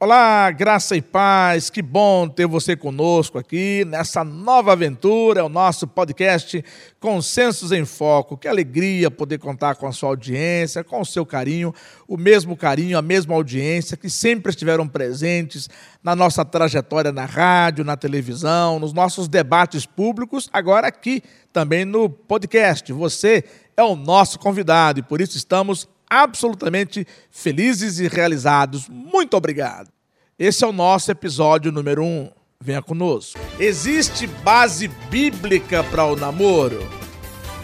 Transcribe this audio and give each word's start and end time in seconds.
Olá, 0.00 0.48
graça 0.52 0.94
e 0.94 1.02
paz, 1.02 1.70
que 1.70 1.82
bom 1.82 2.28
ter 2.28 2.46
você 2.46 2.76
conosco 2.76 3.36
aqui 3.36 3.84
nessa 3.84 4.22
nova 4.22 4.70
aventura, 4.70 5.44
o 5.44 5.48
nosso 5.48 5.88
podcast 5.88 6.64
Consensos 7.00 7.72
em 7.72 7.84
Foco. 7.84 8.36
Que 8.36 8.46
alegria 8.46 9.10
poder 9.10 9.38
contar 9.38 9.74
com 9.74 9.88
a 9.88 9.92
sua 9.92 10.10
audiência, 10.10 10.84
com 10.84 11.00
o 11.00 11.04
seu 11.04 11.26
carinho, 11.26 11.74
o 12.06 12.16
mesmo 12.16 12.56
carinho, 12.56 12.96
a 12.96 13.02
mesma 13.02 13.34
audiência 13.34 13.96
que 13.96 14.08
sempre 14.08 14.50
estiveram 14.50 14.86
presentes 14.86 15.68
na 16.00 16.14
nossa 16.14 16.44
trajetória 16.44 17.10
na 17.10 17.24
rádio, 17.24 17.84
na 17.84 17.96
televisão, 17.96 18.78
nos 18.78 18.92
nossos 18.92 19.26
debates 19.26 19.84
públicos, 19.84 20.48
agora 20.52 20.86
aqui 20.86 21.24
também 21.52 21.84
no 21.84 22.08
podcast. 22.08 22.92
Você 22.92 23.42
é 23.76 23.82
o 23.82 23.96
nosso 23.96 24.38
convidado 24.38 25.00
e 25.00 25.02
por 25.02 25.20
isso 25.20 25.36
estamos 25.36 25.88
absolutamente 26.08 27.06
felizes 27.30 27.98
e 27.98 28.08
realizados. 28.08 28.88
Muito 28.88 29.36
obrigado. 29.36 29.90
Esse 30.38 30.64
é 30.64 30.66
o 30.66 30.72
nosso 30.72 31.10
episódio 31.10 31.72
número 31.72 32.02
1. 32.02 32.06
Um. 32.06 32.30
Venha 32.60 32.82
conosco. 32.82 33.38
Existe 33.58 34.26
base 34.26 34.88
bíblica 35.08 35.84
para 35.84 36.04
o 36.04 36.16
namoro? 36.16 36.88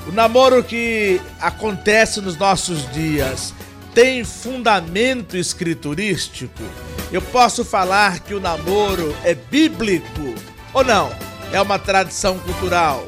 O 0.07 0.13
namoro 0.13 0.63
que 0.63 1.21
acontece 1.41 2.21
nos 2.21 2.37
nossos 2.37 2.89
dias 2.93 3.53
tem 3.93 4.23
fundamento 4.23 5.37
escriturístico? 5.37 6.63
Eu 7.11 7.23
posso 7.23 7.65
falar 7.65 8.21
que 8.21 8.35
o 8.35 8.41
namoro 8.41 9.17
é 9.25 9.35
bíblico 9.35 10.35
ou 10.73 10.85
não? 10.85 11.11
É 11.53 11.61
uma 11.61 11.79
tradição 11.79 12.39
cultural? 12.39 13.07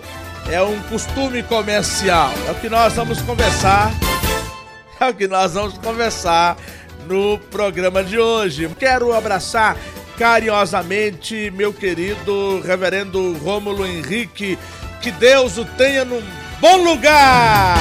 É 0.51 0.61
um 0.63 0.81
costume 0.85 1.43
comercial? 1.43 2.33
É 2.49 2.53
o 2.53 2.55
que 2.55 2.69
nós 2.69 2.95
vamos 2.95 3.21
conversar 3.23 3.93
é 5.01 5.07
o 5.11 5.15
que 5.15 5.29
nós 5.29 5.55
vamos 5.55 5.77
conversar 5.79 6.57
no 7.07 7.39
programa 7.51 8.03
de 8.03 8.19
hoje. 8.19 8.69
Quero 8.79 9.13
abraçar 9.13 9.77
carinhosamente 10.19 11.53
meu 11.55 11.73
querido 11.73 12.61
reverendo 12.65 13.35
Rômulo 13.39 13.87
Henrique. 13.87 14.59
Que 15.03 15.11
Deus 15.11 15.59
o 15.59 15.65
tenha 15.65 16.05
num 16.05 16.23
bom 16.61 16.77
lugar! 16.83 17.77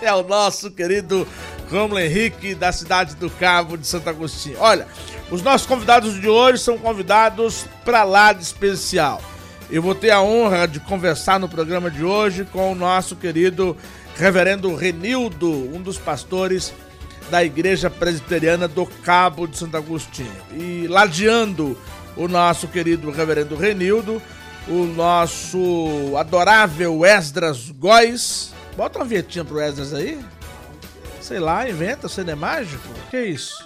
É 0.00 0.12
o 0.12 0.22
nosso 0.22 0.70
querido 0.70 1.28
Rômulo 1.70 2.00
Henrique 2.00 2.54
da 2.54 2.72
cidade 2.72 3.14
do 3.16 3.30
Cabo 3.30 3.76
de 3.76 3.86
Santo 3.86 4.08
Agostinho. 4.08 4.56
Olha, 4.58 4.86
os 5.30 5.42
nossos 5.42 5.66
convidados 5.66 6.20
de 6.20 6.28
hoje 6.28 6.58
são 6.58 6.76
convidados 6.76 7.66
para 7.84 8.02
lá 8.02 8.32
de 8.32 8.42
especial. 8.42 9.22
Eu 9.70 9.80
vou 9.80 9.94
ter 9.94 10.10
a 10.10 10.20
honra 10.20 10.66
de 10.66 10.80
conversar 10.80 11.38
no 11.38 11.48
programa 11.48 11.90
de 11.90 12.04
hoje 12.04 12.44
com 12.44 12.72
o 12.72 12.74
nosso 12.74 13.16
querido 13.16 13.76
reverendo 14.16 14.74
Renildo, 14.74 15.50
um 15.50 15.80
dos 15.80 15.98
pastores 15.98 16.72
da 17.30 17.42
Igreja 17.42 17.88
Presbiteriana 17.88 18.68
do 18.68 18.86
Cabo 18.86 19.46
de 19.46 19.56
Santo 19.56 19.76
Agostinho. 19.76 20.30
E 20.52 20.86
ladeando 20.88 21.78
o 22.16 22.28
nosso 22.28 22.68
querido 22.68 23.10
reverendo 23.10 23.56
Renildo, 23.56 24.20
o 24.68 24.84
nosso 24.84 26.14
adorável 26.16 27.04
Esdras 27.04 27.70
Góes. 27.70 28.52
Bota 28.76 28.98
uma 28.98 29.04
vietinha 29.04 29.44
pro 29.44 29.60
Esdras 29.60 29.94
aí. 29.94 30.18
Sei 31.20 31.38
lá, 31.38 31.68
inventa, 31.68 32.08
você 32.08 32.20
é 32.22 32.34
mágico? 32.34 32.88
Que 33.10 33.22
isso? 33.22 33.64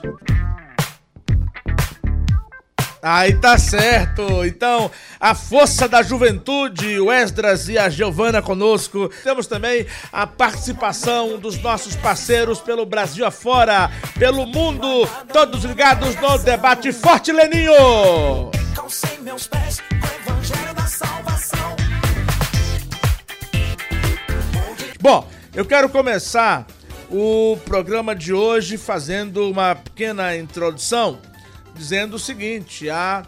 Aí 3.08 3.34
tá 3.34 3.56
certo. 3.56 4.44
Então, 4.44 4.90
a 5.20 5.32
força 5.32 5.86
da 5.86 6.02
juventude, 6.02 6.98
o 6.98 7.12
Esdras 7.12 7.68
e 7.68 7.78
a 7.78 7.88
Giovana 7.88 8.42
conosco. 8.42 9.08
Temos 9.22 9.46
também 9.46 9.86
a 10.12 10.26
participação 10.26 11.38
dos 11.38 11.56
nossos 11.62 11.94
parceiros 11.94 12.58
pelo 12.58 12.84
Brasil 12.84 13.24
afora, 13.24 13.92
pelo 14.18 14.44
mundo, 14.44 15.08
todos 15.32 15.62
ligados 15.62 16.16
no 16.16 16.36
debate 16.38 16.92
Forte 16.92 17.30
Leninho. 17.30 18.50
Bom, 25.00 25.30
eu 25.54 25.64
quero 25.64 25.88
começar 25.88 26.66
o 27.08 27.56
programa 27.64 28.16
de 28.16 28.32
hoje 28.34 28.76
fazendo 28.76 29.48
uma 29.48 29.76
pequena 29.76 30.36
introdução 30.36 31.20
dizendo 31.76 32.16
o 32.16 32.18
seguinte: 32.18 32.88
há 32.90 33.24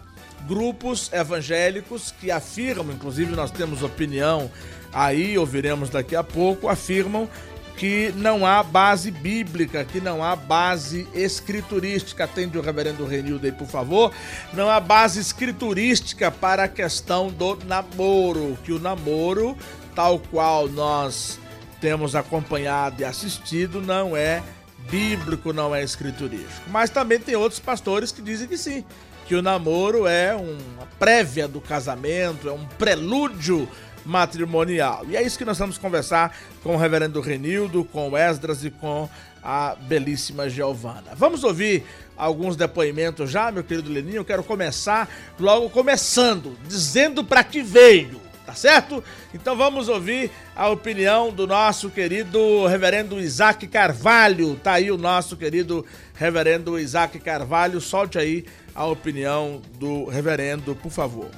grupos 0.46 1.12
evangélicos 1.12 2.14
que 2.20 2.30
afirmam, 2.30 2.94
inclusive 2.94 3.34
nós 3.34 3.50
temos 3.50 3.82
opinião 3.82 4.50
aí, 4.92 5.36
ouviremos 5.36 5.90
daqui 5.90 6.16
a 6.16 6.24
pouco, 6.24 6.68
afirmam 6.68 7.28
que 7.76 8.12
não 8.16 8.44
há 8.44 8.60
base 8.60 9.08
bíblica, 9.08 9.84
que 9.84 10.00
não 10.00 10.22
há 10.22 10.34
base 10.34 11.06
escriturística. 11.14 12.24
Atende 12.24 12.58
o 12.58 12.60
reverendo 12.60 13.06
Renildo 13.06 13.46
aí, 13.46 13.52
por 13.52 13.68
favor. 13.68 14.12
Não 14.52 14.68
há 14.68 14.80
base 14.80 15.20
escriturística 15.20 16.28
para 16.28 16.64
a 16.64 16.68
questão 16.68 17.28
do 17.28 17.56
namoro, 17.66 18.58
que 18.64 18.72
o 18.72 18.80
namoro, 18.80 19.56
tal 19.94 20.18
qual 20.18 20.68
nós 20.68 21.38
temos 21.80 22.16
acompanhado 22.16 23.00
e 23.00 23.04
assistido, 23.04 23.80
não 23.80 24.16
é 24.16 24.42
bíblico, 24.90 25.52
não 25.52 25.74
é 25.74 25.82
escriturístico. 25.82 26.68
Mas 26.68 26.90
também 26.90 27.18
tem 27.18 27.36
outros 27.36 27.60
pastores 27.60 28.12
que 28.12 28.22
dizem 28.22 28.48
que 28.48 28.56
sim, 28.56 28.84
que 29.26 29.34
o 29.34 29.42
namoro 29.42 30.06
é 30.06 30.34
uma 30.34 30.86
prévia 30.98 31.46
do 31.46 31.60
casamento, 31.60 32.48
é 32.48 32.52
um 32.52 32.64
prelúdio 32.64 33.68
matrimonial. 34.04 35.04
E 35.08 35.16
é 35.16 35.22
isso 35.22 35.36
que 35.36 35.44
nós 35.44 35.58
vamos 35.58 35.76
conversar 35.76 36.36
com 36.62 36.74
o 36.74 36.78
reverendo 36.78 37.20
Renildo, 37.20 37.84
com 37.84 38.10
o 38.10 38.16
Esdras 38.16 38.64
e 38.64 38.70
com 38.70 39.08
a 39.42 39.76
belíssima 39.82 40.48
Giovana. 40.48 41.14
Vamos 41.14 41.44
ouvir 41.44 41.84
alguns 42.16 42.56
depoimentos 42.56 43.30
já, 43.30 43.50
meu 43.50 43.62
querido 43.62 43.92
Leninho. 43.92 44.16
Eu 44.16 44.24
quero 44.24 44.42
começar 44.42 45.08
logo 45.38 45.70
começando, 45.70 46.56
dizendo 46.66 47.22
para 47.22 47.44
que 47.44 47.62
veio 47.62 48.27
tá 48.48 48.54
certo? 48.54 49.04
Então 49.34 49.54
vamos 49.54 49.90
ouvir 49.90 50.30
a 50.56 50.70
opinião 50.70 51.30
do 51.30 51.46
nosso 51.46 51.90
querido 51.90 52.66
reverendo 52.66 53.20
Isaac 53.20 53.66
Carvalho. 53.66 54.56
Tá 54.56 54.72
aí 54.72 54.90
o 54.90 54.96
nosso 54.96 55.36
querido 55.36 55.84
reverendo 56.14 56.78
Isaac 56.78 57.18
Carvalho. 57.18 57.78
Solte 57.78 58.18
aí 58.18 58.46
a 58.74 58.86
opinião 58.86 59.60
do 59.78 60.06
reverendo, 60.06 60.74
por 60.74 60.90
favor. 60.90 61.28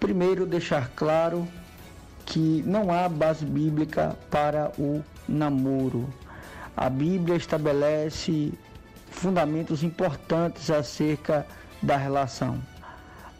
Primeiro, 0.00 0.44
deixar 0.44 0.90
claro 0.96 1.46
que 2.26 2.64
não 2.66 2.92
há 2.92 3.08
base 3.08 3.44
bíblica 3.44 4.16
para 4.28 4.72
o 4.76 5.00
namoro. 5.28 6.12
A 6.76 6.90
Bíblia 6.90 7.36
estabelece 7.36 8.52
fundamentos 9.12 9.84
importantes 9.84 10.70
acerca 10.72 11.46
da 11.80 11.96
relação. 11.96 12.60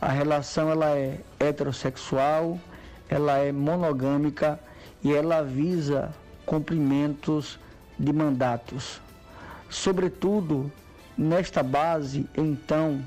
A 0.01 0.09
relação 0.09 0.71
ela 0.71 0.91
é 0.91 1.19
heterossexual, 1.41 2.61
ela 3.13 3.37
é 3.37 3.53
monogâmica 3.53 4.59
e 5.05 5.13
ela 5.13 5.43
visa 5.43 6.15
cumprimentos 6.47 7.59
de 7.99 8.11
mandatos. 8.11 9.03
Sobretudo, 9.69 10.73
nesta 11.17 11.63
base, 11.63 12.27
então, 12.35 13.05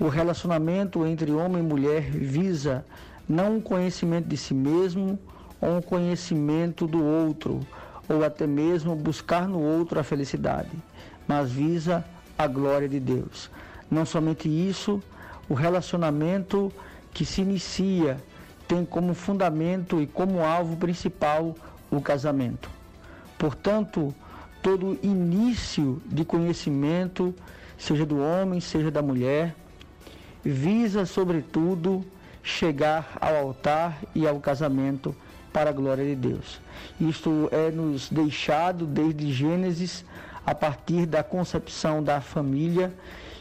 o 0.00 0.08
relacionamento 0.08 1.04
entre 1.06 1.30
homem 1.30 1.62
e 1.62 1.66
mulher 1.66 2.10
visa 2.10 2.86
não 3.28 3.56
um 3.56 3.60
conhecimento 3.60 4.26
de 4.28 4.36
si 4.38 4.54
mesmo 4.54 5.18
ou 5.60 5.76
um 5.76 5.82
conhecimento 5.82 6.86
do 6.86 7.04
outro, 7.04 7.60
ou 8.08 8.24
até 8.24 8.46
mesmo 8.46 8.96
buscar 8.96 9.46
no 9.46 9.60
outro 9.60 10.00
a 10.00 10.02
felicidade, 10.02 10.70
mas 11.28 11.50
visa 11.50 12.02
a 12.38 12.46
glória 12.46 12.88
de 12.88 12.98
Deus. 12.98 13.50
Não 13.90 14.06
somente 14.06 14.48
isso, 14.48 15.02
o 15.50 15.54
relacionamento 15.54 16.72
que 17.12 17.26
se 17.26 17.42
inicia 17.42 18.18
tem 18.66 18.84
como 18.84 19.14
fundamento 19.14 20.00
e 20.00 20.06
como 20.06 20.44
alvo 20.44 20.76
principal 20.76 21.54
o 21.90 22.00
casamento. 22.00 22.70
Portanto, 23.38 24.14
todo 24.62 24.98
início 25.02 26.00
de 26.06 26.24
conhecimento, 26.24 27.34
seja 27.76 28.06
do 28.06 28.18
homem, 28.18 28.60
seja 28.60 28.90
da 28.90 29.02
mulher, 29.02 29.54
visa, 30.42 31.04
sobretudo, 31.06 32.04
chegar 32.42 33.16
ao 33.20 33.36
altar 33.36 33.98
e 34.14 34.26
ao 34.26 34.38
casamento 34.40 35.14
para 35.52 35.70
a 35.70 35.72
glória 35.72 36.04
de 36.04 36.14
Deus. 36.14 36.60
Isto 37.00 37.48
é 37.52 37.70
nos 37.70 38.10
deixado 38.10 38.86
desde 38.86 39.32
Gênesis, 39.32 40.04
a 40.44 40.54
partir 40.54 41.06
da 41.06 41.22
concepção 41.22 42.02
da 42.02 42.20
família, 42.20 42.92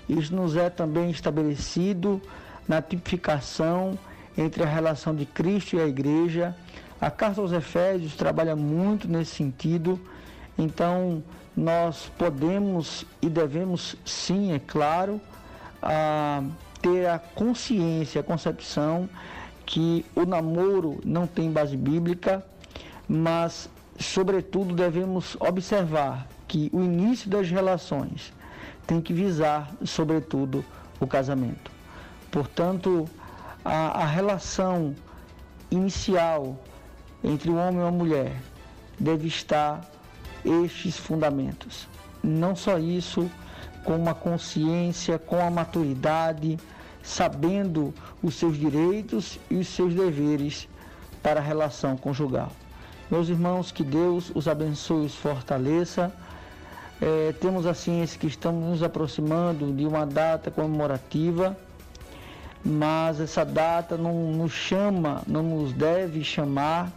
isso 0.07 0.33
nos 0.33 0.55
é 0.55 0.69
também 0.69 1.09
estabelecido 1.09 2.21
na 2.67 2.81
tipificação 2.81 3.97
entre 4.37 4.63
a 4.63 4.65
relação 4.65 5.15
de 5.15 5.25
Cristo 5.25 5.75
e 5.75 5.81
a 5.81 5.87
igreja. 5.87 6.55
A 6.99 7.11
carta 7.11 7.41
aos 7.41 7.51
Efésios 7.51 8.15
trabalha 8.15 8.55
muito 8.55 9.07
nesse 9.07 9.35
sentido. 9.35 9.99
Então, 10.57 11.23
nós 11.55 12.11
podemos 12.17 13.05
e 13.21 13.29
devemos, 13.29 13.95
sim, 14.05 14.53
é 14.53 14.59
claro, 14.59 15.19
a, 15.81 16.43
ter 16.81 17.07
a 17.07 17.19
consciência, 17.19 18.21
a 18.21 18.23
concepção 18.23 19.09
que 19.65 20.05
o 20.15 20.25
namoro 20.25 20.99
não 21.05 21.25
tem 21.25 21.51
base 21.51 21.77
bíblica, 21.77 22.45
mas, 23.07 23.69
sobretudo, 23.99 24.75
devemos 24.75 25.37
observar 25.39 26.27
que 26.47 26.69
o 26.73 26.81
início 26.81 27.29
das 27.29 27.49
relações 27.49 28.33
tem 28.85 28.99
que 29.01 29.13
visar, 29.13 29.71
sobretudo, 29.85 30.63
o 30.99 31.07
casamento. 31.07 31.71
Portanto, 32.29 33.07
a, 33.63 34.03
a 34.03 34.05
relação 34.05 34.95
inicial 35.71 36.57
entre 37.23 37.49
o 37.49 37.55
homem 37.55 37.79
e 37.79 37.87
a 37.87 37.91
mulher 37.91 38.41
deve 38.99 39.27
estar 39.27 39.81
estes 40.45 40.97
fundamentos. 40.97 41.87
Não 42.23 42.55
só 42.55 42.77
isso, 42.77 43.29
com 43.83 43.95
uma 43.95 44.13
consciência, 44.13 45.17
com 45.17 45.39
a 45.39 45.49
maturidade, 45.49 46.57
sabendo 47.01 47.93
os 48.21 48.35
seus 48.35 48.57
direitos 48.57 49.39
e 49.49 49.55
os 49.55 49.67
seus 49.67 49.93
deveres 49.93 50.67
para 51.21 51.39
a 51.39 51.43
relação 51.43 51.97
conjugal. 51.97 52.51
Meus 53.11 53.29
irmãos, 53.29 53.71
que 53.71 53.83
Deus 53.83 54.31
os 54.33 54.47
abençoe 54.47 55.03
e 55.03 55.05
os 55.05 55.15
fortaleça. 55.15 56.11
É, 57.01 57.33
temos 57.39 57.65
a 57.65 57.73
ciência 57.73 58.19
que 58.19 58.27
estamos 58.27 58.63
nos 58.63 58.83
aproximando 58.83 59.71
de 59.73 59.85
uma 59.85 60.05
data 60.05 60.49
comemorativa, 60.49 61.57
mas 62.63 63.19
essa 63.19 63.43
data 63.43 63.97
não 63.97 64.31
nos 64.31 64.53
chama, 64.53 65.21
não 65.27 65.43
nos 65.43 65.73
deve 65.73 66.23
chamar 66.23 66.91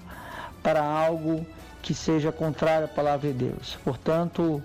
para 0.63 0.83
algo 0.83 1.45
que 1.83 1.95
seja 1.95 2.31
contrário 2.31 2.87
à 2.87 2.89
palavra 2.89 3.33
de 3.33 3.45
Deus. 3.47 3.79
Portanto, 3.85 4.63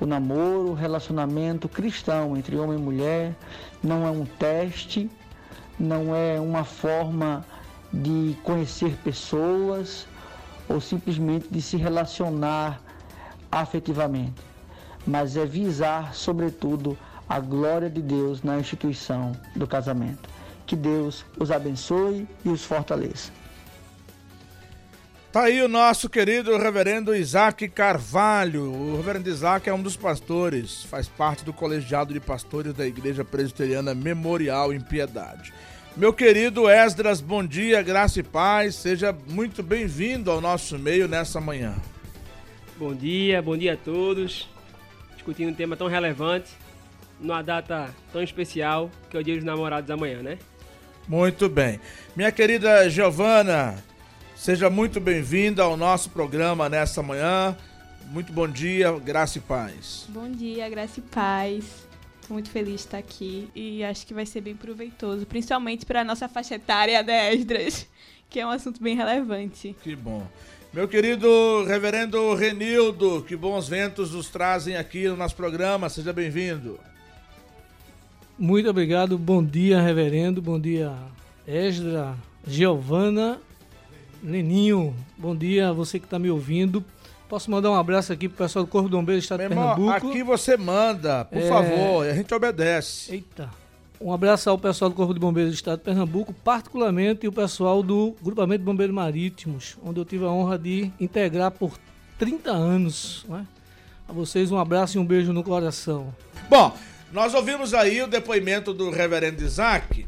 o 0.00 0.06
namoro, 0.06 0.70
o 0.70 0.74
relacionamento 0.74 1.68
cristão 1.68 2.36
entre 2.36 2.56
homem 2.56 2.78
e 2.78 2.82
mulher 2.82 3.34
não 3.82 4.06
é 4.06 4.10
um 4.10 4.24
teste, 4.24 5.10
não 5.78 6.14
é 6.14 6.40
uma 6.40 6.64
forma 6.64 7.44
de 7.92 8.36
conhecer 8.44 8.96
pessoas 9.02 10.06
ou 10.68 10.80
simplesmente 10.80 11.48
de 11.50 11.60
se 11.60 11.76
relacionar 11.76 12.80
afetivamente, 13.50 14.40
mas 15.06 15.36
é 15.36 15.44
visar, 15.44 16.14
sobretudo, 16.14 16.96
a 17.30 17.38
glória 17.38 17.88
de 17.88 18.02
Deus 18.02 18.42
na 18.42 18.58
instituição 18.58 19.30
do 19.54 19.64
casamento. 19.64 20.28
Que 20.66 20.74
Deus 20.74 21.24
os 21.38 21.52
abençoe 21.52 22.26
e 22.44 22.48
os 22.48 22.64
fortaleça. 22.64 23.30
Tá 25.30 25.44
aí 25.44 25.62
o 25.62 25.68
nosso 25.68 26.10
querido 26.10 26.58
reverendo 26.58 27.14
Isaac 27.14 27.68
Carvalho. 27.68 28.72
O 28.72 28.96
reverendo 28.96 29.30
Isaac 29.30 29.68
é 29.68 29.72
um 29.72 29.80
dos 29.80 29.96
pastores, 29.96 30.82
faz 30.82 31.06
parte 31.06 31.44
do 31.44 31.52
colegiado 31.52 32.12
de 32.12 32.18
pastores 32.18 32.74
da 32.74 32.84
Igreja 32.84 33.24
Presbiteriana 33.24 33.94
Memorial 33.94 34.72
em 34.72 34.80
Piedade. 34.80 35.52
Meu 35.96 36.12
querido 36.12 36.68
Esdras, 36.68 37.20
bom 37.20 37.46
dia, 37.46 37.80
graça 37.80 38.18
e 38.18 38.24
paz. 38.24 38.74
Seja 38.74 39.16
muito 39.28 39.62
bem-vindo 39.62 40.32
ao 40.32 40.40
nosso 40.40 40.76
meio 40.76 41.06
nessa 41.06 41.40
manhã. 41.40 41.76
Bom 42.76 42.92
dia, 42.92 43.40
bom 43.40 43.56
dia 43.56 43.74
a 43.74 43.76
todos. 43.76 44.48
Discutindo 45.14 45.50
um 45.50 45.54
tema 45.54 45.76
tão 45.76 45.86
relevante, 45.86 46.50
numa 47.20 47.42
data 47.42 47.94
tão 48.12 48.22
especial, 48.22 48.90
que 49.08 49.16
é 49.16 49.20
o 49.20 49.24
Dia 49.24 49.36
dos 49.36 49.44
Namorados 49.44 49.90
amanhã, 49.90 50.22
né? 50.22 50.38
Muito 51.06 51.48
bem. 51.48 51.80
Minha 52.16 52.30
querida 52.30 52.88
Giovana, 52.88 53.82
Seja 54.40 54.70
muito 54.70 54.98
bem-vinda 54.98 55.62
ao 55.62 55.76
nosso 55.76 56.08
programa 56.08 56.66
nessa 56.66 57.02
manhã. 57.02 57.54
Muito 58.06 58.32
bom 58.32 58.48
dia, 58.48 58.90
graça 58.98 59.36
e 59.36 59.40
paz. 59.42 60.06
Bom 60.08 60.30
dia, 60.30 60.66
graça 60.70 60.98
e 60.98 61.02
paz. 61.02 61.86
Estou 62.22 62.32
muito 62.32 62.48
feliz 62.48 62.76
de 62.76 62.80
estar 62.80 62.96
aqui 62.96 63.50
e 63.54 63.84
acho 63.84 64.06
que 64.06 64.14
vai 64.14 64.24
ser 64.24 64.40
bem 64.40 64.56
proveitoso, 64.56 65.26
principalmente 65.26 65.84
para 65.84 66.00
a 66.00 66.04
nossa 66.04 66.26
faixa 66.26 66.54
etária 66.54 67.04
da 67.04 67.34
Esdras, 67.34 67.86
que 68.30 68.40
é 68.40 68.46
um 68.46 68.48
assunto 68.48 68.82
bem 68.82 68.96
relevante. 68.96 69.76
Que 69.82 69.94
bom. 69.94 70.26
Meu 70.72 70.88
querido 70.88 71.62
reverendo 71.66 72.34
Renildo, 72.34 73.22
que 73.28 73.36
bons 73.36 73.68
ventos 73.68 74.12
nos 74.12 74.30
trazem 74.30 74.78
aqui 74.78 75.06
no 75.06 75.18
nosso 75.18 75.36
programa. 75.36 75.90
Seja 75.90 76.14
bem-vindo. 76.14 76.80
Muito 78.40 78.70
obrigado. 78.70 79.18
Bom 79.18 79.44
dia, 79.44 79.82
reverendo. 79.82 80.40
Bom 80.40 80.58
dia, 80.58 80.94
Esdra, 81.46 82.14
Giovana 82.46 83.38
Leninho, 84.24 84.94
bom 85.16 85.36
dia, 85.36 85.74
você 85.74 85.98
que 85.98 86.06
está 86.06 86.18
me 86.18 86.30
ouvindo. 86.30 86.82
Posso 87.28 87.50
mandar 87.50 87.70
um 87.70 87.74
abraço 87.74 88.14
aqui 88.14 88.28
pro 88.30 88.38
pessoal 88.38 88.64
do 88.64 88.70
Corpo 88.70 88.88
do 88.88 88.96
Bombeiro 88.96 89.20
do 89.20 89.22
Estado 89.22 89.40
Meu 89.40 89.50
de 89.50 89.54
Pernambuco? 89.54 89.82
Irmão, 89.82 90.10
aqui 90.10 90.22
você 90.22 90.56
manda, 90.56 91.24
por 91.26 91.38
é... 91.38 91.48
favor, 91.48 92.06
a 92.06 92.14
gente 92.14 92.34
obedece. 92.34 93.12
Eita. 93.12 93.50
Um 94.00 94.10
abraço 94.10 94.48
ao 94.48 94.56
pessoal 94.56 94.90
do 94.90 94.96
Corpo 94.96 95.12
de 95.12 95.20
Bombeiros 95.20 95.52
do 95.52 95.54
Estado 95.54 95.78
de 95.78 95.84
Pernambuco, 95.84 96.32
particularmente 96.32 97.28
o 97.28 97.32
pessoal 97.32 97.82
do 97.82 98.16
Grupamento 98.22 98.60
de 98.60 98.64
Bombeiros 98.64 98.94
Marítimos, 98.94 99.76
onde 99.84 100.00
eu 100.00 100.04
tive 100.06 100.24
a 100.24 100.28
honra 100.28 100.58
de 100.58 100.90
integrar 100.98 101.50
por 101.50 101.72
30 102.18 102.50
anos. 102.50 103.26
Né? 103.28 103.46
A 104.08 104.12
vocês 104.12 104.50
um 104.50 104.58
abraço 104.58 104.96
e 104.96 105.00
um 105.00 105.04
beijo 105.04 105.32
no 105.32 105.44
coração. 105.44 106.14
Bom, 106.48 106.74
nós 107.12 107.34
ouvimos 107.34 107.74
aí 107.74 108.02
o 108.02 108.06
depoimento 108.06 108.72
do 108.72 108.90
reverendo 108.90 109.42
Isaac, 109.42 110.06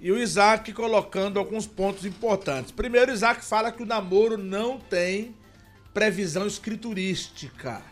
e 0.00 0.12
o 0.12 0.18
Isaac 0.18 0.72
colocando 0.72 1.38
alguns 1.38 1.66
pontos 1.66 2.04
importantes. 2.04 2.70
Primeiro, 2.70 3.10
Isaac 3.10 3.44
fala 3.44 3.72
que 3.72 3.82
o 3.82 3.86
namoro 3.86 4.38
não 4.38 4.78
tem 4.78 5.34
previsão 5.92 6.46
escriturística. 6.46 7.82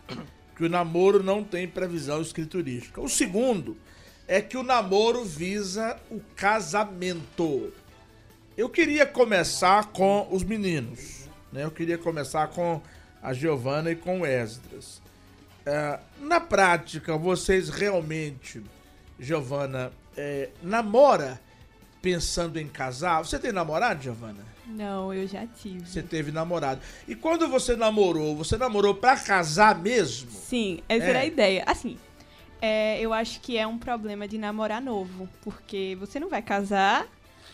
Que 0.55 0.63
o 0.63 0.69
namoro 0.69 1.21
não 1.21 1.43
tem 1.43 1.67
previsão 1.67 2.21
escriturística. 2.21 3.01
O 3.01 3.09
segundo 3.09 3.75
é 4.27 4.41
que 4.41 4.55
o 4.55 4.63
namoro 4.63 5.25
visa 5.25 5.97
o 6.09 6.21
casamento. 6.35 7.73
Eu 8.55 8.69
queria 8.69 9.05
começar 9.05 9.87
com 9.87 10.27
os 10.31 10.43
meninos. 10.43 11.27
Né? 11.51 11.65
Eu 11.65 11.71
queria 11.71 11.97
começar 11.97 12.47
com 12.47 12.81
a 13.21 13.33
Giovana 13.33 13.91
e 13.91 13.95
com 13.95 14.21
o 14.21 14.25
Esdras. 14.25 15.01
É, 15.69 15.99
na 16.21 16.39
prática, 16.39 17.17
vocês 17.17 17.67
realmente, 17.67 18.63
Giovana, 19.19 19.91
é, 20.15 20.49
namora 20.63 21.41
pensando 22.01 22.57
em 22.57 22.69
casar? 22.69 23.21
Você 23.21 23.37
tem 23.37 23.51
namorado, 23.51 24.01
Giovana? 24.01 24.45
Não, 24.65 25.13
eu 25.13 25.27
já 25.27 25.45
tive. 25.45 25.85
Você 25.85 26.01
teve 26.01 26.31
namorado. 26.31 26.79
E 27.05 27.15
quando 27.15 27.49
você 27.49 27.75
namorou, 27.75 28.33
você 28.33 28.55
namorou 28.55 28.95
para 28.95 29.17
casar 29.17 29.77
mesmo? 29.77 30.31
Sim, 30.31 30.79
essa 30.87 31.05
é. 31.05 31.09
era 31.09 31.19
a 31.19 31.25
ideia. 31.25 31.63
Assim, 31.67 31.97
é, 32.61 33.01
eu 33.01 33.11
acho 33.11 33.41
que 33.41 33.57
é 33.57 33.67
um 33.67 33.77
problema 33.77 34.25
de 34.25 34.37
namorar 34.37 34.81
novo, 34.81 35.27
porque 35.41 35.97
você 35.99 36.17
não 36.17 36.29
vai 36.29 36.41
casar 36.41 37.05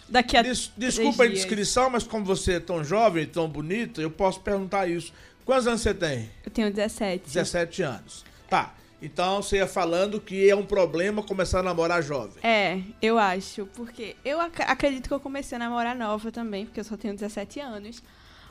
daqui 0.07 0.37
a 0.37 0.43
Des, 0.43 0.71
Desculpa 0.77 1.23
a 1.23 1.25
indiscrição, 1.25 1.89
mas 1.89 2.03
como 2.03 2.23
você 2.23 2.53
é 2.53 2.59
tão 2.59 2.83
jovem, 2.83 3.25
tão 3.25 3.49
bonita, 3.49 4.01
eu 4.01 4.11
posso 4.11 4.39
perguntar 4.39 4.87
isso. 4.87 5.11
Quantos 5.45 5.67
anos 5.67 5.81
você 5.81 5.93
tem? 5.93 6.29
Eu 6.45 6.51
tenho 6.51 6.71
17. 6.71 7.25
17 7.25 7.81
anos. 7.81 8.25
Tá. 8.49 8.73
Então 9.01 9.41
você 9.41 9.57
ia 9.57 9.67
falando 9.67 10.21
que 10.21 10.49
é 10.49 10.55
um 10.55 10.65
problema 10.65 11.21
começar 11.21 11.59
a 11.59 11.63
namorar 11.63 12.01
jovem. 12.01 12.41
É, 12.41 12.79
eu 13.01 13.19
acho. 13.19 13.65
Porque 13.75 14.15
eu 14.23 14.39
ac 14.39 14.61
acredito 14.61 15.09
que 15.09 15.13
eu 15.13 15.19
comecei 15.19 15.57
a 15.57 15.59
namorar 15.59 15.93
nova 15.93 16.31
também, 16.31 16.65
porque 16.65 16.79
eu 16.79 16.85
só 16.85 16.95
tenho 16.95 17.13
17 17.13 17.59
anos. 17.59 18.01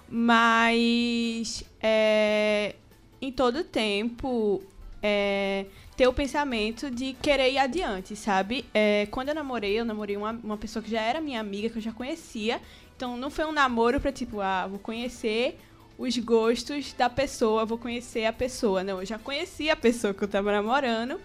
Mas 0.06 1.64
é, 1.80 2.74
em 3.22 3.32
todo 3.32 3.64
tempo 3.64 4.62
é, 5.02 5.64
ter 5.96 6.06
o 6.06 6.12
pensamento 6.12 6.90
de 6.90 7.14
querer 7.14 7.50
ir 7.50 7.58
adiante, 7.58 8.14
sabe? 8.14 8.66
É, 8.74 9.06
quando 9.10 9.30
eu 9.30 9.34
namorei, 9.34 9.80
eu 9.80 9.86
namorei 9.86 10.18
uma, 10.18 10.32
uma 10.32 10.58
pessoa 10.58 10.82
que 10.82 10.90
já 10.90 11.00
era 11.00 11.18
minha 11.18 11.40
amiga, 11.40 11.70
que 11.70 11.78
eu 11.78 11.82
já 11.82 11.92
conhecia. 11.92 12.60
Então 12.94 13.16
não 13.16 13.30
foi 13.30 13.46
um 13.46 13.52
namoro 13.52 13.98
pra 13.98 14.12
tipo, 14.12 14.40
ah, 14.42 14.66
vou 14.66 14.78
conhecer 14.78 15.58
os 16.02 16.18
gostos 16.18 16.92
da 16.94 17.08
pessoa, 17.08 17.64
vou 17.64 17.78
conhecer 17.78 18.24
a 18.24 18.32
pessoa. 18.32 18.82
Não, 18.82 18.98
eu 18.98 19.06
já 19.06 19.20
conhecia 19.20 19.72
a 19.72 19.76
pessoa 19.76 20.12
que 20.12 20.22
eu 20.22 20.26
tava 20.26 20.50
namorando. 20.50 21.20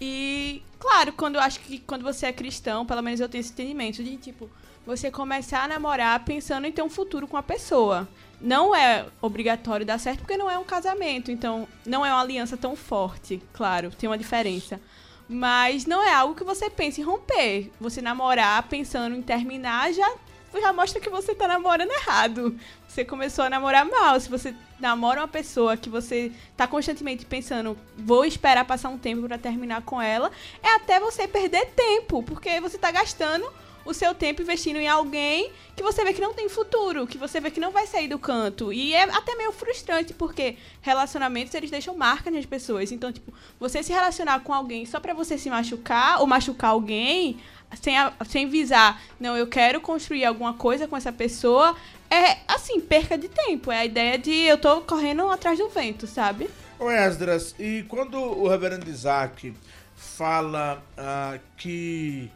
E, 0.00 0.62
claro, 0.78 1.12
quando 1.12 1.34
eu 1.34 1.42
acho 1.42 1.60
que 1.60 1.78
quando 1.80 2.02
você 2.02 2.24
é 2.24 2.32
cristão, 2.32 2.86
pelo 2.86 3.02
menos 3.02 3.20
eu 3.20 3.28
tenho 3.28 3.40
esse 3.40 3.52
entendimento 3.52 4.02
de, 4.02 4.16
tipo, 4.16 4.48
você 4.86 5.10
começar 5.10 5.64
a 5.64 5.68
namorar 5.68 6.24
pensando 6.24 6.66
em 6.66 6.72
ter 6.72 6.80
um 6.80 6.88
futuro 6.88 7.28
com 7.28 7.36
a 7.36 7.42
pessoa. 7.42 8.08
Não 8.40 8.74
é 8.74 9.04
obrigatório 9.20 9.84
dar 9.84 9.98
certo 9.98 10.20
porque 10.20 10.38
não 10.38 10.50
é 10.50 10.56
um 10.56 10.64
casamento, 10.64 11.30
então 11.30 11.68
não 11.84 12.06
é 12.06 12.10
uma 12.10 12.22
aliança 12.22 12.56
tão 12.56 12.74
forte, 12.74 13.42
claro, 13.52 13.90
tem 13.90 14.08
uma 14.08 14.16
diferença. 14.16 14.80
Mas 15.28 15.84
não 15.84 16.02
é 16.02 16.14
algo 16.14 16.34
que 16.34 16.44
você 16.44 16.70
pense 16.70 17.02
em 17.02 17.04
romper. 17.04 17.70
Você 17.78 18.00
namorar 18.00 18.62
pensando 18.68 19.14
em 19.14 19.20
terminar 19.20 19.92
já 19.92 20.10
já 20.54 20.72
mostra 20.72 21.00
que 21.00 21.10
você 21.10 21.34
tá 21.34 21.46
namorando 21.46 21.90
errado. 21.90 22.58
Você 22.86 23.04
começou 23.04 23.44
a 23.44 23.50
namorar 23.50 23.84
mal. 23.84 24.18
Se 24.18 24.28
você 24.28 24.54
namora 24.80 25.20
uma 25.20 25.28
pessoa 25.28 25.76
que 25.76 25.90
você 25.90 26.32
tá 26.56 26.66
constantemente 26.66 27.26
pensando, 27.26 27.76
vou 27.96 28.24
esperar 28.24 28.64
passar 28.64 28.88
um 28.88 28.98
tempo 28.98 29.26
para 29.26 29.38
terminar 29.38 29.82
com 29.82 30.00
ela, 30.00 30.30
é 30.62 30.74
até 30.74 30.98
você 31.00 31.28
perder 31.28 31.66
tempo, 31.76 32.22
porque 32.22 32.60
você 32.60 32.78
tá 32.78 32.90
gastando 32.90 33.50
o 33.88 33.94
seu 33.94 34.14
tempo 34.14 34.42
investindo 34.42 34.76
em 34.76 34.86
alguém 34.86 35.50
que 35.74 35.82
você 35.82 36.04
vê 36.04 36.12
que 36.12 36.20
não 36.20 36.34
tem 36.34 36.46
futuro, 36.48 37.06
que 37.06 37.16
você 37.16 37.40
vê 37.40 37.50
que 37.50 37.58
não 37.58 37.70
vai 37.70 37.86
sair 37.86 38.06
do 38.06 38.18
canto. 38.18 38.70
E 38.70 38.92
é 38.92 39.04
até 39.04 39.34
meio 39.34 39.50
frustrante, 39.50 40.12
porque 40.12 40.56
relacionamentos 40.82 41.54
eles 41.54 41.70
deixam 41.70 41.96
marca 41.96 42.30
nas 42.30 42.44
pessoas. 42.44 42.92
Então, 42.92 43.10
tipo, 43.10 43.32
você 43.58 43.82
se 43.82 43.92
relacionar 43.92 44.40
com 44.40 44.52
alguém 44.52 44.84
só 44.84 45.00
para 45.00 45.14
você 45.14 45.38
se 45.38 45.48
machucar 45.48 46.20
ou 46.20 46.26
machucar 46.26 46.70
alguém, 46.70 47.40
sem, 47.74 47.96
a, 47.96 48.12
sem 48.28 48.48
visar, 48.48 49.00
não, 49.18 49.36
eu 49.36 49.46
quero 49.46 49.80
construir 49.80 50.24
alguma 50.24 50.54
coisa 50.54 50.88
com 50.88 50.96
essa 50.96 51.12
pessoa, 51.12 51.76
é 52.10 52.38
assim, 52.48 52.80
perca 52.80 53.18
de 53.18 53.28
tempo. 53.28 53.70
É 53.70 53.78
a 53.78 53.84
ideia 53.84 54.18
de 54.18 54.32
eu 54.32 54.58
tô 54.58 54.80
correndo 54.82 55.28
atrás 55.30 55.58
do 55.58 55.68
vento, 55.68 56.06
sabe? 56.06 56.48
Ô 56.78 56.90
Esdras, 56.90 57.54
e 57.58 57.84
quando 57.88 58.18
o 58.18 58.48
reverendo 58.48 58.88
Isaac 58.88 59.54
fala 59.96 60.82
uh, 60.96 61.40
que 61.56 62.30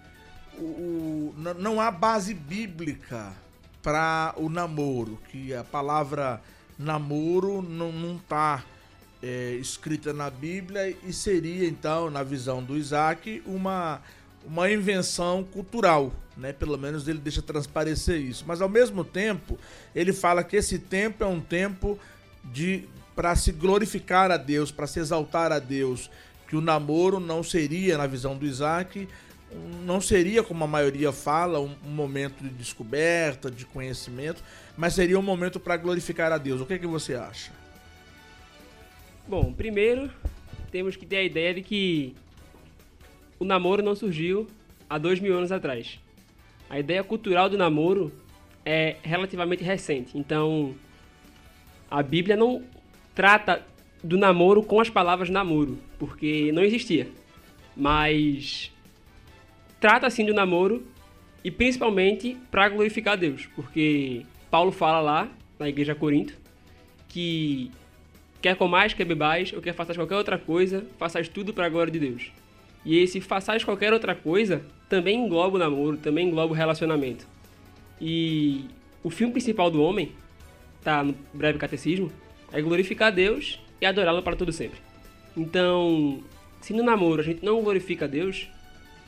o, 0.58 0.64
o, 0.64 1.34
não 1.58 1.80
há 1.80 1.90
base 1.90 2.34
bíblica 2.34 3.32
para 3.82 4.34
o 4.36 4.48
namoro, 4.48 5.18
que 5.30 5.54
a 5.54 5.64
palavra 5.64 6.40
namoro 6.78 7.62
não 7.62 8.16
está 8.16 8.64
é, 9.22 9.52
escrita 9.54 10.12
na 10.12 10.28
Bíblia 10.28 10.96
e 11.04 11.12
seria 11.12 11.66
então, 11.66 12.10
na 12.10 12.22
visão 12.22 12.62
do 12.62 12.76
Isaac, 12.76 13.42
uma, 13.46 14.02
uma 14.46 14.70
invenção 14.70 15.44
cultural, 15.44 16.12
né? 16.36 16.52
Pelo 16.52 16.76
menos 16.76 17.06
ele 17.06 17.18
deixa 17.18 17.42
transparecer 17.42 18.20
isso. 18.20 18.44
Mas 18.46 18.60
ao 18.60 18.68
mesmo 18.68 19.04
tempo, 19.04 19.58
ele 19.94 20.12
fala 20.12 20.42
que 20.42 20.56
esse 20.56 20.78
tempo 20.78 21.22
é 21.22 21.26
um 21.26 21.40
tempo 21.40 21.98
de 22.44 22.84
para 23.14 23.36
se 23.36 23.52
glorificar 23.52 24.30
a 24.30 24.36
Deus, 24.36 24.70
para 24.70 24.86
se 24.86 24.98
exaltar 24.98 25.52
a 25.52 25.58
Deus, 25.58 26.10
que 26.48 26.56
o 26.56 26.60
namoro 26.60 27.20
não 27.20 27.42
seria, 27.42 27.98
na 27.98 28.06
visão 28.06 28.36
do 28.36 28.46
Isaac, 28.46 29.06
não 29.84 30.00
seria, 30.00 30.42
como 30.42 30.64
a 30.64 30.66
maioria 30.66 31.12
fala, 31.12 31.60
um, 31.60 31.74
momento 31.84 32.42
de 32.42 32.48
descoberta, 32.50 33.50
de 33.50 33.66
conhecimento, 33.66 34.42
mas 34.76 34.94
seria 34.94 35.18
um 35.18 35.22
momento 35.22 35.60
para 35.60 35.76
glorificar 35.76 36.32
a 36.32 36.38
Deus. 36.38 36.60
O 36.60 36.66
que, 36.66 36.74
é 36.74 36.78
que 36.78 36.86
você 36.86 37.14
acha? 37.14 37.52
Bom, 39.28 39.52
primeiro 39.52 40.10
temos 40.70 40.96
que 40.96 41.04
ter 41.04 41.16
a 41.16 41.22
ideia 41.22 41.54
de 41.54 41.62
que 41.62 42.16
o 43.42 43.44
namoro 43.44 43.82
não 43.82 43.96
surgiu 43.96 44.46
há 44.88 44.96
dois 44.98 45.18
mil 45.18 45.36
anos 45.36 45.50
atrás. 45.50 45.98
A 46.70 46.78
ideia 46.78 47.02
cultural 47.02 47.50
do 47.50 47.58
namoro 47.58 48.12
é 48.64 48.96
relativamente 49.02 49.64
recente. 49.64 50.16
Então, 50.16 50.76
a 51.90 52.02
Bíblia 52.04 52.36
não 52.36 52.62
trata 53.16 53.66
do 54.02 54.16
namoro 54.16 54.62
com 54.62 54.80
as 54.80 54.88
palavras 54.88 55.28
namoro, 55.28 55.76
porque 55.98 56.52
não 56.52 56.62
existia. 56.62 57.08
Mas 57.76 58.70
trata 59.80 60.06
assim 60.06 60.24
do 60.24 60.32
namoro 60.32 60.86
e 61.42 61.50
principalmente 61.50 62.36
para 62.48 62.68
glorificar 62.68 63.16
Deus, 63.16 63.48
porque 63.56 64.24
Paulo 64.50 64.70
fala 64.70 65.00
lá 65.00 65.28
na 65.58 65.68
igreja 65.68 65.96
Corinto 65.96 66.34
que 67.08 67.72
quer 68.40 68.54
comais, 68.54 68.94
quer 68.94 69.04
bebais 69.04 69.52
ou 69.52 69.60
quer 69.60 69.74
façais 69.74 69.98
qualquer 69.98 70.16
outra 70.16 70.38
coisa, 70.38 70.86
façais 70.96 71.28
tudo 71.28 71.52
para 71.52 71.66
a 71.66 71.68
glória 71.68 71.92
de 71.92 71.98
Deus. 71.98 72.30
E 72.84 72.98
esse 72.98 73.20
façais 73.20 73.64
qualquer 73.64 73.92
outra 73.92 74.14
coisa 74.14 74.62
também 74.88 75.24
engloba 75.24 75.56
o 75.56 75.58
namoro, 75.58 75.96
também 75.96 76.28
engloba 76.28 76.52
o 76.52 76.56
relacionamento. 76.56 77.26
E 78.00 78.64
o 79.02 79.10
fim 79.10 79.30
principal 79.30 79.70
do 79.70 79.82
homem, 79.82 80.12
tá 80.82 81.02
no 81.02 81.14
breve 81.32 81.58
catecismo, 81.58 82.10
é 82.52 82.60
glorificar 82.60 83.12
Deus 83.12 83.60
e 83.80 83.86
adorá-lo 83.86 84.22
para 84.22 84.36
todo 84.36 84.52
sempre. 84.52 84.80
Então, 85.36 86.22
se 86.60 86.72
no 86.72 86.82
namoro 86.82 87.20
a 87.20 87.24
gente 87.24 87.44
não 87.44 87.62
glorifica 87.62 88.06
Deus, 88.06 88.48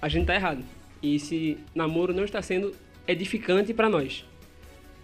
a 0.00 0.08
gente 0.08 0.22
está 0.22 0.34
errado. 0.34 0.64
E 1.02 1.16
esse 1.16 1.58
namoro 1.74 2.14
não 2.14 2.24
está 2.24 2.40
sendo 2.40 2.74
edificante 3.06 3.74
para 3.74 3.88
nós. 3.88 4.24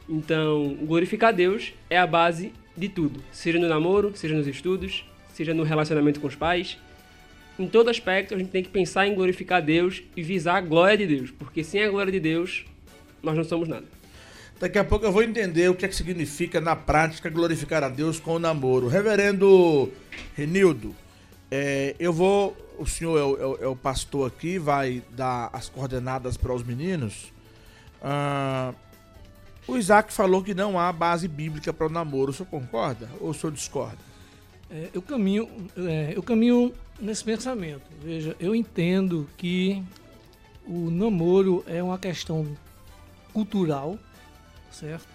Então, 0.09 0.77
glorificar 0.83 1.33
Deus 1.33 1.73
é 1.89 1.99
a 1.99 2.07
base 2.07 2.53
de 2.77 2.89
tudo, 2.89 3.23
seja 3.31 3.59
no 3.59 3.69
namoro, 3.69 4.13
seja 4.17 4.35
nos 4.35 4.47
estudos, 4.47 5.05
seja 5.33 5.53
no 5.53 5.63
relacionamento 5.63 6.21
com 6.21 6.27
os 6.27 6.35
pais. 6.35 6.79
Em 7.61 7.69
todo 7.69 7.91
aspecto, 7.91 8.35
a 8.35 8.39
gente 8.39 8.49
tem 8.49 8.63
que 8.63 8.71
pensar 8.71 9.07
em 9.07 9.15
glorificar 9.15 9.61
Deus 9.61 10.03
e 10.17 10.23
visar 10.23 10.57
a 10.57 10.61
glória 10.63 10.97
de 10.97 11.07
Deus, 11.07 11.31
porque 11.31 11.63
sem 11.63 11.85
a 11.85 11.91
glória 11.91 12.11
de 12.11 12.19
Deus, 12.19 12.65
nós 13.23 13.37
não 13.37 13.45
somos 13.45 13.69
nada. 13.69 13.85
Daqui 14.59 14.79
a 14.79 14.85
pouco 14.85 15.05
eu 15.05 15.13
vou 15.13 15.23
entender 15.23 15.69
o 15.69 15.75
que, 15.75 15.85
é 15.85 15.89
que 15.89 15.95
significa 15.95 16.59
na 16.59 16.75
prática 16.75 17.29
glorificar 17.29 17.85
a 17.85 17.91
Deus 17.91 18.19
com 18.19 18.37
o 18.37 18.39
namoro. 18.39 18.89
Reverendo 18.89 19.93
Renildo, 20.35 20.97
é, 21.51 21.95
eu 21.99 22.15
vou 22.15 22.57
o 22.79 22.87
senhor 22.87 23.19
é 23.19 23.23
o, 23.23 23.57
é, 23.57 23.65
é 23.65 23.69
o, 23.69 23.77
pastor 23.77 24.27
aqui, 24.27 24.59
vai 24.59 25.03
dar 25.11 25.51
as 25.53 25.69
coordenadas 25.69 26.39
para 26.39 26.55
os 26.55 26.63
meninos. 26.63 27.31
Ah, 28.03 28.73
o 29.69 29.77
Isaac 29.77 30.15
falou 30.15 30.43
que 30.43 30.55
não 30.55 30.79
há 30.79 30.91
base 30.91 31.29
bíblica 31.29 31.75
para 31.75 31.89
o 31.89 31.91
namoro. 31.91 32.31
O 32.31 32.33
senhor 32.33 32.49
concorda 32.49 33.07
ou 33.21 33.31
o 33.31 33.35
senhor 33.35 33.53
discorda? 33.53 33.99
É, 34.71 34.89
eu, 34.95 35.03
caminho, 35.03 35.47
é, 35.77 36.15
eu 36.17 36.23
caminho 36.23 36.73
nesse 37.01 37.25
pensamento. 37.25 37.83
Veja, 38.03 38.37
eu 38.39 38.55
entendo 38.55 39.29
que 39.37 39.83
o 40.67 40.91
namoro 40.91 41.65
é 41.67 41.83
uma 41.83 41.99
questão 41.99 42.47
cultural, 43.33 43.99
certo? 44.71 45.09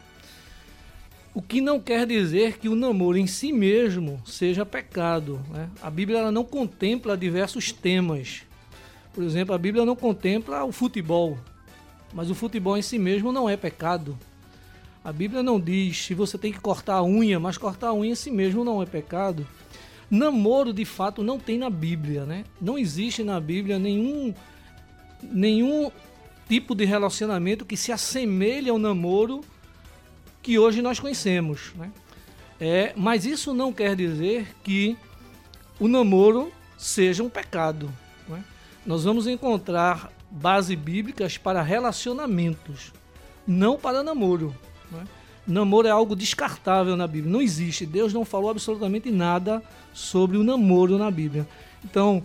O 1.33 1.41
que 1.41 1.59
não 1.59 1.81
quer 1.81 2.07
dizer 2.07 2.57
que 2.57 2.69
o 2.69 2.75
namoro 2.75 3.17
em 3.17 3.27
si 3.27 3.51
mesmo 3.51 4.21
seja 4.25 4.65
pecado. 4.65 5.39
Né? 5.49 5.69
A 5.81 5.89
Bíblia 5.89 6.19
ela 6.19 6.31
não 6.31 6.45
contempla 6.45 7.17
diversos 7.17 7.73
temas. 7.73 8.43
Por 9.13 9.21
exemplo, 9.21 9.53
a 9.53 9.57
Bíblia 9.57 9.85
não 9.85 9.97
contempla 9.97 10.63
o 10.63 10.71
futebol, 10.71 11.37
mas 12.13 12.29
o 12.29 12.35
futebol 12.35 12.77
em 12.77 12.81
si 12.81 12.97
mesmo 12.97 13.33
não 13.33 13.49
é 13.49 13.57
pecado. 13.57 14.17
A 15.03 15.11
Bíblia 15.11 15.43
não 15.43 15.59
diz 15.59 16.05
se 16.05 16.13
você 16.13 16.37
tem 16.37 16.53
que 16.53 16.59
cortar 16.59 16.95
a 16.95 17.03
unha, 17.03 17.39
mas 17.39 17.57
cortar 17.57 17.89
a 17.89 17.93
unha 17.93 18.13
em 18.13 18.15
si 18.15 18.31
mesmo 18.31 18.63
não 18.63 18.81
é 18.81 18.85
pecado. 18.85 19.45
Namoro, 20.09 20.71
de 20.71 20.85
fato, 20.85 21.23
não 21.23 21.39
tem 21.39 21.57
na 21.57 21.69
Bíblia, 21.69 22.25
né? 22.25 22.45
Não 22.61 22.77
existe 22.77 23.23
na 23.23 23.39
Bíblia 23.39 23.79
nenhum, 23.79 24.33
nenhum 25.23 25.91
tipo 26.47 26.75
de 26.75 26.85
relacionamento 26.85 27.65
que 27.65 27.75
se 27.75 27.91
assemelhe 27.91 28.69
ao 28.69 28.77
namoro 28.77 29.41
que 30.41 30.59
hoje 30.59 30.81
nós 30.81 30.99
conhecemos. 30.99 31.73
Né? 31.75 31.91
É, 32.59 32.93
mas 32.95 33.25
isso 33.25 33.53
não 33.53 33.73
quer 33.73 33.95
dizer 33.95 34.47
que 34.63 34.95
o 35.79 35.87
namoro 35.87 36.51
seja 36.77 37.23
um 37.23 37.29
pecado. 37.29 37.91
Né? 38.27 38.43
Nós 38.85 39.03
vamos 39.03 39.25
encontrar 39.25 40.11
bases 40.29 40.77
bíblicas 40.77 41.37
para 41.37 41.61
relacionamentos, 41.61 42.93
não 43.47 43.77
para 43.77 44.03
namoro. 44.03 44.55
Né? 44.91 45.03
Namoro 45.47 45.87
é 45.87 45.91
algo 45.91 46.15
descartável 46.15 46.95
na 46.95 47.07
Bíblia, 47.07 47.31
não 47.31 47.41
existe. 47.41 47.85
Deus 47.85 48.13
não 48.13 48.23
falou 48.23 48.49
absolutamente 48.49 49.11
nada 49.11 49.63
sobre 49.95 50.37
o 50.37 50.43
namoro 50.43 50.97
na 50.97 51.09
Bíblia. 51.09 51.47
Então, 51.83 52.21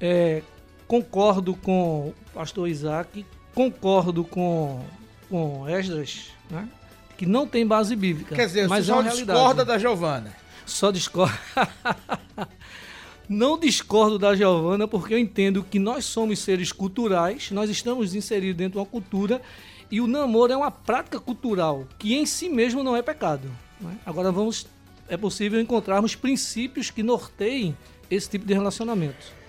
é, 0.00 0.40
concordo 0.86 1.54
com 1.54 2.08
o 2.08 2.14
pastor 2.32 2.68
Isaac, 2.68 3.26
concordo 3.52 4.22
com, 4.22 4.84
com 5.28 5.68
Esdras, 5.68 6.28
né? 6.48 6.68
que 7.18 7.26
não 7.26 7.46
tem 7.46 7.66
base 7.66 7.96
bíblica. 7.96 8.36
Quer 8.36 8.46
dizer, 8.46 8.68
mas 8.68 8.86
você 8.86 8.92
é 8.92 8.94
só 8.94 9.02
discorda 9.02 9.64
da 9.64 9.78
Giovana. 9.78 10.32
Só 10.64 10.92
discorda. 10.92 11.38
não 13.28 13.58
discordo 13.58 14.18
da 14.18 14.34
Giovana 14.36 14.86
porque 14.86 15.14
eu 15.14 15.18
entendo 15.18 15.64
que 15.64 15.80
nós 15.80 16.04
somos 16.04 16.38
seres 16.38 16.70
culturais, 16.70 17.50
nós 17.50 17.68
estamos 17.68 18.14
inseridos 18.14 18.56
dentro 18.56 18.72
de 18.72 18.78
uma 18.78 18.86
cultura 18.86 19.42
e 19.90 20.00
o 20.00 20.06
namoro 20.06 20.52
é 20.52 20.56
uma 20.56 20.70
prática 20.70 21.18
cultural 21.18 21.86
que 21.98 22.14
em 22.14 22.24
si 22.24 22.48
mesmo 22.48 22.84
não 22.84 22.94
é 22.94 23.02
pecado. 23.02 23.50
Né? 23.80 23.96
Agora 24.06 24.30
vamos, 24.30 24.66
é 25.08 25.16
possível 25.16 25.60
encontrarmos 25.60 26.14
princípios 26.14 26.90
que 26.90 27.02
norteiem 27.02 27.76
esse 28.10 28.28
tipo 28.28 28.46
de 28.46 28.54
relacionamento. 28.54 29.42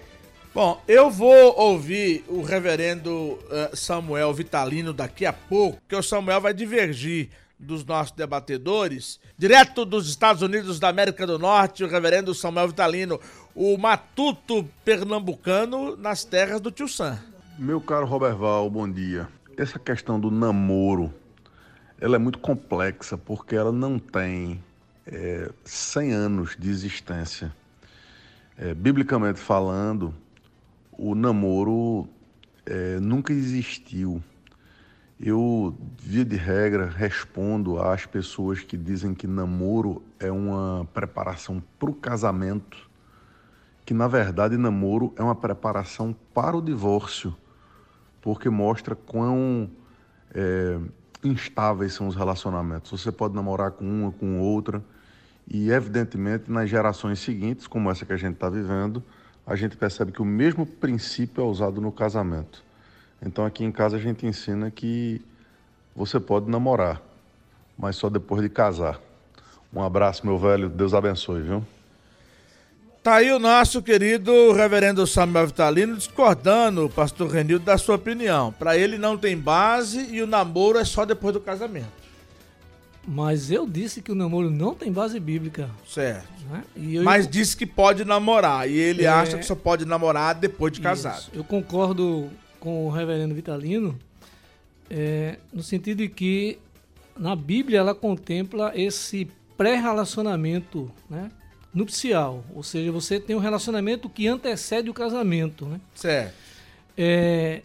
Bom, 0.54 0.80
eu 0.88 1.10
vou 1.10 1.58
ouvir 1.58 2.24
o 2.28 2.44
reverendo 2.44 3.40
eh, 3.50 3.72
Samuel 3.74 4.32
Vitalino 4.34 4.94
daqui 4.94 5.26
a 5.26 5.34
pouco, 5.34 5.82
que 5.88 5.96
o 5.96 6.04
Samuel 6.04 6.40
vai 6.40 6.54
divergir 6.54 7.30
dos 7.58 7.84
nossos 7.84 8.12
debatedores, 8.12 9.20
direto 9.38 9.84
dos 9.84 10.08
Estados 10.08 10.42
Unidos 10.42 10.80
da 10.80 10.90
América 10.90 11.26
do 11.26 11.40
Norte, 11.40 11.84
o 11.84 11.88
reverendo 11.88 12.36
Samuel 12.36 12.68
Vitalino, 12.68 13.20
o 13.56 13.78
matuto 13.78 14.68
pernambucano 14.86 15.96
nas 15.96 16.24
terras 16.24 16.62
do 16.62 16.70
Tio 16.70 16.88
Sam. 16.88 17.18
Meu 17.58 17.80
caro 17.82 18.06
Roberval, 18.06 18.70
bom 18.70 18.90
dia. 18.90 19.28
Essa 19.58 19.80
questão 19.80 20.20
do 20.20 20.30
namoro, 20.30 21.14
ela 22.00 22.16
é 22.16 22.20
muito 22.20 22.40
complexa 22.40 23.18
porque 23.18 23.56
ela 23.56 23.72
não 23.72 23.98
tem 23.98 24.62
é, 25.06 25.52
100 25.64 26.12
anos 26.12 26.56
de 26.58 26.70
existência. 26.70 27.54
É, 28.58 28.74
biblicamente 28.74 29.40
falando, 29.40 30.14
o 30.92 31.16
namoro 31.16 32.08
é, 32.66 33.00
nunca 33.00 33.34
existiu. 33.34 34.22
Eu, 35.20 35.76
via 36.02 36.26
de 36.26 36.36
regra, 36.36 36.86
respondo 36.86 37.80
às 37.80 38.06
pessoas 38.06 38.60
que 38.60 38.76
dizem 38.76 39.14
que 39.14 39.26
namoro 39.26 40.04
é 40.20 40.32
uma 40.32 40.88
preparação 40.94 41.64
para 41.80 41.90
o 41.90 41.94
casamento, 41.94 42.90
que 43.86 43.94
na 43.94 44.08
verdade 44.08 44.58
namoro 44.58 45.14
é 45.16 45.24
uma 45.24 45.36
preparação 45.36 46.16
para 46.34 46.58
o 46.58 46.62
divórcio, 46.62 47.36
porque 48.22 48.50
mostra 48.50 48.96
quão 48.96 49.70
é, 50.34 50.80
instáveis 51.24 51.94
são 51.94 52.08
os 52.08 52.16
relacionamentos. 52.16 52.92
Você 52.92 53.12
pode 53.12 53.34
namorar 53.34 53.72
com 53.72 53.86
uma, 53.86 54.12
com 54.12 54.40
outra, 54.40 54.84
e 55.48 55.72
evidentemente 55.72 56.52
nas 56.52 56.70
gerações 56.70 57.20
seguintes, 57.20 57.68
como 57.68 57.90
essa 57.90 58.06
que 58.06 58.14
a 58.14 58.18
gente 58.18 58.36
está 58.36 58.50
vivendo, 58.50 59.04
a 59.46 59.56
gente 59.56 59.76
percebe 59.76 60.12
que 60.12 60.22
o 60.22 60.26
mesmo 60.26 60.66
princípio 60.66 61.44
é 61.44 61.46
usado 61.46 61.82
no 61.82 61.92
casamento. 61.92 62.64
Então 63.22 63.46
aqui 63.46 63.64
em 63.64 63.72
casa 63.72 63.98
a 63.98 64.00
gente 64.00 64.26
ensina 64.26 64.72
que 64.72 65.22
você 65.96 66.20
pode 66.20 66.50
namorar, 66.50 67.02
mas 67.78 67.96
só 67.96 68.10
depois 68.10 68.42
de 68.42 68.50
casar. 68.50 69.00
Um 69.74 69.82
abraço, 69.82 70.26
meu 70.26 70.38
velho. 70.38 70.70
Deus 70.70 70.94
abençoe, 70.94 71.42
viu? 71.42 71.66
Tá 73.02 73.16
aí 73.16 73.32
o 73.32 73.40
nosso 73.40 73.82
querido 73.82 74.54
reverendo 74.54 75.06
Samuel 75.06 75.48
Vitalino 75.48 75.98
discordando, 75.98 76.90
pastor 76.90 77.30
Renildo, 77.30 77.66
da 77.66 77.78
sua 77.78 77.96
opinião. 77.96 78.54
Para 78.54 78.78
ele 78.78 78.98
não 78.98 79.18
tem 79.18 79.38
base 79.38 80.08
e 80.10 80.22
o 80.22 80.28
namoro 80.28 80.78
é 80.78 80.86
só 80.86 81.04
depois 81.04 81.34
do 81.34 81.42
casamento. 81.42 82.03
Mas 83.06 83.52
eu 83.52 83.68
disse 83.68 84.02
que 84.02 84.12
o 84.12 84.16
namoro 84.16 84.50
não 84.50 84.74
tem 84.74 84.92
base 84.92 85.20
bíblica. 85.20 85.70
Certo. 85.88 86.28
Né? 86.50 86.64
Eu... 86.76 87.04
Mas 87.04 87.28
disse 87.28 87.56
que 87.56 87.66
pode 87.66 88.06
namorar. 88.06 88.70
E 88.70 88.78
ele 88.78 89.04
é... 89.04 89.08
acha 89.08 89.38
que 89.38 89.46
só 89.46 89.56
pode 89.56 89.86
namorar 89.86 90.36
depois 90.36 90.72
de 90.72 90.80
casado. 90.80 91.20
Isso. 91.20 91.32
Eu 91.34 91.44
concordo 91.44 92.30
com 92.60 92.88
o 92.88 92.90
reverendo 92.90 93.36
Vitalino, 93.36 94.00
é, 94.90 95.38
no 95.52 95.62
sentido 95.62 95.98
de 95.98 96.08
que 96.08 96.58
na 97.18 97.36
Bíblia 97.36 97.80
ela 97.80 97.94
contempla 97.94 98.72
esse 98.74 99.30
pré-relacionamento, 99.58 100.90
né? 101.10 101.30
nupcial, 101.74 102.46
ou 102.54 102.62
seja, 102.62 102.92
você 102.92 103.20
tem 103.20 103.36
um 103.36 103.40
relacionamento 103.40 104.08
que 104.08 104.28
antecede 104.28 104.90
o 104.90 104.94
casamento, 104.94 105.66
né? 105.66 105.82
Certo. 105.96 106.36
É, 106.96 107.64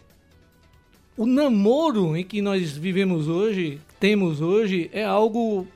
o 1.15 1.25
namoro 1.25 2.17
em 2.17 2.23
que 2.23 2.41
nós 2.41 2.71
vivemos 2.71 3.27
hoje, 3.27 3.79
temos 3.99 4.41
hoje, 4.41 4.89
é 4.93 5.03
algo 5.03 5.67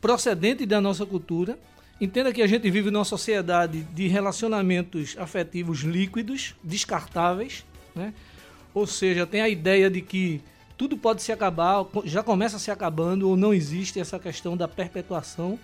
procedente 0.00 0.66
da 0.66 0.80
nossa 0.80 1.06
cultura. 1.06 1.58
Entenda 2.00 2.32
que 2.32 2.42
a 2.42 2.46
gente 2.46 2.70
vive 2.70 2.90
numa 2.90 3.04
sociedade 3.04 3.82
de 3.94 4.08
relacionamentos 4.08 5.16
afetivos 5.18 5.80
líquidos, 5.80 6.54
descartáveis, 6.62 7.64
né? 7.94 8.12
Ou 8.74 8.86
seja, 8.86 9.26
tem 9.26 9.40
a 9.40 9.48
ideia 9.48 9.88
de 9.88 10.02
que 10.02 10.42
tudo 10.76 10.98
pode 10.98 11.22
se 11.22 11.32
acabar, 11.32 11.86
já 12.04 12.22
começa 12.22 12.58
se 12.58 12.70
acabando, 12.70 13.28
ou 13.28 13.36
não 13.36 13.54
existe 13.54 13.98
essa 13.98 14.18
questão 14.18 14.54
da 14.56 14.68
perpetuação. 14.68 15.58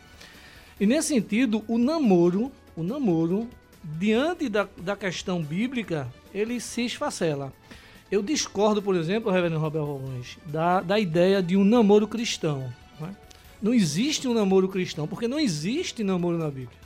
E 0.80 0.86
nesse 0.86 1.08
sentido, 1.08 1.62
o 1.68 1.76
namoro, 1.76 2.50
o 2.74 2.82
namoro, 2.82 3.46
diante 3.84 4.48
da, 4.48 4.66
da 4.78 4.96
questão 4.96 5.42
bíblica, 5.42 6.10
ele 6.32 6.58
se 6.60 6.86
esfacela. 6.86 7.52
Eu 8.12 8.22
discordo, 8.22 8.82
por 8.82 8.94
exemplo, 8.94 9.32
Reverendo 9.32 9.58
Roberto 9.58 9.86
Romães, 9.86 10.38
da, 10.44 10.80
da 10.82 11.00
ideia 11.00 11.42
de 11.42 11.56
um 11.56 11.64
namoro 11.64 12.06
cristão. 12.06 12.72
Não, 13.00 13.08
é? 13.08 13.10
não 13.60 13.74
existe 13.74 14.28
um 14.28 14.34
namoro 14.34 14.68
cristão, 14.68 15.08
porque 15.08 15.26
não 15.26 15.40
existe 15.40 16.04
namoro 16.04 16.36
na 16.36 16.48
Bíblia. 16.48 16.78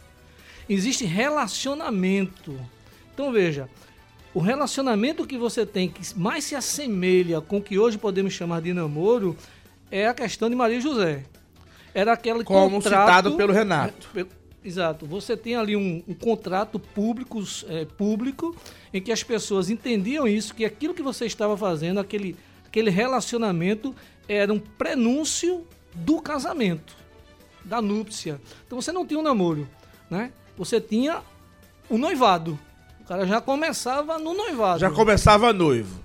Existe 0.68 1.04
relacionamento. 1.04 2.56
Então 3.12 3.32
veja, 3.32 3.68
o 4.32 4.38
relacionamento 4.38 5.26
que 5.26 5.36
você 5.36 5.66
tem 5.66 5.88
que 5.88 6.16
mais 6.16 6.44
se 6.44 6.54
assemelha 6.54 7.40
com 7.40 7.58
o 7.58 7.62
que 7.62 7.76
hoje 7.76 7.98
podemos 7.98 8.32
chamar 8.32 8.62
de 8.62 8.72
namoro 8.72 9.36
é 9.90 10.06
a 10.06 10.14
questão 10.14 10.48
de 10.48 10.54
Maria 10.54 10.80
José 10.80 11.24
era 11.96 12.12
aquele 12.12 12.44
Como 12.44 12.76
contrato, 12.76 13.06
citado 13.06 13.36
pelo 13.38 13.54
Renato. 13.54 14.10
Exato. 14.62 15.06
Você 15.06 15.34
tem 15.34 15.56
ali 15.56 15.74
um, 15.74 16.02
um 16.06 16.12
contrato 16.12 16.78
público, 16.78 17.42
é, 17.68 17.86
público 17.86 18.54
em 18.96 19.02
que 19.02 19.12
as 19.12 19.22
pessoas 19.22 19.70
entendiam 19.70 20.26
isso, 20.26 20.54
que 20.54 20.64
aquilo 20.64 20.94
que 20.94 21.02
você 21.02 21.26
estava 21.26 21.56
fazendo, 21.56 22.00
aquele, 22.00 22.36
aquele 22.66 22.90
relacionamento, 22.90 23.94
era 24.28 24.52
um 24.52 24.58
prenúncio 24.58 25.66
do 25.94 26.20
casamento, 26.20 26.96
da 27.64 27.80
núpcia. 27.80 28.40
Então 28.66 28.80
você 28.80 28.92
não 28.92 29.06
tinha 29.06 29.20
um 29.20 29.22
namoro, 29.22 29.68
né? 30.10 30.32
Você 30.56 30.80
tinha 30.80 31.22
o 31.88 31.98
noivado. 31.98 32.58
O 33.00 33.04
cara 33.04 33.26
já 33.26 33.40
começava 33.40 34.18
no 34.18 34.34
noivado. 34.34 34.80
Já 34.80 34.90
começava 34.90 35.52
noivo. 35.52 36.00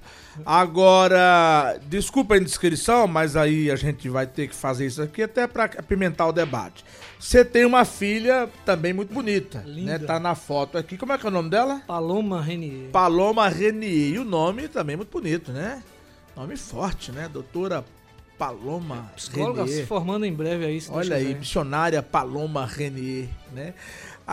Agora, 0.45 1.79
desculpa 1.87 2.35
a 2.35 2.37
indiscrição, 2.37 3.07
mas 3.07 3.35
aí 3.35 3.69
a 3.69 3.75
gente 3.75 4.07
vai 4.09 4.25
ter 4.25 4.47
que 4.47 4.55
fazer 4.55 4.85
isso 4.85 5.01
aqui 5.01 5.23
até 5.23 5.47
para 5.47 5.65
apimentar 5.65 6.27
o 6.27 6.31
debate. 6.31 6.83
Você 7.19 7.45
tem 7.45 7.65
uma 7.65 7.85
filha 7.85 8.49
também 8.65 8.93
muito 8.93 9.13
bonita, 9.13 9.59
né? 9.59 9.65
Linda. 9.67 9.99
né? 9.99 10.05
Tá 10.05 10.19
na 10.19 10.33
foto 10.33 10.77
aqui. 10.77 10.97
Como 10.97 11.13
é 11.13 11.17
que 11.17 11.25
é 11.25 11.29
o 11.29 11.31
nome 11.31 11.49
dela? 11.49 11.81
Paloma 11.85 12.41
Renier. 12.41 12.89
Paloma 12.91 13.47
Renier. 13.47 14.13
E 14.15 14.19
o 14.19 14.23
nome 14.23 14.67
também 14.67 14.95
muito 14.95 15.11
bonito, 15.11 15.51
né? 15.51 15.83
Nome 16.35 16.55
forte, 16.57 17.11
né? 17.11 17.29
Doutora 17.31 17.85
Paloma 18.37 19.11
Psicóloga 19.15 19.63
Renier. 19.65 19.81
se 19.81 19.85
formando 19.85 20.25
em 20.25 20.33
breve 20.33 20.65
aí. 20.65 20.83
Olha 20.89 21.15
aí, 21.15 21.35
missionária 21.35 22.01
Paloma 22.01 22.65
Renier, 22.65 23.27
né? 23.53 23.75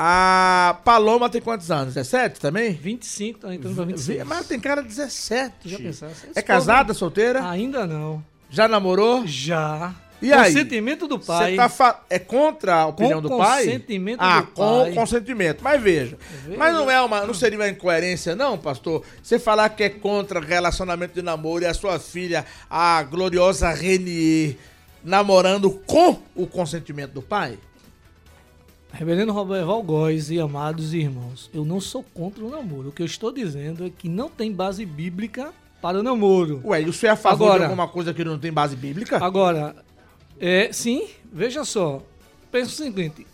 A 0.01 0.79
Paloma 0.85 1.29
tem 1.29 1.41
quantos 1.41 1.73
anos? 1.73 1.95
17 1.95 2.39
também? 2.39 2.71
25, 2.71 3.41
tá 3.41 3.53
entrando 3.53 3.75
pra 3.75 3.85
25. 3.85 4.25
Mas 4.27 4.47
tem 4.47 4.61
cara 4.61 4.81
de 4.81 4.87
17. 4.87 5.69
Já 5.69 5.77
pensasse? 5.77 6.29
É 6.37 6.41
casada, 6.41 6.95
solteira? 6.95 7.45
Ainda 7.51 7.85
não. 7.85 8.25
Já 8.49 8.69
namorou? 8.69 9.27
Já. 9.27 9.93
E 10.23 10.33
aí? 10.33 10.53
Consentimento 10.53 11.09
do 11.09 11.19
pai. 11.19 11.57
Tá 11.57 11.69
fa... 11.69 12.01
É 12.09 12.21
contra 12.21 12.77
a 12.77 12.87
opinião 12.87 13.21
com 13.21 13.29
do 13.29 13.39
pai? 13.39 13.65
Consentimento 13.65 14.21
ah, 14.21 14.41
do 14.43 14.47
com 14.53 14.83
pai. 14.85 14.93
consentimento. 14.93 15.65
Mas 15.65 15.83
veja, 15.83 16.17
veja, 16.45 16.57
mas 16.57 16.73
não 16.73 16.89
é 16.89 17.01
uma, 17.01 17.27
não 17.27 17.35
seria 17.35 17.59
uma 17.59 17.69
incoerência 17.69 18.37
não, 18.37 18.57
pastor? 18.57 19.03
Você 19.21 19.37
falar 19.37 19.69
que 19.71 19.83
é 19.83 19.89
contra 19.91 20.39
relacionamento 20.39 21.15
de 21.15 21.23
namoro 21.23 21.65
e 21.65 21.67
a 21.67 21.75
sua 21.75 21.99
filha, 21.99 22.47
a 22.71 23.03
gloriosa 23.03 23.71
Renier, 23.71 24.55
namorando 25.03 25.71
com 25.89 26.23
o 26.37 26.47
consentimento 26.47 27.15
do 27.15 27.23
pai? 27.23 27.59
Reverendo 28.93 29.33
Roberto 29.33 29.67
Valgóis 29.67 30.31
e 30.31 30.41
amados 30.41 30.95
irmãos, 30.95 31.51
eu 31.53 31.65
não 31.65 31.81
sou 31.81 32.03
contra 32.03 32.45
o 32.45 32.51
namoro. 32.51 32.89
O 32.89 32.93
que 32.93 33.03
eu 33.03 33.07
estou 33.07 33.31
dizendo 33.31 33.87
é 33.87 33.91
que 33.91 34.09
não 34.09 34.29
tem 34.29 34.51
base 34.51 34.85
bíblica 34.85 35.53
para 35.81 36.01
o 36.01 36.03
namoro. 36.03 36.61
Ué, 36.65 36.83
e 36.83 36.89
o 36.89 36.93
senhor 36.93 37.11
é 37.11 37.13
a 37.13 37.17
favor 37.17 37.45
agora, 37.45 37.59
de 37.61 37.65
alguma 37.67 37.87
coisa 37.87 38.15
que 38.15 38.25
não 38.25 38.39
tem 38.39 38.53
base 38.53 38.75
bíblica? 38.75 39.23
Agora, 39.23 39.77
é, 40.41 40.73
sim, 40.73 41.07
veja 41.33 41.65
só. 41.65 42.03
Pensa 42.51 42.71
o 42.71 42.75
seguinte, 42.75 43.27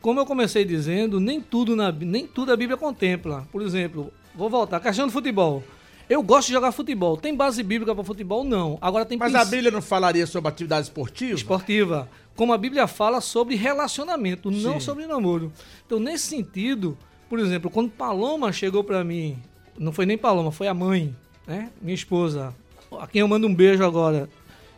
como 0.00 0.20
eu 0.20 0.26
comecei 0.26 0.64
dizendo, 0.64 1.18
nem 1.18 1.40
tudo, 1.40 1.74
na, 1.74 1.90
nem 1.90 2.26
tudo 2.26 2.52
a 2.52 2.56
Bíblia 2.56 2.76
contempla. 2.76 3.48
Por 3.50 3.62
exemplo, 3.62 4.12
vou 4.34 4.50
voltar, 4.50 4.80
questão 4.80 5.06
do 5.06 5.12
futebol. 5.12 5.64
Eu 6.10 6.22
gosto 6.22 6.48
de 6.48 6.54
jogar 6.54 6.72
futebol. 6.72 7.16
Tem 7.16 7.34
base 7.34 7.62
bíblica 7.62 7.94
para 7.94 8.02
futebol? 8.04 8.44
Não. 8.44 8.76
Agora 8.80 9.06
tem 9.06 9.16
Mas 9.16 9.34
a 9.34 9.44
Bíblia 9.44 9.70
não 9.70 9.80
falaria 9.80 10.26
sobre 10.26 10.48
atividade 10.48 10.88
esportiva? 10.88 11.34
Esportiva 11.34 12.08
como 12.40 12.54
a 12.54 12.58
Bíblia 12.58 12.86
fala 12.86 13.20
sobre 13.20 13.54
relacionamento, 13.54 14.50
Sim. 14.50 14.62
não 14.62 14.80
sobre 14.80 15.06
namoro. 15.06 15.52
Então, 15.84 16.00
nesse 16.00 16.26
sentido, 16.26 16.96
por 17.28 17.38
exemplo, 17.38 17.70
quando 17.70 17.90
Paloma 17.90 18.50
chegou 18.50 18.82
para 18.82 19.04
mim, 19.04 19.36
não 19.78 19.92
foi 19.92 20.06
nem 20.06 20.16
Paloma, 20.16 20.50
foi 20.50 20.66
a 20.66 20.72
mãe, 20.72 21.14
né? 21.46 21.70
Minha 21.82 21.94
esposa, 21.94 22.54
a 22.98 23.06
quem 23.06 23.20
eu 23.20 23.28
mando 23.28 23.46
um 23.46 23.54
beijo 23.54 23.84
agora, 23.84 24.26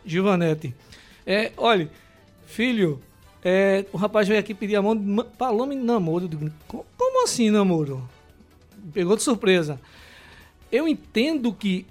Givanete. 0.05 0.75
É, 1.25 1.53
olha, 1.55 1.89
filho, 2.45 3.01
é, 3.41 3.85
o 3.93 3.97
rapaz 3.97 4.27
veio 4.27 4.41
aqui 4.41 4.53
pedir 4.53 4.75
a 4.75 4.81
mão 4.81 4.93
de 4.93 5.23
Paloma 5.37 5.73
em 5.73 5.81
namoro. 5.81 6.27
Digo, 6.27 6.51
como 6.67 7.23
assim 7.23 7.49
namoro? 7.49 8.03
Pegou 8.93 9.15
de 9.15 9.23
surpresa. 9.23 9.79
Eu 10.73 10.87
entendo 10.87 11.53
que 11.53 11.85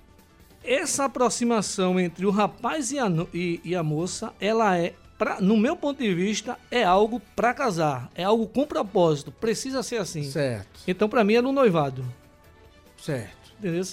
essa 0.65 1.05
aproximação 1.05 2.01
entre 2.01 2.27
o 2.27 2.31
rapaz 2.31 2.91
e 2.91 2.99
a, 2.99 3.07
e, 3.33 3.61
e 3.65 3.77
a 3.77 3.83
moça, 3.83 4.35
ela 4.41 4.77
é 4.77 4.93
pra, 5.17 5.41
no 5.41 5.57
meu 5.57 5.77
ponto 5.77 6.03
de 6.03 6.13
vista, 6.13 6.59
é 6.69 6.83
algo 6.83 7.23
para 7.37 7.55
casar. 7.55 8.11
É 8.13 8.25
algo 8.25 8.49
com 8.49 8.67
propósito. 8.67 9.31
Precisa 9.31 9.85
ser 9.85 9.99
assim. 9.99 10.25
Certo. 10.25 10.81
Então, 10.85 11.09
para 11.09 11.23
mim, 11.23 11.35
é 11.35 11.41
no 11.41 11.53
noivado. 11.53 12.05
Certo. 12.97 13.53
Entendeu? 13.57 13.85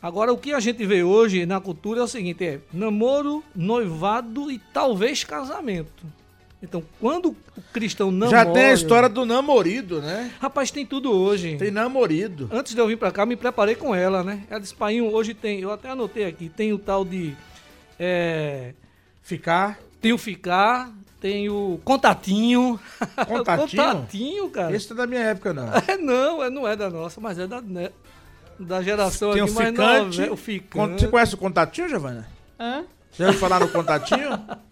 Agora, 0.00 0.32
o 0.32 0.38
que 0.38 0.52
a 0.52 0.60
gente 0.60 0.86
vê 0.86 1.02
hoje 1.02 1.44
na 1.44 1.60
cultura 1.60 1.98
é 1.98 2.04
o 2.04 2.08
seguinte: 2.08 2.44
é 2.44 2.60
namoro, 2.72 3.42
noivado 3.56 4.52
e 4.52 4.60
talvez 4.72 5.24
casamento. 5.24 6.06
Então, 6.62 6.82
quando 7.00 7.30
o 7.30 7.62
cristão 7.72 8.12
namora... 8.12 8.44
Já 8.44 8.52
tem 8.52 8.66
a 8.66 8.72
história 8.72 9.08
do 9.08 9.26
namorido, 9.26 10.00
né? 10.00 10.30
Rapaz, 10.40 10.70
tem 10.70 10.86
tudo 10.86 11.10
hoje. 11.10 11.56
Tem 11.56 11.72
namorido. 11.72 12.48
Antes 12.52 12.72
de 12.74 12.80
eu 12.80 12.86
vir 12.86 12.96
pra 12.96 13.10
cá, 13.10 13.26
me 13.26 13.34
preparei 13.34 13.74
com 13.74 13.94
ela, 13.94 14.22
né? 14.22 14.44
Ela 14.48 14.60
disse, 14.60 14.74
pai, 14.74 15.00
hoje 15.00 15.34
tem... 15.34 15.60
Eu 15.60 15.72
até 15.72 15.90
anotei 15.90 16.24
aqui. 16.24 16.48
Tem 16.48 16.72
o 16.72 16.78
tal 16.78 17.04
de... 17.04 17.34
É, 17.98 18.74
Ficar... 19.22 19.78
Tem 20.00 20.12
o 20.12 20.18
Ficar, 20.18 20.90
tem 21.20 21.48
o 21.48 21.80
Contatinho. 21.84 22.78
Contatinho? 23.28 23.84
Contatinho, 23.84 24.50
cara. 24.50 24.74
Esse 24.74 24.90
é 24.92 24.96
da 24.96 25.06
minha 25.06 25.20
época, 25.20 25.54
não. 25.54 25.68
É, 25.86 25.96
não, 25.96 26.42
é, 26.42 26.50
não 26.50 26.66
é 26.66 26.74
da 26.74 26.90
nossa, 26.90 27.20
mas 27.20 27.38
é 27.38 27.46
da, 27.46 27.60
né, 27.60 27.90
da 28.58 28.82
geração 28.82 29.32
tem 29.32 29.42
aqui 29.42 29.50
o 29.52 29.54
mais 29.54 29.68
ficante, 29.68 30.18
nova. 30.18 30.28
É 30.28 30.32
o 30.32 30.36
Ficante. 30.36 31.02
Você 31.02 31.08
conhece 31.08 31.34
o 31.36 31.38
Contatinho, 31.38 31.88
Giovana? 31.88 32.28
Hã? 32.58 32.84
Já 33.12 33.26
ouviu 33.26 33.40
falar 33.40 33.60
no 33.60 33.68
Contatinho? 33.68 34.30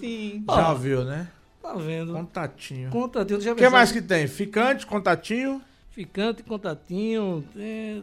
Sim. 0.00 0.44
Já 0.48 0.70
ouviu, 0.70 1.04
né? 1.04 1.28
Tá 1.62 1.74
vendo? 1.74 2.12
Contatinho. 2.12 2.90
Contatinho. 2.90 3.52
O 3.52 3.54
que 3.54 3.68
mais 3.68 3.92
que 3.92 4.00
tem? 4.00 4.26
Ficante, 4.26 4.86
Contatinho? 4.86 5.62
Ficante, 5.90 6.42
Contatinho. 6.42 7.44
É... 7.56 8.00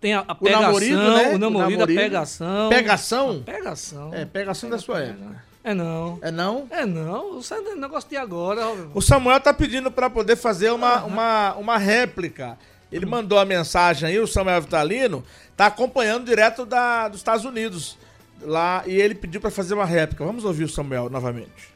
Tem 0.00 0.14
a, 0.14 0.20
a 0.20 0.34
pegação, 0.34 0.60
o 0.60 0.62
namorido, 0.62 0.96
né? 0.98 1.34
o 1.34 1.38
namorido, 1.38 1.84
a 1.84 1.86
pegação. 1.86 2.68
Pegação? 2.68 3.30
A 3.40 3.52
pegação. 3.52 4.14
É, 4.14 4.24
pegação 4.24 4.68
da 4.68 4.78
sua 4.78 5.00
época. 5.00 5.42
É 5.62 5.72
não. 5.72 6.18
É 6.20 6.30
não? 6.30 6.66
É 6.70 6.84
não. 6.84 7.38
Isso 7.38 7.54
é 7.54 7.74
negócio 7.74 8.10
de 8.10 8.16
agora. 8.18 8.66
O 8.92 9.00
Samuel 9.00 9.40
tá 9.40 9.54
pedindo 9.54 9.90
para 9.90 10.10
poder 10.10 10.36
fazer 10.36 10.70
uma, 10.70 11.02
uma, 11.04 11.54
uma 11.54 11.78
réplica. 11.78 12.58
Ele 12.92 13.06
mandou 13.06 13.38
a 13.38 13.46
mensagem 13.46 14.08
aí, 14.08 14.18
o 14.18 14.26
Samuel 14.26 14.60
Vitalino, 14.60 15.24
tá 15.56 15.66
acompanhando 15.66 16.26
direto 16.26 16.66
da, 16.66 17.08
dos 17.08 17.20
Estados 17.20 17.46
Unidos. 17.46 17.96
Lá, 18.42 18.82
e 18.86 18.94
ele 19.00 19.14
pediu 19.14 19.40
para 19.40 19.50
fazer 19.50 19.74
uma 19.74 19.84
réplica. 19.84 20.24
Vamos 20.24 20.44
ouvir 20.44 20.64
o 20.64 20.68
Samuel 20.68 21.08
novamente. 21.08 21.74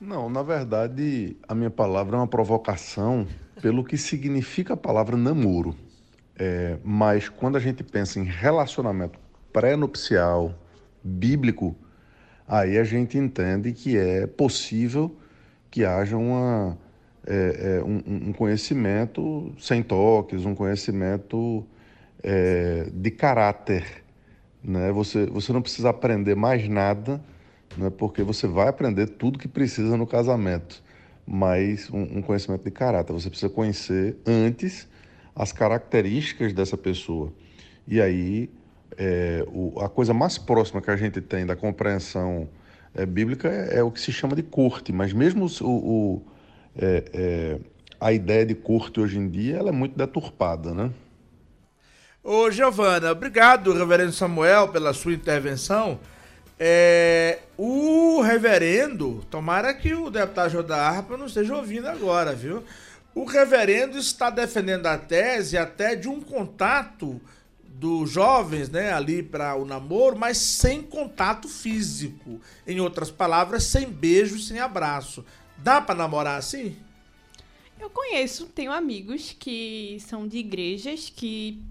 Não, 0.00 0.30
na 0.30 0.42
verdade, 0.42 1.36
a 1.46 1.54
minha 1.54 1.70
palavra 1.70 2.16
é 2.16 2.20
uma 2.20 2.26
provocação 2.26 3.26
pelo 3.60 3.84
que 3.84 3.98
significa 3.98 4.74
a 4.74 4.76
palavra 4.76 5.16
namoro. 5.16 5.76
É, 6.38 6.78
mas 6.82 7.28
quando 7.28 7.56
a 7.56 7.60
gente 7.60 7.84
pensa 7.84 8.18
em 8.18 8.24
relacionamento 8.24 9.18
pré-nupcial, 9.52 10.54
bíblico, 11.02 11.76
aí 12.48 12.78
a 12.78 12.84
gente 12.84 13.18
entende 13.18 13.72
que 13.72 13.96
é 13.96 14.26
possível 14.26 15.14
que 15.70 15.84
haja 15.84 16.16
uma, 16.16 16.78
é, 17.26 17.76
é, 17.78 17.84
um, 17.84 18.28
um, 18.28 18.32
conhecimento 18.32 19.54
sem 19.58 19.82
toques, 19.82 20.44
um 20.44 20.54
conhecimento 20.54 21.64
é, 22.22 22.88
de 22.92 23.10
caráter. 23.10 23.99
Né? 24.62 24.92
Você, 24.92 25.26
você 25.26 25.52
não 25.52 25.62
precisa 25.62 25.90
aprender 25.90 26.34
mais 26.34 26.68
nada, 26.68 27.20
né? 27.76 27.90
porque 27.90 28.22
você 28.22 28.46
vai 28.46 28.68
aprender 28.68 29.06
tudo 29.06 29.38
que 29.38 29.48
precisa 29.48 29.96
no 29.96 30.06
casamento, 30.06 30.82
mas 31.26 31.90
um, 31.90 32.18
um 32.18 32.22
conhecimento 32.22 32.64
de 32.64 32.70
caráter. 32.70 33.12
Você 33.12 33.28
precisa 33.28 33.50
conhecer 33.50 34.16
antes 34.26 34.88
as 35.34 35.52
características 35.52 36.52
dessa 36.52 36.76
pessoa. 36.76 37.32
E 37.86 38.00
aí, 38.00 38.50
é, 38.96 39.44
o, 39.48 39.80
a 39.80 39.88
coisa 39.88 40.12
mais 40.12 40.36
próxima 40.36 40.82
que 40.82 40.90
a 40.90 40.96
gente 40.96 41.20
tem 41.20 41.46
da 41.46 41.56
compreensão 41.56 42.48
é, 42.94 43.06
bíblica 43.06 43.48
é, 43.48 43.78
é, 43.78 43.82
o 43.82 43.90
que 43.90 44.00
se 44.00 44.12
chama 44.12 44.34
de 44.34 44.42
corte, 44.42 44.92
mas 44.92 45.12
mesmo 45.12 45.46
o, 45.62 45.66
o 45.66 46.22
é, 46.76 47.04
é, 47.12 47.58
a 48.00 48.12
ideia 48.12 48.44
de 48.46 48.54
corte 48.54 49.00
hoje 49.00 49.18
em 49.18 49.28
dia 49.28 49.56
ela 49.56 49.70
é 49.70 49.72
muito 49.72 49.96
deturpada, 49.96 50.72
né? 50.74 50.90
Ô, 52.22 52.50
Giovana, 52.50 53.12
obrigado, 53.12 53.72
reverendo 53.72 54.12
Samuel, 54.12 54.68
pela 54.68 54.92
sua 54.92 55.14
intervenção. 55.14 55.98
É, 56.58 57.38
o 57.56 58.20
reverendo, 58.20 59.24
tomara 59.30 59.72
que 59.72 59.94
o 59.94 60.10
deputado 60.10 60.50
Jodar 60.50 60.96
Arpa 60.96 61.16
não 61.16 61.24
esteja 61.24 61.56
ouvindo 61.56 61.86
agora, 61.86 62.34
viu? 62.34 62.62
O 63.14 63.24
reverendo 63.24 63.96
está 63.96 64.28
defendendo 64.28 64.86
a 64.86 64.98
tese 64.98 65.56
até 65.56 65.96
de 65.96 66.08
um 66.08 66.20
contato 66.20 67.18
dos 67.64 68.10
jovens, 68.10 68.68
né, 68.68 68.92
ali 68.92 69.22
para 69.22 69.54
o 69.56 69.64
namoro, 69.64 70.18
mas 70.18 70.36
sem 70.36 70.82
contato 70.82 71.48
físico. 71.48 72.38
Em 72.66 72.80
outras 72.80 73.10
palavras, 73.10 73.64
sem 73.64 73.88
beijo, 73.88 74.38
sem 74.38 74.60
abraço. 74.60 75.24
Dá 75.56 75.80
para 75.80 75.94
namorar 75.94 76.36
assim? 76.36 76.76
Eu 77.80 77.88
conheço, 77.88 78.44
tenho 78.44 78.70
amigos 78.70 79.34
que 79.38 79.96
são 80.00 80.28
de 80.28 80.36
igrejas 80.36 81.08
que 81.08 81.62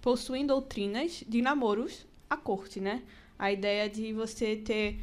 possuem 0.00 0.46
doutrinas 0.46 1.24
de 1.26 1.42
namoros 1.42 2.06
à 2.28 2.36
corte, 2.36 2.80
né? 2.80 3.02
A 3.38 3.52
ideia 3.52 3.88
de 3.88 4.12
você 4.12 4.56
ter. 4.56 4.98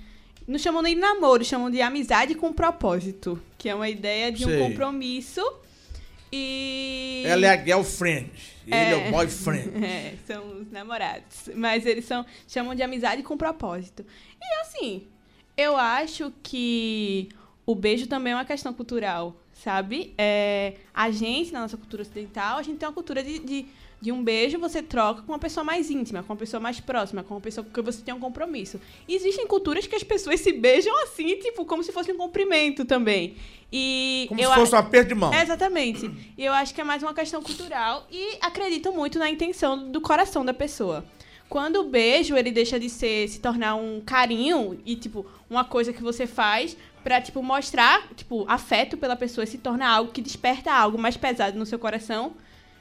Não 0.47 0.59
chamam 0.59 0.81
nem 0.81 0.95
de 0.95 1.01
namoro, 1.01 1.43
chamam 1.43 1.71
de 1.71 1.81
amizade 1.81 2.35
com 2.35 2.53
propósito. 2.53 3.41
Que 3.57 3.69
é 3.69 3.75
uma 3.75 3.89
ideia 3.89 4.31
de 4.31 4.43
Sei. 4.43 4.61
um 4.61 4.69
compromisso. 4.69 5.41
E. 6.31 7.23
Ela 7.25 7.47
é 7.47 7.49
a 7.49 7.63
girlfriend. 7.63 8.31
Ele 8.67 8.75
é, 8.75 8.91
é 8.91 9.07
o 9.07 9.11
boyfriend. 9.11 9.71
É, 9.85 10.15
são 10.25 10.61
os 10.61 10.71
namorados. 10.71 11.49
Mas 11.55 11.85
eles 11.85 12.05
são 12.05 12.25
chamam 12.47 12.75
de 12.75 12.81
amizade 12.81 13.23
com 13.23 13.37
propósito. 13.37 14.05
E 14.41 14.61
assim, 14.61 15.07
eu 15.55 15.77
acho 15.77 16.33
que 16.43 17.29
o 17.65 17.75
beijo 17.75 18.07
também 18.07 18.33
é 18.33 18.35
uma 18.35 18.45
questão 18.45 18.73
cultural, 18.73 19.35
sabe? 19.53 20.13
É, 20.17 20.75
a 20.93 21.09
gente, 21.11 21.51
na 21.51 21.61
nossa 21.61 21.77
cultura 21.77 22.01
ocidental, 22.01 22.57
a 22.57 22.63
gente 22.63 22.77
tem 22.77 22.87
uma 22.87 22.93
cultura 22.93 23.23
de, 23.23 23.39
de 23.39 23.65
de 24.01 24.11
um 24.11 24.23
beijo 24.23 24.59
você 24.59 24.81
troca 24.81 25.21
com 25.21 25.31
uma 25.31 25.39
pessoa 25.39 25.63
mais 25.63 25.89
íntima, 25.89 26.21
com 26.23 26.33
uma 26.33 26.39
pessoa 26.39 26.59
mais 26.59 26.79
próxima, 26.79 27.23
com 27.23 27.33
uma 27.33 27.41
pessoa 27.41 27.65
que 27.65 27.81
você 27.81 28.01
tem 28.01 28.13
um 28.13 28.19
compromisso. 28.19 28.79
E 29.07 29.15
existem 29.15 29.47
culturas 29.47 29.87
que 29.87 29.95
as 29.95 30.03
pessoas 30.03 30.39
se 30.39 30.51
beijam 30.53 30.95
assim, 31.03 31.35
tipo, 31.37 31.65
como 31.65 31.83
se 31.83 31.91
fosse 31.91 32.11
um 32.11 32.17
cumprimento 32.17 32.85
também. 32.85 33.35
E 33.71 34.25
como 34.29 34.39
se 34.41 34.53
fosse 34.53 34.75
um 34.75 34.77
aperto 34.77 35.09
de 35.09 35.15
mão. 35.15 35.33
exatamente. 35.41 36.09
E 36.37 36.45
eu 36.45 36.53
acho 36.53 36.73
que 36.73 36.81
é 36.81 36.83
mais 36.83 37.01
uma 37.01 37.13
questão 37.13 37.41
cultural 37.41 38.07
e 38.11 38.37
acredito 38.41 38.91
muito 38.93 39.17
na 39.17 39.29
intenção 39.29 39.91
do 39.91 39.99
coração 39.99 40.45
da 40.45 40.53
pessoa. 40.53 41.03
Quando 41.49 41.77
o 41.77 41.83
beijo, 41.83 42.35
ele 42.35 42.51
deixa 42.51 42.79
de 42.79 42.89
ser, 42.89 43.27
se 43.27 43.39
tornar 43.39 43.75
um 43.75 44.01
carinho 44.01 44.79
e, 44.85 44.95
tipo, 44.95 45.25
uma 45.49 45.63
coisa 45.63 45.93
que 45.93 46.01
você 46.01 46.25
faz 46.25 46.75
pra, 47.03 47.21
tipo, 47.21 47.41
mostrar, 47.43 48.07
tipo, 48.15 48.45
afeto 48.47 48.97
pela 48.97 49.15
pessoa, 49.15 49.45
se 49.45 49.59
torna 49.59 49.87
algo 49.87 50.11
que 50.11 50.21
desperta 50.21 50.73
algo 50.73 50.97
mais 50.97 51.15
pesado 51.15 51.57
no 51.57 51.65
seu 51.65 51.77
coração, 51.77 52.33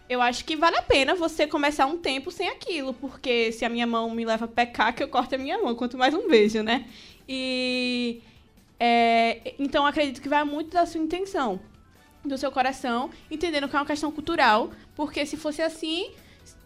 eu 0.09 0.21
acho 0.21 0.45
que 0.45 0.57
vale 0.57 0.77
a 0.77 0.83
pena 0.83 1.15
você 1.15 1.47
começar 1.47 1.87
um 1.87 1.97
tempo 1.97 2.31
sem 2.31 2.49
aquilo, 2.49 2.93
porque 2.95 3.53
se 3.53 3.65
a 3.65 3.69
minha 3.69 3.87
mão 3.87 4.11
me 4.11 4.25
leva 4.25 4.45
a 4.45 4.49
pecar, 4.49 4.95
que 4.95 5.03
eu 5.03 5.09
corte 5.09 5.35
a 5.35 5.39
minha 5.39 5.59
mão, 5.59 5.75
quanto 5.75 5.97
mais 5.97 6.15
um 6.15 6.29
beijo, 6.29 6.63
né? 6.63 6.87
E. 7.29 8.21
É, 8.79 9.55
então, 9.59 9.87
acredito 9.87 10.21
que 10.21 10.29
vai 10.29 10.45
muito 10.45 10.71
da 10.71 10.85
sua 10.85 11.01
intenção, 11.01 11.61
do 12.25 12.37
seu 12.37 12.51
coração, 12.51 13.09
entendendo 13.31 13.69
que 13.69 13.77
é 13.77 13.79
uma 13.79 13.87
questão 13.87 14.11
cultural, 14.11 14.73
porque 14.95 15.25
se 15.25 15.37
fosse 15.37 15.63
assim, 15.63 16.11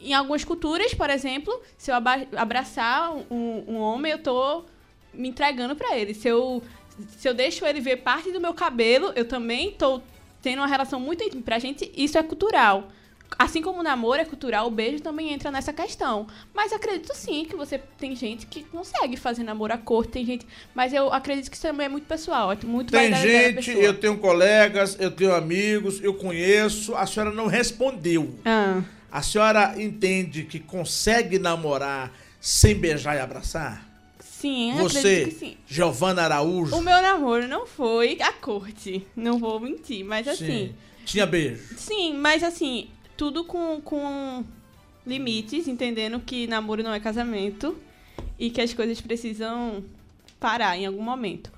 em 0.01 0.15
algumas 0.15 0.45
culturas, 0.45 0.95
por 0.95 1.11
exemplo, 1.11 1.61
se 1.77 1.91
eu 1.91 1.95
abraçar 2.37 3.13
um, 3.31 3.65
um 3.69 3.77
homem, 3.79 4.13
eu 4.13 4.19
tô 4.23 4.65
me 5.13 5.29
entregando 5.29 5.77
para 5.77 5.97
ele. 5.97 6.15
Se 6.15 6.27
eu, 6.27 6.63
se 7.09 7.29
eu 7.29 7.35
deixo 7.35 7.65
ele 7.67 7.81
ver 7.81 7.99
parte 7.99 8.33
do 8.33 8.41
meu 8.41 8.55
cabelo, 8.55 9.13
eu 9.15 9.27
também 9.27 9.73
tô 9.73 10.01
tendo 10.43 10.61
uma 10.61 10.67
relação 10.67 10.99
muito 10.99 11.23
íntima. 11.23 11.43
Pra 11.43 11.59
gente, 11.59 11.93
isso 11.97 12.17
é 12.19 12.23
cultural. 12.23 12.89
Assim 13.37 13.61
como 13.61 13.81
o 13.81 13.83
namoro 13.83 14.21
é 14.21 14.25
cultural, 14.25 14.67
o 14.67 14.71
beijo 14.71 15.03
também 15.03 15.33
entra 15.33 15.51
nessa 15.51 15.73
questão. 15.73 16.27
Mas 16.55 16.73
acredito 16.73 17.15
sim 17.15 17.45
que 17.45 17.55
você 17.55 17.79
tem 17.99 18.17
gente 18.17 18.47
que 18.47 18.63
consegue 18.65 19.17
fazer 19.17 19.43
namoro 19.43 19.73
à 19.73 19.79
corte, 19.79 20.13
tem 20.13 20.25
gente. 20.25 20.47
Mas 20.75 20.93
eu 20.93 21.13
acredito 21.13 21.51
que 21.51 21.57
isso 21.57 21.67
também 21.67 21.87
é 21.87 21.89
muito 21.89 22.07
pessoal, 22.07 22.53
é 22.53 22.59
muito 22.65 22.91
Tem 22.91 23.15
gente, 23.15 23.71
eu 23.71 23.95
tenho 23.95 24.19
colegas, 24.19 24.97
eu 24.99 25.11
tenho 25.11 25.35
amigos, 25.35 26.03
eu 26.03 26.15
conheço. 26.15 26.95
A 26.95 27.07
senhora 27.07 27.33
não 27.33 27.47
respondeu. 27.47 28.39
Ah. 28.45 28.83
A 29.11 29.23
senhora 29.23 29.75
entende 29.81 30.45
que 30.45 30.59
consegue 30.59 31.39
namorar 31.39 32.13
sem 32.41 32.75
beijar 32.75 33.17
e 33.17 33.21
abraçar? 33.21 33.87
Sim, 34.21 34.75
Você, 34.77 35.25
que 35.25 35.31
sim. 35.33 35.57
Giovana 35.67 36.23
Araújo. 36.23 36.77
O 36.77 36.81
meu 36.81 37.03
namoro 37.03 37.49
não 37.49 37.67
foi 37.67 38.19
à 38.21 38.33
corte, 38.33 39.05
não 39.17 39.39
vou 39.39 39.59
mentir, 39.59 40.05
mas 40.05 40.29
assim. 40.29 40.47
Sim. 40.47 40.75
Tinha 41.05 41.27
beijo. 41.27 41.75
Sim, 41.77 42.15
mas 42.15 42.45
assim, 42.45 42.89
tudo 43.19 43.45
com, 43.45 43.81
com 43.81 44.45
limites, 45.05 45.67
entendendo 45.67 46.21
que 46.21 46.47
namoro 46.47 46.85
não 46.85 46.95
é 46.95 47.01
casamento 47.01 47.77
e 48.39 48.49
que 48.49 48.61
as 48.61 48.73
coisas 48.73 49.01
precisam 49.01 49.85
parar 50.39 50.79
em 50.79 50.87
algum 50.87 51.03
momento. 51.03 51.53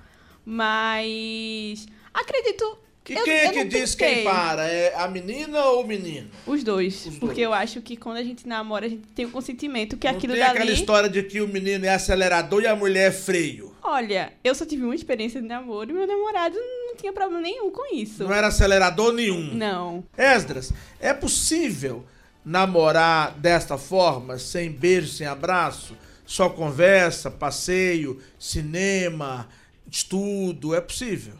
Mas 0.44 1.86
acredito. 2.12 2.78
Que 3.04 3.12
eu, 3.14 3.24
quem 3.24 3.34
é 3.34 3.52
que 3.52 3.64
diz 3.64 3.94
quem 3.94 4.24
para? 4.24 4.66
É 4.66 4.94
a 4.94 5.06
menina 5.06 5.62
ou 5.64 5.82
o 5.82 5.86
menino? 5.86 6.30
Os 6.46 6.64
dois. 6.64 7.06
Os 7.06 7.18
porque 7.18 7.34
dois. 7.34 7.44
eu 7.44 7.52
acho 7.52 7.82
que 7.82 7.96
quando 7.96 8.16
a 8.16 8.22
gente 8.22 8.48
namora, 8.48 8.86
a 8.86 8.88
gente 8.88 9.06
tem 9.14 9.26
o 9.26 9.30
consentimento 9.30 9.98
que 9.98 10.08
não 10.08 10.16
aquilo 10.16 10.32
tem 10.32 10.42
dali... 10.42 10.58
aquela 10.58 10.72
história 10.72 11.08
de 11.10 11.22
que 11.22 11.40
o 11.40 11.48
menino 11.48 11.84
é 11.84 11.90
acelerador 11.90 12.62
e 12.62 12.66
a 12.66 12.74
mulher 12.74 13.08
é 13.08 13.12
freio. 13.12 13.69
Olha, 13.82 14.32
eu 14.44 14.54
só 14.54 14.66
tive 14.66 14.84
uma 14.84 14.94
experiência 14.94 15.40
de 15.40 15.48
namoro 15.48 15.90
e 15.90 15.92
meu 15.92 16.06
namorado 16.06 16.56
não 16.56 16.94
tinha 16.96 17.12
problema 17.12 17.40
nenhum 17.40 17.70
com 17.70 17.94
isso. 17.94 18.24
Não 18.24 18.32
era 18.32 18.48
acelerador 18.48 19.12
nenhum. 19.12 19.54
Não. 19.54 20.04
Esdras, 20.16 20.72
é 21.00 21.14
possível 21.14 22.04
namorar 22.44 23.32
desta 23.38 23.78
forma, 23.78 24.38
sem 24.38 24.70
beijo, 24.70 25.08
sem 25.08 25.26
abraço? 25.26 25.96
Só 26.26 26.48
conversa, 26.48 27.30
passeio, 27.30 28.20
cinema, 28.38 29.48
estudo, 29.90 30.74
é 30.74 30.80
possível? 30.80 31.34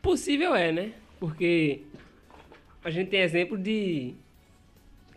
Possível 0.00 0.54
é, 0.54 0.72
né? 0.72 0.92
Porque 1.20 1.82
a 2.82 2.90
gente 2.90 3.08
tem 3.08 3.20
exemplo 3.20 3.56
de 3.56 4.14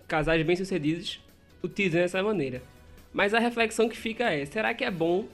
casais 0.07 0.45
bem-sucedidos 0.45 1.19
utilizando 1.63 2.03
essa 2.03 2.21
maneira. 2.21 2.61
Mas 3.11 3.33
a 3.33 3.39
reflexão 3.39 3.89
que 3.89 3.97
fica 3.97 4.29
é: 4.31 4.45
será 4.45 4.73
que 4.73 4.83
é 4.83 4.91
bom 4.91 5.25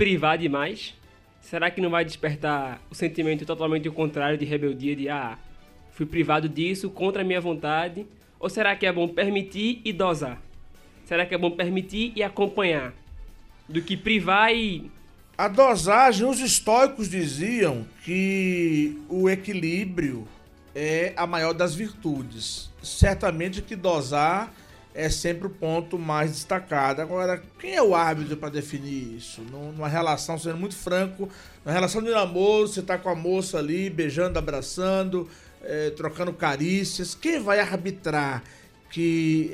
privar 0.00 0.38
demais? 0.38 0.94
Será 1.42 1.70
que 1.70 1.78
não 1.78 1.90
vai 1.90 2.06
despertar 2.06 2.80
o 2.90 2.94
sentimento 2.94 3.44
totalmente 3.44 3.86
o 3.86 3.92
contrário 3.92 4.38
de 4.38 4.46
rebeldia, 4.46 4.96
de 4.96 5.10
ah, 5.10 5.36
fui 5.90 6.06
privado 6.06 6.48
disso 6.48 6.88
contra 6.88 7.20
a 7.20 7.24
minha 7.24 7.38
vontade? 7.38 8.06
Ou 8.38 8.48
será 8.48 8.74
que 8.74 8.86
é 8.86 8.92
bom 8.92 9.06
permitir 9.06 9.82
e 9.84 9.92
dosar? 9.92 10.40
Será 11.04 11.26
que 11.26 11.34
é 11.34 11.38
bom 11.38 11.50
permitir 11.50 12.14
e 12.16 12.22
acompanhar? 12.22 12.94
Do 13.68 13.82
que 13.82 13.94
privar 13.94 14.54
e. 14.54 14.90
A 15.36 15.48
dosagem, 15.48 16.26
os 16.26 16.40
estoicos 16.40 17.10
diziam 17.10 17.84
que 18.02 18.98
o 19.06 19.28
equilíbrio 19.28 20.26
é 20.74 21.12
a 21.14 21.26
maior 21.26 21.52
das 21.52 21.74
virtudes. 21.74 22.70
Certamente 22.82 23.60
que 23.60 23.76
dosar 23.76 24.50
é 24.94 25.08
sempre 25.08 25.46
o 25.46 25.50
ponto 25.50 25.98
mais 25.98 26.32
destacado. 26.32 27.00
Agora, 27.00 27.42
quem 27.58 27.74
é 27.74 27.82
o 27.82 27.94
árbitro 27.94 28.36
para 28.36 28.48
definir 28.50 29.16
isso? 29.16 29.40
Numa 29.42 29.88
relação, 29.88 30.38
sendo 30.38 30.56
muito 30.56 30.74
franco, 30.74 31.28
na 31.64 31.72
relação 31.72 32.02
de 32.02 32.10
namoro, 32.10 32.66
você 32.66 32.80
está 32.80 32.98
com 32.98 33.08
a 33.08 33.14
moça 33.14 33.58
ali, 33.58 33.88
beijando, 33.88 34.38
abraçando, 34.38 35.28
é, 35.62 35.90
trocando 35.90 36.32
carícias. 36.32 37.14
Quem 37.14 37.40
vai 37.40 37.60
arbitrar 37.60 38.42
que 38.90 39.52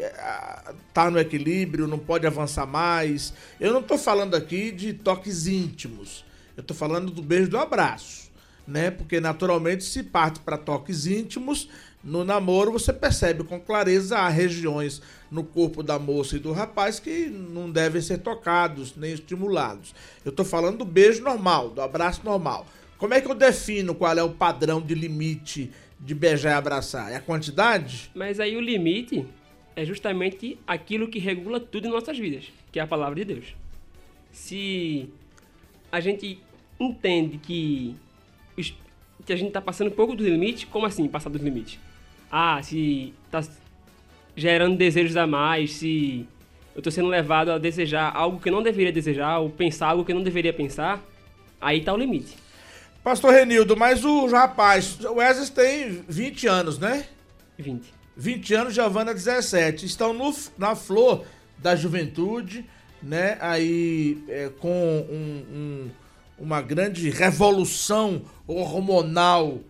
está 0.89 1.11
no 1.11 1.19
equilíbrio, 1.19 1.87
não 1.87 1.99
pode 1.99 2.27
avançar 2.27 2.65
mais? 2.67 3.35
Eu 3.61 3.73
não 3.73 3.81
estou 3.81 3.99
falando 3.99 4.35
aqui 4.35 4.71
de 4.71 4.95
toques 4.95 5.47
íntimos. 5.47 6.25
Eu 6.57 6.63
estou 6.63 6.75
falando 6.75 7.11
do 7.13 7.23
beijo 7.23 7.51
do 7.51 7.59
abraço. 7.59 8.31
né? 8.67 8.91
Porque 8.91 9.21
naturalmente 9.21 9.85
se 9.85 10.03
parte 10.03 10.41
para 10.41 10.57
toques 10.59 11.07
íntimos, 11.07 11.69
no 12.07 12.25
namoro 12.25 12.71
você 12.71 12.93
percebe 12.93 13.43
com 13.43 13.59
clareza 13.59 14.17
há 14.17 14.29
regiões 14.29 15.03
no 15.29 15.43
corpo 15.43 15.83
da 15.83 15.99
moça 15.99 16.37
e 16.37 16.39
do 16.39 16.53
rapaz 16.53 17.01
que 17.01 17.27
não 17.27 17.69
devem 17.69 18.01
ser 18.01 18.19
tocados 18.19 18.95
nem 18.95 19.13
estimulados. 19.13 19.93
Eu 20.25 20.31
estou 20.31 20.47
falando 20.47 20.79
do 20.79 20.85
beijo 20.85 21.21
normal, 21.25 21.71
do 21.71 21.83
abraço 21.83 22.21
normal. 22.25 22.65
Como 22.97 23.13
é 23.13 23.21
que 23.21 23.29
eu 23.29 23.35
defino 23.35 23.93
qual 23.93 24.17
é 24.17 24.23
o 24.23 24.31
padrão 24.31 24.81
de 24.81 24.95
limite 24.95 25.73
de 25.99 26.15
beijar 26.15 26.51
e 26.51 26.55
abraçar? 26.55 27.11
É 27.11 27.17
a 27.17 27.21
quantidade? 27.21 28.09
Mas 28.15 28.39
aí 28.39 28.57
o 28.57 28.61
limite 28.61 29.27
é 29.75 29.85
justamente 29.85 30.57
aquilo 30.65 31.09
que 31.09 31.19
regula 31.19 31.59
tudo 31.59 31.89
em 31.89 31.91
nossas 31.91 32.17
vidas, 32.17 32.53
que 32.71 32.79
é 32.79 32.83
a 32.83 32.87
palavra 32.87 33.17
de 33.17 33.25
Deus. 33.25 33.57
Se 34.31 35.11
a 35.91 35.99
gente 35.99 36.39
entende 36.79 37.39
que, 37.39 37.97
que 39.25 39.33
a 39.33 39.37
gente 39.37 39.49
está 39.49 39.61
passando 39.61 39.89
um 39.89 39.95
pouco 39.95 40.15
dos 40.15 40.25
limites, 40.25 40.65
como 40.71 40.87
assim 40.87 41.09
passar 41.09 41.31
dos 41.31 41.43
limites? 41.43 41.81
Ah, 42.31 42.61
se 42.63 43.15
está 43.27 43.43
gerando 44.37 44.77
desejos 44.77 45.17
a 45.17 45.27
mais, 45.27 45.73
se 45.75 46.27
eu 46.75 46.81
estou 46.81 46.93
sendo 46.93 47.09
levado 47.09 47.51
a 47.51 47.59
desejar 47.59 48.15
algo 48.15 48.39
que 48.39 48.49
eu 48.49 48.53
não 48.53 48.63
deveria 48.63 48.93
desejar, 48.93 49.39
ou 49.39 49.49
pensar 49.49 49.89
algo 49.89 50.05
que 50.05 50.13
eu 50.13 50.17
não 50.17 50.23
deveria 50.23 50.53
pensar, 50.53 51.03
aí 51.61 51.79
está 51.79 51.93
o 51.93 51.97
limite. 51.97 52.37
Pastor 53.03 53.33
Renildo, 53.33 53.77
mas 53.77 54.05
o 54.05 54.27
rapaz, 54.27 54.99
o 55.05 55.15
Wesley 55.15 55.51
tem 55.51 56.05
20 56.09 56.47
anos, 56.49 56.79
né? 56.79 57.07
20. 57.57 57.95
20 58.17 58.55
anos, 58.55 58.75
Giovana 58.75 59.15
17. 59.15 59.87
Estão 59.87 60.13
no, 60.13 60.35
na 60.59 60.75
flor 60.75 61.25
da 61.59 61.77
juventude, 61.77 62.65
né? 63.03 63.39
Aí 63.41 64.23
é, 64.29 64.51
com 64.59 64.69
um, 65.09 65.45
um, 65.55 65.91
uma 66.39 66.61
grande 66.61 67.09
revolução 67.11 68.23
hormonal 68.47 69.61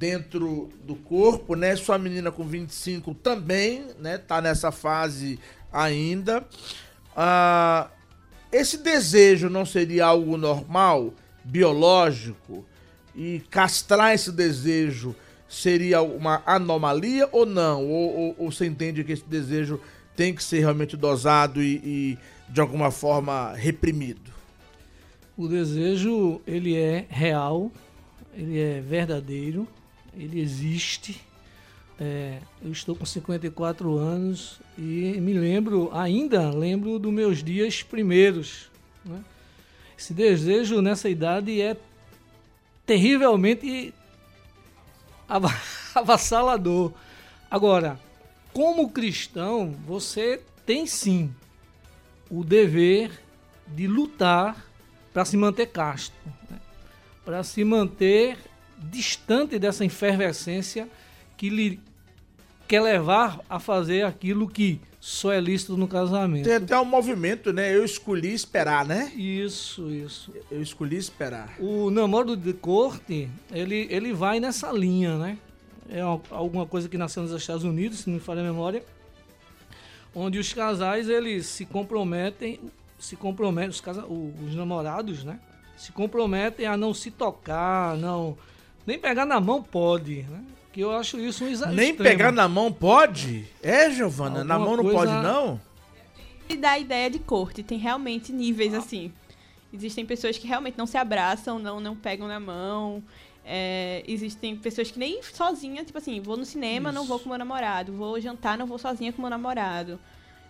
dentro 0.00 0.70
do 0.82 0.96
corpo, 0.96 1.54
né? 1.54 1.76
Sua 1.76 1.98
menina 1.98 2.32
com 2.32 2.42
25 2.42 3.12
também, 3.16 3.84
né? 3.98 4.16
Tá 4.16 4.40
nessa 4.40 4.72
fase 4.72 5.38
ainda. 5.70 6.42
Ah, 7.14 7.90
esse 8.50 8.78
desejo 8.78 9.50
não 9.50 9.66
seria 9.66 10.06
algo 10.06 10.38
normal, 10.38 11.12
biológico? 11.44 12.64
E 13.14 13.42
castrar 13.50 14.14
esse 14.14 14.32
desejo 14.32 15.14
seria 15.46 16.00
uma 16.00 16.42
anomalia 16.46 17.28
ou 17.30 17.44
não? 17.44 17.86
Ou, 17.86 18.16
ou, 18.16 18.34
ou, 18.38 18.50
você 18.50 18.64
entende 18.64 19.04
que 19.04 19.12
esse 19.12 19.28
desejo 19.28 19.78
tem 20.16 20.34
que 20.34 20.42
ser 20.42 20.60
realmente 20.60 20.96
dosado 20.96 21.62
e, 21.62 21.76
e, 21.84 22.18
de 22.48 22.58
alguma 22.62 22.90
forma 22.90 23.52
reprimido? 23.52 24.32
O 25.36 25.46
desejo 25.46 26.40
ele 26.46 26.74
é 26.74 27.04
real, 27.10 27.70
ele 28.34 28.58
é 28.58 28.80
verdadeiro, 28.80 29.68
ele 30.20 30.38
existe. 30.40 31.20
É, 31.98 32.38
eu 32.62 32.70
estou 32.70 32.94
com 32.94 33.04
54 33.04 33.96
anos 33.96 34.60
e 34.76 35.18
me 35.20 35.32
lembro, 35.32 35.90
ainda 35.92 36.50
lembro 36.50 36.98
dos 36.98 37.12
meus 37.12 37.42
dias 37.42 37.82
primeiros. 37.82 38.70
Né? 39.04 39.22
Esse 39.98 40.12
desejo 40.12 40.80
nessa 40.80 41.08
idade 41.08 41.60
é 41.60 41.76
terrivelmente 42.84 43.94
avassalador. 45.94 46.92
Agora, 47.50 47.98
como 48.52 48.90
cristão, 48.90 49.74
você 49.86 50.42
tem 50.66 50.86
sim 50.86 51.34
o 52.30 52.44
dever 52.44 53.10
de 53.66 53.86
lutar 53.86 54.66
para 55.12 55.24
se 55.24 55.36
manter 55.36 55.66
casto, 55.66 56.14
né? 56.50 56.58
para 57.24 57.42
se 57.42 57.64
manter 57.64 58.38
distante 58.80 59.58
dessa 59.58 59.84
efervescência 59.84 60.88
que 61.36 61.50
lhe 61.50 61.80
quer 62.66 62.80
levar 62.82 63.40
a 63.48 63.58
fazer 63.58 64.04
aquilo 64.04 64.48
que 64.48 64.80
só 65.00 65.32
é 65.32 65.40
lícito 65.40 65.76
no 65.76 65.88
casamento. 65.88 66.44
Tem 66.44 66.56
até 66.56 66.78
um 66.78 66.84
movimento, 66.84 67.52
né? 67.52 67.74
Eu 67.74 67.84
escolhi 67.84 68.32
esperar, 68.34 68.84
né? 68.84 69.10
Isso, 69.16 69.90
isso. 69.90 70.32
Eu 70.50 70.60
escolhi 70.60 70.96
esperar. 70.96 71.56
O 71.58 71.90
namoro 71.90 72.36
de 72.36 72.52
corte, 72.52 73.28
ele, 73.50 73.88
ele 73.90 74.12
vai 74.12 74.38
nessa 74.38 74.70
linha, 74.70 75.16
né? 75.16 75.38
É 75.88 76.00
alguma 76.00 76.66
coisa 76.66 76.88
que 76.88 76.96
nasceu 76.96 77.22
nos 77.22 77.32
Estados 77.32 77.64
Unidos, 77.64 78.00
se 78.00 78.08
não 78.08 78.14
me 78.14 78.20
falha 78.20 78.40
a 78.40 78.44
memória, 78.44 78.84
onde 80.14 80.38
os 80.38 80.52
casais 80.52 81.08
eles 81.08 81.46
se 81.46 81.64
comprometem, 81.64 82.60
se 82.98 83.16
comprometem 83.16 83.70
os, 83.70 83.80
casa, 83.80 84.04
os 84.06 84.54
namorados, 84.54 85.24
né? 85.24 85.40
Se 85.76 85.90
comprometem 85.90 86.66
a 86.66 86.76
não 86.76 86.94
se 86.94 87.10
tocar, 87.10 87.96
não 87.96 88.36
nem 88.86 88.98
pegar 88.98 89.24
na 89.24 89.40
mão 89.40 89.62
pode, 89.62 90.22
né? 90.22 90.42
Que 90.72 90.80
eu 90.80 90.92
acho 90.92 91.18
isso 91.18 91.44
um 91.44 91.48
exagero. 91.48 91.76
Nem 91.76 91.94
pegar 91.94 92.30
na 92.30 92.48
mão 92.48 92.72
pode? 92.72 93.46
É, 93.62 93.90
Giovana? 93.90 94.40
Alguma 94.40 94.44
na 94.44 94.58
mão 94.58 94.76
não 94.76 94.84
coisa... 94.84 94.98
pode, 94.98 95.12
não? 95.12 95.60
E 96.48 96.56
dá 96.56 96.72
a 96.72 96.78
ideia 96.78 97.10
de 97.10 97.18
corte. 97.18 97.62
Tem 97.62 97.78
realmente 97.78 98.32
níveis 98.32 98.74
ah. 98.74 98.78
assim. 98.78 99.12
Existem 99.72 100.04
pessoas 100.04 100.36
que 100.36 100.46
realmente 100.46 100.76
não 100.76 100.86
se 100.86 100.96
abraçam, 100.96 101.58
não, 101.58 101.80
não 101.80 101.96
pegam 101.96 102.26
na 102.26 102.40
mão. 102.40 103.02
É, 103.44 104.04
existem 104.06 104.56
pessoas 104.56 104.90
que 104.90 104.98
nem 104.98 105.22
sozinha, 105.22 105.84
tipo 105.84 105.98
assim, 105.98 106.20
vou 106.20 106.36
no 106.36 106.44
cinema, 106.44 106.90
Isso. 106.90 106.98
não 106.98 107.06
vou 107.06 107.18
com 107.18 107.28
meu 107.28 107.38
namorado. 107.38 107.92
Vou 107.92 108.20
jantar, 108.20 108.58
não 108.58 108.66
vou 108.66 108.78
sozinha 108.78 109.12
com 109.12 109.20
meu 109.22 109.30
namorado. 109.30 109.98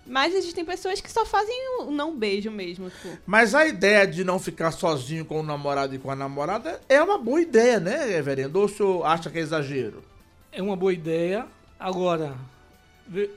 Mas 0.06 0.34
existem 0.34 0.64
pessoas 0.64 1.00
que 1.00 1.10
só 1.10 1.24
fazem 1.24 1.54
o 1.80 1.90
não 1.90 2.16
beijo 2.16 2.50
mesmo. 2.50 2.90
Tipo. 2.90 3.18
Mas 3.26 3.54
a 3.54 3.66
ideia 3.66 4.06
de 4.06 4.24
não 4.24 4.38
ficar 4.38 4.70
sozinho 4.70 5.24
com 5.24 5.40
o 5.40 5.42
namorado 5.42 5.94
e 5.94 5.98
com 5.98 6.10
a 6.10 6.16
namorada 6.16 6.80
é 6.88 7.00
uma 7.02 7.18
boa 7.18 7.40
ideia, 7.40 7.78
né, 7.78 8.06
reverendo? 8.06 8.58
Ou 8.58 8.64
o 8.64 8.68
senhor 8.68 9.04
acha 9.04 9.30
que 9.30 9.38
é 9.38 9.40
exagero? 9.40 10.02
É 10.50 10.60
uma 10.60 10.76
boa 10.76 10.92
ideia. 10.92 11.46
Agora, 11.78 12.36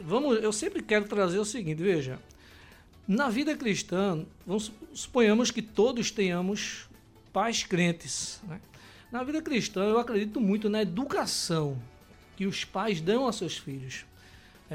vamos, 0.02 0.42
eu 0.42 0.52
sempre 0.52 0.82
quero 0.82 1.06
trazer 1.06 1.38
o 1.38 1.46
seguinte, 1.46 1.82
veja. 1.82 2.20
Na 3.08 3.30
vida 3.30 3.56
cristã, 3.56 4.26
vamos, 4.46 4.72
suponhamos 4.94 5.52
que 5.52 5.62
todos 5.62 6.10
tenhamos 6.10 6.88
pais 7.34 7.64
crentes. 7.64 8.40
Né? 8.48 8.60
Na 9.12 9.24
vida 9.24 9.42
cristã, 9.42 9.84
eu 9.84 10.00
acredito 10.00 10.40
muito 10.40 10.70
na 10.70 10.82
educação 10.82 11.78
que 12.36 12.46
os 12.46 12.64
pais 12.64 13.02
dão 13.02 13.28
a 13.28 13.34
seus 13.34 13.58
filhos. 13.58 14.06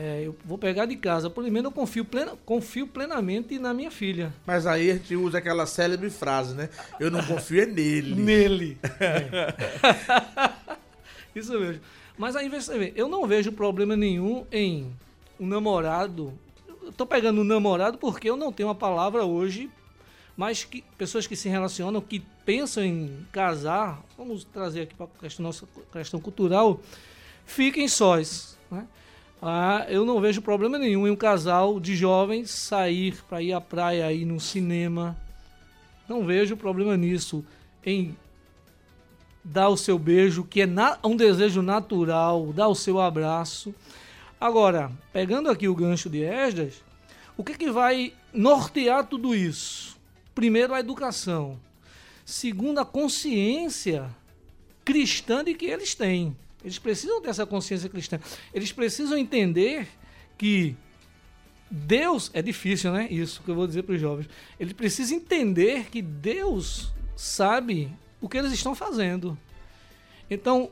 É, 0.00 0.22
eu 0.24 0.37
vou 0.44 0.56
pegar 0.56 0.87
de 0.87 0.94
casa. 0.94 1.28
Por 1.28 1.42
menos 1.42 1.64
eu 1.64 1.72
confio, 1.72 2.04
plena, 2.04 2.32
confio 2.44 2.87
plenamente 2.87 3.58
na 3.58 3.74
minha 3.74 3.90
filha. 3.90 4.32
Mas 4.46 4.64
aí 4.64 4.92
a 4.92 4.94
gente 4.94 5.16
usa 5.16 5.38
aquela 5.38 5.66
célebre 5.66 6.08
frase, 6.08 6.54
né? 6.54 6.68
Eu 7.00 7.11
não 7.11 7.20
confio 7.24 7.62
é 7.62 7.66
nele. 7.66 8.14
nele. 8.22 8.78
É. 9.00 9.54
Isso 11.34 11.58
mesmo. 11.58 11.82
Mas 12.16 12.37
aí 12.37 12.48
você 12.48 12.78
vê, 12.78 12.92
eu 12.94 13.08
não 13.08 13.26
vejo 13.26 13.50
problema 13.50 13.96
nenhum 13.96 14.46
em 14.52 14.92
um 15.38 15.46
namorado. 15.46 16.32
Eu 16.82 16.92
tô 16.92 17.04
pegando 17.04 17.40
um 17.40 17.44
namorado 17.44 17.98
porque 17.98 18.30
eu 18.30 18.37
não 18.37 18.52
tenho 18.52 18.68
uma 18.68 18.74
palavra 18.76 19.24
hoje, 19.24 19.68
mas 20.37 20.62
que 20.62 20.84
pessoas 20.96 21.26
que 21.26 21.34
se 21.34 21.48
relacionam, 21.48 22.00
que 22.00 22.20
pensam 22.44 22.84
em 22.84 23.26
casar, 23.32 24.00
vamos 24.16 24.44
trazer 24.44 24.82
aqui 24.82 24.94
para 24.94 25.06
a 25.06 25.20
questão, 25.20 25.42
nossa 25.42 25.66
questão 25.92 26.20
cultural, 26.20 26.80
fiquem 27.44 27.88
sós. 27.88 28.56
Né? 28.70 28.87
Ah, 29.40 29.87
eu 29.88 30.05
não 30.05 30.20
vejo 30.20 30.42
problema 30.42 30.79
nenhum 30.79 31.07
em 31.07 31.11
um 31.11 31.16
casal 31.16 31.79
de 31.79 31.94
jovens 31.94 32.51
sair 32.51 33.16
para 33.29 33.40
ir 33.40 33.53
à 33.53 33.61
praia, 33.61 34.12
ir 34.12 34.24
no 34.24 34.40
cinema. 34.40 35.16
Não 36.09 36.27
vejo 36.27 36.57
problema 36.57 36.96
nisso. 36.96 37.44
Em 37.85 38.16
dar 39.44 39.68
o 39.68 39.77
seu 39.77 39.98
beijo, 39.98 40.42
que 40.42 40.61
é 40.61 40.66
um 41.05 41.16
desejo 41.16 41.62
natural, 41.62 42.53
dar 42.53 42.68
o 42.68 42.74
seu 42.74 43.01
abraço. 43.01 43.72
Agora, 44.40 44.90
pegando 45.12 45.48
aqui 45.48 45.68
o 45.68 45.74
gancho 45.74 46.11
de 46.11 46.22
Esdras, 46.22 46.83
o 47.37 47.44
que, 47.44 47.55
que 47.55 47.70
vai 47.70 48.12
nortear 48.33 49.07
tudo 49.07 49.35
isso? 49.35 49.96
Primeiro, 50.35 50.74
a 50.74 50.81
educação. 50.81 51.59
Segundo, 52.24 52.81
a 52.81 52.85
consciência 52.85 54.11
cristã 54.85 55.44
de 55.44 55.55
que 55.55 55.66
eles 55.66 55.94
têm. 55.94 56.37
Eles 56.62 56.78
precisam 56.78 57.20
ter 57.20 57.28
essa 57.28 57.46
consciência 57.46 57.88
cristã. 57.88 58.18
Eles 58.52 58.72
precisam 58.72 59.16
entender 59.16 59.88
que 60.36 60.76
Deus 61.70 62.30
é 62.32 62.40
difícil, 62.40 62.92
né? 62.92 63.06
Isso 63.10 63.42
que 63.42 63.50
eu 63.50 63.54
vou 63.54 63.66
dizer 63.66 63.82
para 63.82 63.94
os 63.94 64.00
jovens. 64.00 64.28
Eles 64.58 64.72
precisam 64.72 65.16
entender 65.16 65.86
que 65.90 66.00
Deus 66.00 66.92
sabe 67.16 67.92
o 68.20 68.28
que 68.28 68.38
eles 68.38 68.52
estão 68.52 68.74
fazendo. 68.74 69.38
Então, 70.30 70.70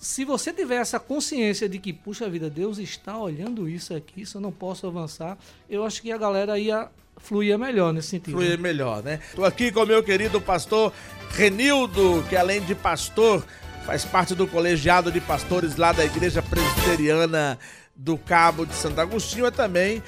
se 0.00 0.24
você 0.24 0.52
tiver 0.52 0.76
essa 0.76 0.98
consciência 0.98 1.68
de 1.68 1.78
que, 1.78 1.92
puxa 1.92 2.28
vida, 2.28 2.48
Deus 2.48 2.78
está 2.78 3.18
olhando 3.18 3.68
isso 3.68 3.94
aqui, 3.94 4.22
isso 4.22 4.38
eu 4.38 4.40
não 4.40 4.50
posso 4.50 4.86
avançar, 4.86 5.36
eu 5.68 5.84
acho 5.84 6.00
que 6.00 6.10
a 6.10 6.16
galera 6.16 6.58
ia 6.58 6.88
fluir 7.18 7.58
melhor 7.58 7.92
nesse 7.92 8.08
sentido. 8.08 8.32
Fluir 8.32 8.58
melhor, 8.58 9.02
né? 9.02 9.20
Estou 9.28 9.44
aqui 9.44 9.70
com 9.70 9.80
o 9.80 9.86
meu 9.86 10.02
querido 10.02 10.40
pastor 10.40 10.92
Renildo, 11.32 12.24
que 12.28 12.36
além 12.36 12.62
de 12.62 12.74
pastor, 12.74 13.44
faz 13.84 14.04
parte 14.04 14.34
do 14.34 14.46
colegiado 14.46 15.10
de 15.10 15.20
pastores 15.20 15.76
lá 15.76 15.92
da 15.92 16.04
Igreja 16.04 16.42
Presbiteriana 16.42 17.58
do 17.94 18.16
Cabo 18.16 18.64
de 18.64 18.74
Santo 18.74 19.00
Agostinho, 19.00 19.46
é 19.46 19.50
também 19.50 20.02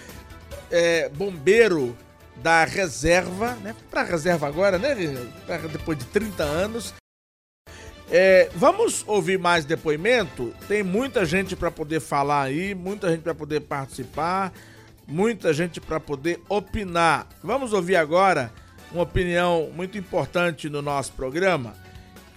é, 0.71 1.09
bombeiro 1.11 1.97
da 2.37 2.65
reserva, 2.65 3.55
né? 3.57 3.75
Para 3.91 4.03
reserva 4.03 4.47
agora, 4.49 4.79
né? 4.79 4.95
Depois 5.71 5.99
de 5.99 6.05
30 6.07 6.43
anos. 6.43 6.95
É, 8.11 8.51
vamos 8.55 9.05
ouvir 9.07 9.39
mais 9.39 9.65
depoimento? 9.65 10.55
Tem 10.69 10.83
muita 10.83 11.25
gente 11.25 11.57
para 11.57 11.71
poder 11.71 12.01
falar 12.01 12.43
aí, 12.43 12.75
muita 12.75 13.11
gente 13.11 13.23
para 13.23 13.35
poder 13.35 13.61
participar, 13.61 14.53
muita 15.07 15.53
gente 15.53 15.81
para 15.81 15.99
poder 15.99 16.41
opinar. 16.49 17.27
Vamos 17.43 17.73
ouvir 17.73 17.97
agora 17.97 18.53
uma 18.91 19.03
opinião 19.03 19.71
muito 19.75 19.97
importante 19.97 20.69
no 20.69 20.83
nosso 20.83 21.13
programa, 21.13 21.75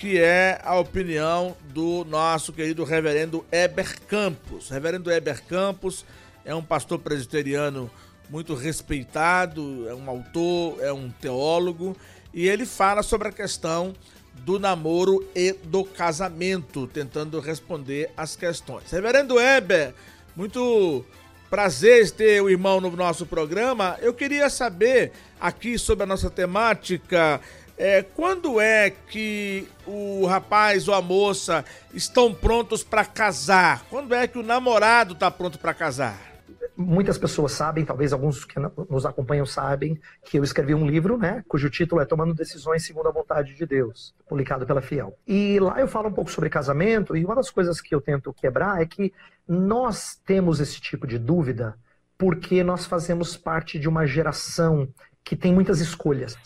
que 0.05 0.19
é 0.19 0.61
a 0.63 0.77
opinião 0.77 1.57
do 1.73 2.05
nosso 2.05 2.53
querido 2.53 2.83
reverendo 2.83 3.43
Eber 3.51 3.99
Campos. 4.01 4.69
Reverendo 4.69 5.11
Eber 5.11 5.43
Campos 5.45 6.05
é 6.45 6.53
um 6.53 6.61
pastor 6.61 6.99
presbiteriano 6.99 7.89
muito 8.29 8.53
respeitado, 8.53 9.89
é 9.89 9.95
um 9.95 10.07
autor, 10.07 10.77
é 10.79 10.93
um 10.93 11.09
teólogo, 11.09 11.97
e 12.31 12.47
ele 12.47 12.67
fala 12.67 13.01
sobre 13.01 13.29
a 13.29 13.31
questão 13.31 13.95
do 14.41 14.59
namoro 14.59 15.27
e 15.33 15.53
do 15.53 15.83
casamento, 15.83 16.85
tentando 16.85 17.39
responder 17.39 18.11
as 18.15 18.35
questões. 18.35 18.91
Reverendo 18.91 19.39
Eber, 19.39 19.95
muito 20.35 21.03
prazer 21.49 22.11
ter 22.11 22.43
o 22.43 22.49
irmão 22.49 22.79
no 22.79 22.91
nosso 22.91 23.25
programa. 23.25 23.97
Eu 23.99 24.13
queria 24.13 24.51
saber 24.51 25.13
aqui 25.41 25.79
sobre 25.79 26.03
a 26.03 26.07
nossa 26.07 26.29
temática. 26.29 27.41
É, 27.77 28.03
quando 28.03 28.59
é 28.61 28.89
que 28.89 29.67
o 29.85 30.25
rapaz 30.25 30.87
ou 30.87 30.93
a 30.93 31.01
moça 31.01 31.65
estão 31.93 32.33
prontos 32.33 32.83
para 32.83 33.03
casar? 33.03 33.85
Quando 33.89 34.15
é 34.15 34.27
que 34.27 34.37
o 34.37 34.43
namorado 34.43 35.13
está 35.13 35.29
pronto 35.29 35.59
para 35.59 35.73
casar? 35.73 36.35
muitas 36.75 37.17
pessoas 37.17 37.53
sabem, 37.53 37.85
talvez 37.85 38.11
alguns 38.11 38.43
que 38.43 38.59
nos 38.89 39.05
acompanham 39.05 39.45
sabem, 39.45 39.99
que 40.23 40.37
eu 40.37 40.43
escrevi 40.43 40.75
um 40.75 40.85
livro, 40.85 41.17
né, 41.17 41.43
cujo 41.47 41.69
título 41.69 42.01
é 42.01 42.05
Tomando 42.05 42.33
Decisões 42.33 42.85
Segundo 42.85 43.07
a 43.07 43.11
Vontade 43.11 43.55
de 43.55 43.65
Deus, 43.65 44.13
publicado 44.27 44.65
pela 44.65 44.81
Fiel. 44.81 45.17
E 45.27 45.59
lá 45.59 45.79
eu 45.79 45.87
falo 45.87 46.09
um 46.09 46.13
pouco 46.13 46.29
sobre 46.29 46.49
casamento, 46.49 47.15
e 47.15 47.23
uma 47.23 47.35
das 47.35 47.49
coisas 47.49 47.79
que 47.79 47.93
eu 47.95 48.01
tento 48.01 48.33
quebrar 48.33 48.81
é 48.81 48.85
que 48.85 49.13
nós 49.47 50.19
temos 50.25 50.59
esse 50.59 50.81
tipo 50.81 51.07
de 51.07 51.17
dúvida 51.17 51.75
porque 52.17 52.63
nós 52.63 52.85
fazemos 52.85 53.35
parte 53.35 53.77
de 53.77 53.89
uma 53.89 54.05
geração 54.05 54.87
que 55.23 55.35
tem 55.35 55.53
muitas 55.53 55.79
escolhas. 55.79 56.37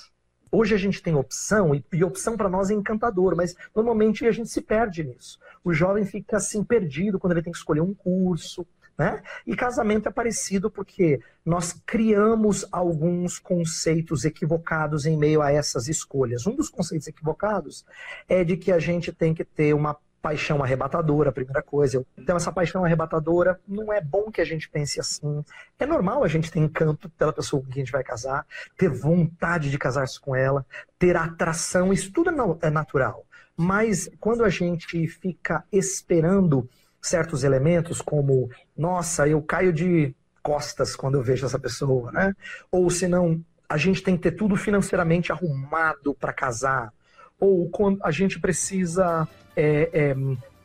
Hoje 0.52 0.74
a 0.74 0.78
gente 0.78 1.02
tem 1.02 1.16
opção, 1.16 1.74
e, 1.76 2.04
opção 2.04 2.36
para 2.36 2.50
nós 2.50 2.70
é 2.70 2.74
encantador, 2.74 3.36
mas 3.36 3.56
normalmente 3.76 4.26
a 4.26 4.32
gente 4.32 4.50
se 4.50 4.62
perde 4.62 5.04
nisso. 5.04 5.40
O 5.64 5.74
jovem 5.74 6.06
fica 6.06 6.38
assim 6.38 6.64
perdido 6.64 7.20
quando 7.20 7.34
ele 7.34 7.44
tem 7.44 7.52
que 7.52 7.60
escolher 7.60 7.82
um 7.82 7.94
curso, 7.94 8.66
né? 8.98 9.22
E 9.48 9.56
casamento 9.56 10.10
é 10.10 10.12
parecido 10.12 10.70
porque 10.70 11.22
nós 11.46 11.74
criamos 11.86 12.68
alguns 12.70 13.40
conceitos 13.40 14.26
equivocados 14.26 15.06
em 15.06 15.18
meio 15.18 15.42
a 15.42 15.52
essas 15.52 15.88
escolhas. 15.88 16.46
Um 16.46 16.54
dos 16.54 16.70
conceitos 16.70 17.08
equivocados 17.08 17.86
é 18.28 18.44
de 18.44 18.58
que 18.58 18.74
a 18.74 18.80
gente 18.80 19.14
tem 19.14 19.34
que 19.34 19.46
ter 19.46 19.74
uma 19.74 19.98
paixão 20.22 20.64
arrebatadora, 20.64 21.30
a 21.30 21.34
primeira 21.34 21.62
coisa. 21.62 22.06
Então, 22.18 22.36
essa 22.36 22.52
paixão 22.52 22.84
arrebatadora, 22.84 23.60
não 23.68 23.92
é 23.92 24.02
bom 24.02 24.32
que 24.32 24.42
a 24.42 24.46
gente 24.46 24.70
pense 24.70 25.00
assim. 25.00 25.44
É 25.78 25.86
normal 25.86 26.24
a 26.24 26.28
gente 26.28 26.52
ter 26.52 26.60
encanto 26.60 27.10
pela 27.12 27.34
pessoa 27.34 27.62
com 27.62 27.70
quem 27.70 27.82
a 27.82 27.86
gente 27.86 27.92
vai 27.92 28.04
casar, 28.04 28.46
ter 28.78 28.90
vontade 28.90 29.70
de 29.72 29.78
casar-se 29.78 30.20
com 30.20 30.36
ela, 30.36 30.66
ter 30.98 31.16
atração, 31.16 31.94
isso 31.94 32.12
tudo 32.12 32.30
é, 32.30 32.68
é 32.68 32.70
natural. 32.70 33.26
Mas 33.56 34.10
quando 34.20 34.44
a 34.44 34.50
gente 34.50 35.08
fica 35.08 35.64
esperando 35.72 36.70
certos 37.02 37.44
elementos, 37.44 38.02
como, 38.02 38.50
nossa, 38.78 39.28
eu 39.28 39.42
caio 39.42 39.72
de 39.74 40.16
costas 40.42 40.96
quando 40.96 41.16
eu 41.16 41.24
vejo 41.24 41.46
essa 41.46 41.60
pessoa, 41.60 42.12
né? 42.12 42.34
Ou 42.72 42.90
se 42.90 43.08
não, 43.08 43.44
a 43.68 43.78
gente 43.78 44.02
tem 44.02 44.16
que 44.16 44.24
ter 44.24 44.32
tudo 44.32 44.56
financeiramente 44.56 45.32
arrumado 45.32 46.14
para 46.16 46.34
casar. 46.34 46.94
Ou 47.40 47.70
quando 47.70 48.00
a 48.04 48.12
gente 48.12 48.40
precisa 48.40 49.28
é, 49.56 49.90
é, 49.94 50.16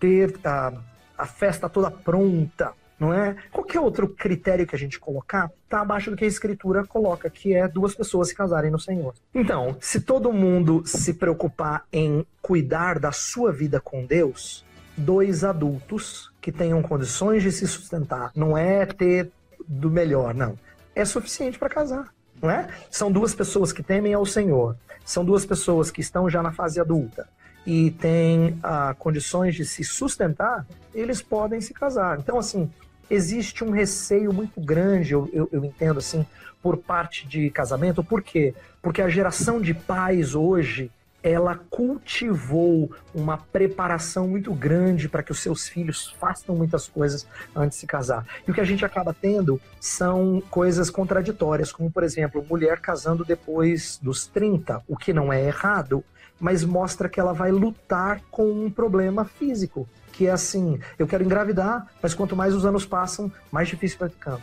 ter 0.00 0.38
a, 0.44 0.72
a 1.16 1.26
festa 1.26 1.68
toda 1.68 1.90
pronta, 1.90 2.72
não 2.98 3.12
é? 3.12 3.36
Qualquer 3.50 3.80
outro 3.80 4.08
critério 4.08 4.66
que 4.66 4.74
a 4.74 4.78
gente 4.78 4.98
colocar 4.98 5.50
está 5.64 5.80
abaixo 5.80 6.10
do 6.10 6.16
que 6.16 6.24
a 6.24 6.28
escritura 6.28 6.84
coloca, 6.86 7.28
que 7.28 7.54
é 7.54 7.66
duas 7.66 7.94
pessoas 7.94 8.28
se 8.28 8.34
casarem 8.34 8.70
no 8.70 8.78
Senhor. 8.78 9.14
Então, 9.34 9.76
se 9.80 10.00
todo 10.00 10.32
mundo 10.32 10.82
se 10.86 11.14
preocupar 11.14 11.84
em 11.92 12.26
cuidar 12.40 12.98
da 12.98 13.12
sua 13.12 13.52
vida 13.52 13.80
com 13.80 14.04
Deus, 14.06 14.64
dois 14.96 15.44
adultos 15.44 16.32
que 16.40 16.52
tenham 16.52 16.82
condições 16.82 17.42
de 17.42 17.50
se 17.50 17.66
sustentar. 17.66 18.30
Não 18.34 18.56
é 18.56 18.86
ter 18.86 19.30
do 19.66 19.90
melhor, 19.90 20.34
não. 20.34 20.58
É 20.94 21.04
suficiente 21.04 21.58
para 21.58 21.68
casar. 21.68 22.13
Não 22.44 22.50
é? 22.50 22.68
São 22.90 23.10
duas 23.10 23.34
pessoas 23.34 23.72
que 23.72 23.82
temem 23.82 24.12
ao 24.12 24.26
Senhor. 24.26 24.76
São 25.02 25.24
duas 25.24 25.46
pessoas 25.46 25.90
que 25.90 26.02
estão 26.02 26.28
já 26.28 26.42
na 26.42 26.52
fase 26.52 26.78
adulta 26.78 27.26
e 27.66 27.90
têm 27.92 28.58
ah, 28.62 28.94
condições 28.98 29.54
de 29.54 29.64
se 29.64 29.82
sustentar, 29.82 30.66
eles 30.94 31.22
podem 31.22 31.62
se 31.62 31.72
casar. 31.72 32.18
Então, 32.18 32.38
assim, 32.38 32.70
existe 33.08 33.64
um 33.64 33.70
receio 33.70 34.30
muito 34.30 34.60
grande, 34.60 35.14
eu, 35.14 35.30
eu, 35.32 35.48
eu 35.50 35.64
entendo 35.64 35.98
assim, 35.98 36.26
por 36.62 36.76
parte 36.76 37.26
de 37.26 37.48
casamento. 37.48 38.04
Por 38.04 38.20
quê? 38.20 38.54
Porque 38.82 39.00
a 39.00 39.08
geração 39.08 39.58
de 39.58 39.72
pais 39.72 40.34
hoje 40.34 40.90
ela 41.24 41.58
cultivou 41.70 42.92
uma 43.14 43.38
preparação 43.38 44.28
muito 44.28 44.52
grande 44.52 45.08
para 45.08 45.22
que 45.22 45.32
os 45.32 45.40
seus 45.40 45.66
filhos 45.66 46.14
façam 46.20 46.54
muitas 46.54 46.86
coisas 46.86 47.26
antes 47.56 47.76
de 47.76 47.80
se 47.80 47.86
casar. 47.86 48.26
E 48.46 48.50
o 48.50 48.54
que 48.54 48.60
a 48.60 48.64
gente 48.64 48.84
acaba 48.84 49.16
tendo 49.18 49.58
são 49.80 50.42
coisas 50.50 50.90
contraditórias, 50.90 51.72
como, 51.72 51.90
por 51.90 52.02
exemplo, 52.02 52.44
mulher 52.46 52.78
casando 52.78 53.24
depois 53.24 53.98
dos 54.02 54.26
30, 54.26 54.82
o 54.86 54.98
que 54.98 55.14
não 55.14 55.32
é 55.32 55.42
errado, 55.42 56.04
mas 56.38 56.62
mostra 56.62 57.08
que 57.08 57.18
ela 57.18 57.32
vai 57.32 57.50
lutar 57.50 58.20
com 58.30 58.44
um 58.52 58.70
problema 58.70 59.24
físico, 59.24 59.88
que 60.12 60.26
é 60.26 60.30
assim, 60.30 60.78
eu 60.98 61.06
quero 61.06 61.24
engravidar, 61.24 61.86
mas 62.02 62.12
quanto 62.12 62.36
mais 62.36 62.54
os 62.54 62.66
anos 62.66 62.84
passam, 62.84 63.32
mais 63.50 63.66
difícil 63.66 63.98
vai 63.98 64.10
ficando. 64.10 64.42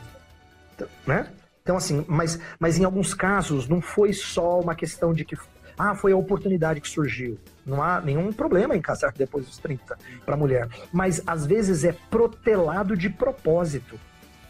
Então, 0.74 0.88
né? 1.06 1.28
Então, 1.62 1.78
assim, 1.78 2.04
mas, 2.08 2.40
mas 2.60 2.80
em 2.80 2.84
alguns 2.84 3.14
casos 3.14 3.68
não 3.68 3.82
foi 3.82 4.14
só 4.14 4.60
uma 4.60 4.74
questão 4.74 5.14
de 5.14 5.24
que 5.24 5.38
ah, 5.78 5.96
foi 5.96 6.12
a 6.12 6.18
oportunidade 6.18 6.82
que 6.82 6.90
surgiu. 6.90 7.38
Não 7.66 7.82
há 7.82 8.02
nenhum 8.02 8.32
problema 8.32 8.76
em 8.76 8.82
casar 8.82 9.14
depois 9.14 9.46
dos 9.46 9.58
30 9.58 9.98
para 10.26 10.38
mulher. 10.38 10.68
Mas 10.92 11.22
às 11.26 11.46
vezes 11.46 11.84
é 11.84 11.94
protelado 12.10 12.96
de 12.96 13.10
propósito. 13.10 14.00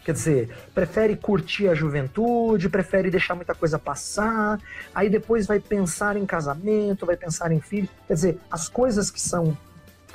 Quer 0.04 0.12
dizer, 0.12 0.50
prefere 0.74 1.16
curtir 1.16 1.68
a 1.68 1.74
juventude, 1.74 2.68
prefere 2.68 3.08
deixar 3.08 3.36
muita 3.36 3.54
coisa 3.54 3.78
passar, 3.78 4.60
aí 4.92 5.08
depois 5.08 5.46
vai 5.46 5.60
pensar 5.60 6.16
em 6.16 6.26
casamento, 6.26 7.06
vai 7.06 7.16
pensar 7.16 7.52
em 7.52 7.60
filho. 7.60 7.88
Quer 8.08 8.14
dizer, 8.14 8.38
as 8.50 8.68
coisas 8.68 9.10
que 9.10 9.20
são 9.20 9.56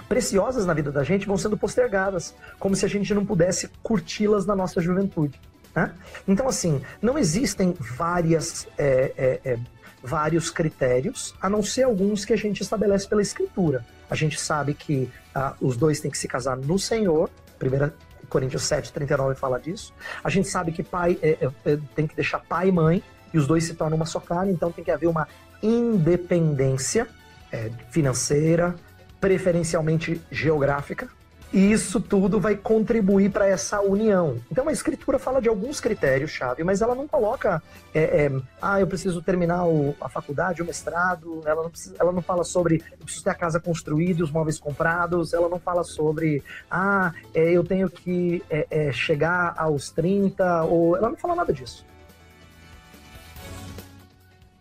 preciosas 0.09 0.65
na 0.65 0.73
vida 0.73 0.91
da 0.91 1.03
gente 1.03 1.25
vão 1.25 1.37
sendo 1.37 1.57
postergadas, 1.57 2.33
como 2.59 2.75
se 2.75 2.85
a 2.85 2.89
gente 2.89 3.13
não 3.13 3.25
pudesse 3.25 3.69
curti-las 3.81 4.45
na 4.45 4.55
nossa 4.55 4.81
juventude. 4.81 5.39
Né? 5.75 5.93
Então, 6.27 6.47
assim, 6.47 6.81
não 7.01 7.17
existem 7.17 7.73
várias 7.79 8.67
é, 8.77 9.13
é, 9.17 9.51
é, 9.51 9.59
vários 10.01 10.49
critérios, 10.49 11.35
a 11.41 11.49
não 11.49 11.63
ser 11.63 11.83
alguns 11.83 12.23
que 12.23 12.33
a 12.33 12.37
gente 12.37 12.61
estabelece 12.61 13.07
pela 13.07 13.21
escritura. 13.21 13.85
A 14.09 14.15
gente 14.15 14.39
sabe 14.39 14.73
que 14.73 15.09
ah, 15.33 15.55
os 15.59 15.75
dois 15.75 15.99
têm 15.99 16.11
que 16.11 16.17
se 16.17 16.27
casar 16.27 16.55
no 16.55 16.77
Senhor, 16.77 17.29
1 17.61 18.27
Coríntios 18.29 18.63
7, 18.63 18.91
39 18.91 19.35
fala 19.35 19.59
disso. 19.59 19.93
A 20.23 20.29
gente 20.29 20.47
sabe 20.47 20.71
que 20.71 20.83
pai 20.83 21.17
é, 21.21 21.29
é, 21.29 21.49
é, 21.65 21.79
tem 21.95 22.05
que 22.07 22.15
deixar 22.15 22.39
pai 22.39 22.69
e 22.69 22.71
mãe, 22.71 23.03
e 23.33 23.37
os 23.37 23.47
dois 23.47 23.63
se 23.63 23.73
tornam 23.73 23.97
uma 23.97 24.05
só 24.05 24.19
carne, 24.19 24.51
então 24.51 24.71
tem 24.71 24.83
que 24.83 24.91
haver 24.91 25.07
uma 25.07 25.27
independência 25.61 27.07
é, 27.51 27.71
financeira, 27.89 28.75
preferencialmente 29.19 30.21
geográfica, 30.31 31.09
e 31.51 31.71
isso 31.71 31.99
tudo 31.99 32.39
vai 32.39 32.55
contribuir 32.55 33.31
para 33.31 33.47
essa 33.47 33.79
união. 33.81 34.37
Então 34.51 34.67
a 34.67 34.71
escritura 34.71 35.17
fala 35.17 35.41
de 35.41 35.47
alguns 35.47 35.79
critérios-chave, 35.79 36.63
mas 36.63 36.81
ela 36.81 36.93
não 36.93 37.07
coloca, 37.07 37.61
é, 37.93 38.25
é, 38.25 38.31
ah, 38.61 38.79
eu 38.79 38.87
preciso 38.87 39.21
terminar 39.21 39.65
o, 39.65 39.95
a 40.01 40.09
faculdade, 40.09 40.61
o 40.61 40.65
mestrado, 40.65 41.41
ela 41.45 41.63
não, 41.63 41.69
precisa, 41.69 41.95
ela 41.99 42.11
não 42.11 42.21
fala 42.21 42.43
sobre, 42.43 42.83
eu 42.91 43.05
preciso 43.05 43.23
ter 43.23 43.29
a 43.29 43.35
casa 43.35 43.59
construída, 43.59 44.23
os 44.23 44.31
móveis 44.31 44.59
comprados, 44.59 45.33
ela 45.33 45.47
não 45.47 45.59
fala 45.59 45.83
sobre, 45.83 46.43
ah, 46.69 47.13
é, 47.33 47.51
eu 47.51 47.63
tenho 47.63 47.89
que 47.89 48.43
é, 48.49 48.67
é, 48.69 48.91
chegar 48.91 49.53
aos 49.57 49.89
30, 49.89 50.63
ou 50.63 50.97
ela 50.97 51.09
não 51.09 51.17
fala 51.17 51.35
nada 51.35 51.53
disso. 51.53 51.85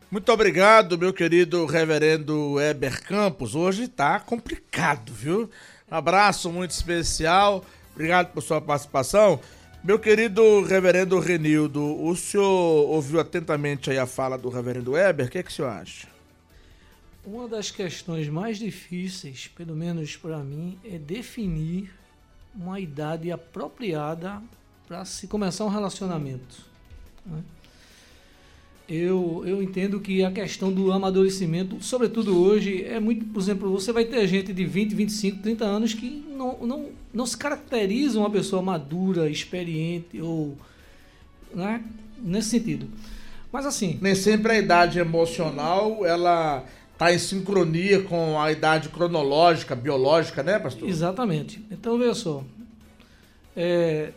Muito 0.09 0.30
obrigado, 0.30 0.97
meu 0.97 1.12
querido 1.12 1.66
reverendo 1.66 2.61
Eber 2.61 3.03
Campos. 3.03 3.57
Hoje 3.57 3.84
está 3.84 4.20
complicado, 4.20 5.12
viu? 5.12 5.51
Abraço 5.91 6.51
muito 6.51 6.72
especial. 6.72 7.64
Obrigado 7.95 8.32
por 8.32 8.43
sua 8.43 8.61
participação. 8.61 9.41
Meu 9.84 9.99
querido 9.99 10.62
reverendo 10.64 11.18
Renildo, 11.20 11.80
o 12.03 12.16
senhor 12.16 12.45
ouviu 12.45 13.20
atentamente 13.20 13.91
aí 13.91 13.99
a 13.99 14.07
fala 14.07 14.37
do 14.37 14.49
reverendo 14.49 14.93
Weber, 14.93 15.26
o 15.26 15.30
que, 15.30 15.39
é 15.39 15.43
que 15.43 15.51
o 15.51 15.53
senhor 15.53 15.68
acha? 15.68 16.09
Uma 17.24 17.47
das 17.47 17.70
questões 17.70 18.28
mais 18.28 18.59
difíceis, 18.59 19.49
pelo 19.49 19.76
menos 19.76 20.16
para 20.16 20.39
mim, 20.39 20.78
é 20.84 20.99
definir 20.99 21.93
uma 22.55 22.80
idade 22.80 23.30
apropriada 23.30 24.43
para 24.89 25.05
se 25.05 25.26
começar 25.28 25.64
um 25.64 25.68
relacionamento. 25.68 26.64
Né? 27.24 27.43
Eu, 28.89 29.43
eu 29.45 29.62
entendo 29.62 29.99
que 29.99 30.24
a 30.24 30.30
questão 30.30 30.72
do 30.72 30.93
amadurecimento, 30.93 31.76
sobretudo 31.80 32.41
hoje, 32.41 32.84
é 32.84 33.01
muito, 33.01 33.24
por 33.26 33.41
exemplo, 33.41 33.70
você 33.70 33.93
vai 33.93 34.05
ter 34.05 34.26
gente 34.28 34.53
de 34.53 34.64
20, 34.64 34.95
25, 34.95 35.43
30 35.43 35.64
anos 35.64 35.95
que 35.95 36.24
não, 36.30 36.59
não, 36.59 36.87
não 37.12 37.26
se 37.26 37.37
caracteriza 37.37 38.18
uma 38.18 38.30
pessoa 38.30 38.62
madura, 38.62 39.28
experiente 39.28 40.20
ou 40.20 40.57
né, 41.53 41.82
nesse 42.22 42.51
sentido. 42.51 42.87
Mas 43.51 43.66
assim, 43.66 43.99
Nem 44.01 44.14
sempre 44.14 44.53
a 44.53 44.59
idade 44.59 44.99
emocional, 44.99 46.05
ela 46.05 46.64
tá 46.97 47.12
em 47.12 47.18
sincronia 47.18 48.03
com 48.03 48.41
a 48.41 48.53
idade 48.53 48.89
cronológica, 48.89 49.74
biológica, 49.74 50.43
né, 50.43 50.59
pastor? 50.59 50.89
Exatamente. 50.89 51.64
Então, 51.70 51.99
veja 51.99 52.14
só. 52.14 52.45
É, 53.57 54.12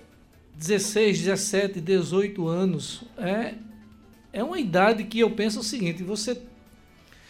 16, 0.55 1.19
17, 1.19 1.79
18 1.79 2.47
anos 2.47 3.03
é, 3.17 3.53
é 4.31 4.43
uma 4.43 4.59
idade 4.59 5.03
que 5.03 5.19
eu 5.19 5.31
penso 5.31 5.59
o 5.59 5.63
seguinte: 5.63 6.03
você, 6.03 6.41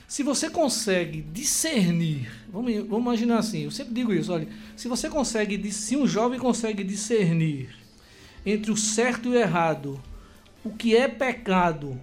se 0.08 0.24
você 0.24 0.50
consegue 0.50 1.22
discernir, 1.22 2.32
vamos, 2.52 2.74
vamos 2.76 3.02
imaginar 3.02 3.39
assim, 3.39 3.64
eu 3.64 3.72
sempre 3.72 3.93
digo 3.93 4.14
isso, 4.14 4.32
olha, 4.32 4.47
se 4.76 4.88
você 4.88 5.10
consegue, 5.10 5.72
se 5.72 5.95
um 5.95 6.08
jovem 6.08 6.39
consegue 6.39 6.84
discernir 6.84 7.70
entre 8.45 8.72
o 8.72 8.78
certo 8.78 9.30
e 9.30 9.32
o 9.32 9.36
errado, 9.36 10.02
o 10.64 10.72
que 10.72 10.95
é 10.95 11.08
pecado, 11.08 12.00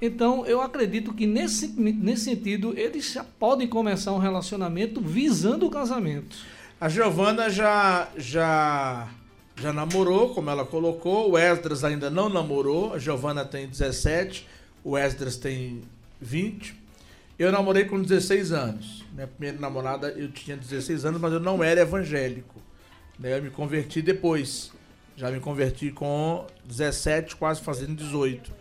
então 0.00 0.46
eu 0.46 0.62
acredito 0.62 1.12
que 1.12 1.26
nesse, 1.26 1.68
nesse 1.68 2.24
sentido 2.24 2.72
eles 2.76 3.12
já 3.12 3.22
podem 3.22 3.68
começar 3.68 4.12
um 4.12 4.18
relacionamento 4.18 5.00
visando 5.00 5.66
o 5.66 5.70
casamento. 5.70 6.36
A 6.80 6.88
Giovana 6.88 7.50
já, 7.50 8.08
já, 8.16 9.08
já 9.56 9.72
namorou, 9.72 10.34
como 10.34 10.50
ela 10.50 10.64
colocou. 10.64 11.32
O 11.32 11.38
Esdras 11.38 11.84
ainda 11.84 12.10
não 12.10 12.28
namorou. 12.28 12.94
A 12.94 12.98
Giovana 12.98 13.44
tem 13.44 13.68
17, 13.68 14.46
o 14.84 14.96
Esdras 14.96 15.36
tem 15.36 15.82
20. 16.20 16.74
Eu 17.38 17.50
namorei 17.50 17.84
com 17.84 18.00
16 18.00 18.52
anos. 18.52 19.04
Minha 19.12 19.26
primeira 19.26 19.58
namorada 19.58 20.08
eu 20.10 20.30
tinha 20.30 20.56
16 20.56 21.04
anos, 21.04 21.20
mas 21.20 21.32
eu 21.32 21.40
não 21.40 21.62
era 21.62 21.80
evangélico. 21.80 22.60
Né, 23.18 23.36
Eu 23.36 23.42
me 23.42 23.50
converti 23.50 24.00
depois. 24.02 24.72
Já 25.16 25.30
me 25.30 25.40
converti 25.40 25.90
com 25.90 26.46
17, 26.64 27.36
quase 27.36 27.60
fazendo 27.60 27.94
18. 27.94 28.52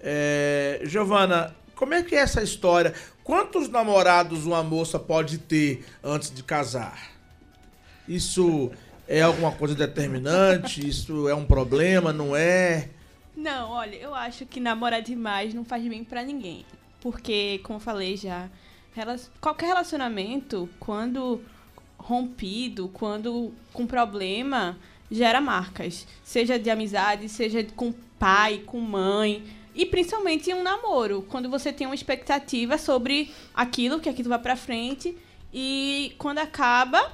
É, 0.00 0.80
Giovana, 0.84 1.54
como 1.74 1.94
é 1.94 2.02
que 2.02 2.14
é 2.14 2.18
essa 2.18 2.42
história? 2.42 2.94
Quantos 3.24 3.68
namorados 3.68 4.46
uma 4.46 4.62
moça 4.62 4.98
pode 4.98 5.38
ter 5.38 5.84
antes 6.02 6.32
de 6.32 6.42
casar? 6.42 7.10
Isso 8.08 8.70
é 9.08 9.22
alguma 9.22 9.50
coisa 9.50 9.74
determinante? 9.74 10.86
Isso 10.86 11.28
é 11.28 11.34
um 11.34 11.46
problema? 11.46 12.12
Não 12.12 12.36
é? 12.36 12.90
Não, 13.34 13.70
olha, 13.70 13.96
eu 13.96 14.14
acho 14.14 14.44
que 14.44 14.60
namorar 14.60 15.00
demais 15.00 15.54
não 15.54 15.64
faz 15.64 15.82
bem 15.88 16.04
pra 16.04 16.22
ninguém. 16.22 16.66
Porque, 17.00 17.60
como 17.62 17.78
eu 17.78 17.80
falei 17.82 18.16
já, 18.16 18.48
qualquer 19.40 19.66
relacionamento, 19.66 20.68
quando 20.78 21.40
rompido, 21.96 22.88
quando 22.88 23.52
com 23.72 23.86
problema, 23.86 24.76
gera 25.10 25.40
marcas. 25.40 26.06
Seja 26.22 26.58
de 26.58 26.68
amizade, 26.68 27.28
seja 27.28 27.64
com 27.74 27.92
pai, 28.18 28.62
com 28.66 28.80
mãe. 28.80 29.42
E 29.74 29.86
principalmente 29.86 30.50
em 30.50 30.54
um 30.54 30.62
namoro, 30.62 31.24
quando 31.28 31.48
você 31.48 31.72
tem 31.72 31.86
uma 31.86 31.94
expectativa 31.94 32.76
sobre 32.76 33.32
aquilo, 33.54 34.00
que 34.00 34.08
aquilo 34.08 34.28
vai 34.28 34.38
pra 34.38 34.56
frente. 34.56 35.16
E 35.54 36.14
quando 36.18 36.38
acaba, 36.38 37.12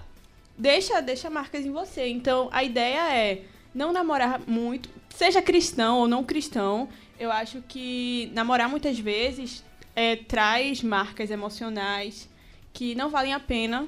deixa, 0.57 1.01
deixa 1.01 1.29
marcas 1.31 1.65
em 1.65 1.71
você. 1.73 2.07
Então, 2.09 2.49
a 2.53 2.63
ideia 2.63 3.15
é 3.15 3.43
não 3.75 3.93
namorar 3.93 4.41
muito, 4.47 4.89
seja 5.11 5.43
cristão 5.43 5.99
ou 5.99 6.09
não 6.09 6.25
cristão. 6.25 6.89
Eu 7.19 7.31
acho 7.31 7.63
que 7.69 8.31
namorar 8.35 8.69
muitas 8.69 8.99
vezes 8.99 9.65
é, 9.95 10.17
traz 10.17 10.83
marcas 10.83 11.31
emocionais 11.31 12.29
que 12.73 12.95
não 12.95 13.09
valem 13.11 13.33
a 13.33 13.41
pena. 13.41 13.87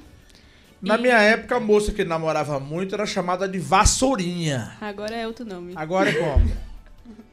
Na 0.81 0.97
E- 0.97 1.01
minha 1.03 1.19
época, 1.19 1.57
a 1.57 1.61
moça 1.61 1.91
que 1.93 2.05
namorava 2.05 2.61
muito 2.61 2.95
era 2.95 3.07
chamada 3.07 3.49
de 3.49 3.59
vassourinha. 3.59 4.77
Agora 4.81 5.14
é 5.17 5.27
outro 5.27 5.45
nome. 5.45 5.73
Agora 5.75 6.11
é 6.11 6.12
como? 6.12 6.53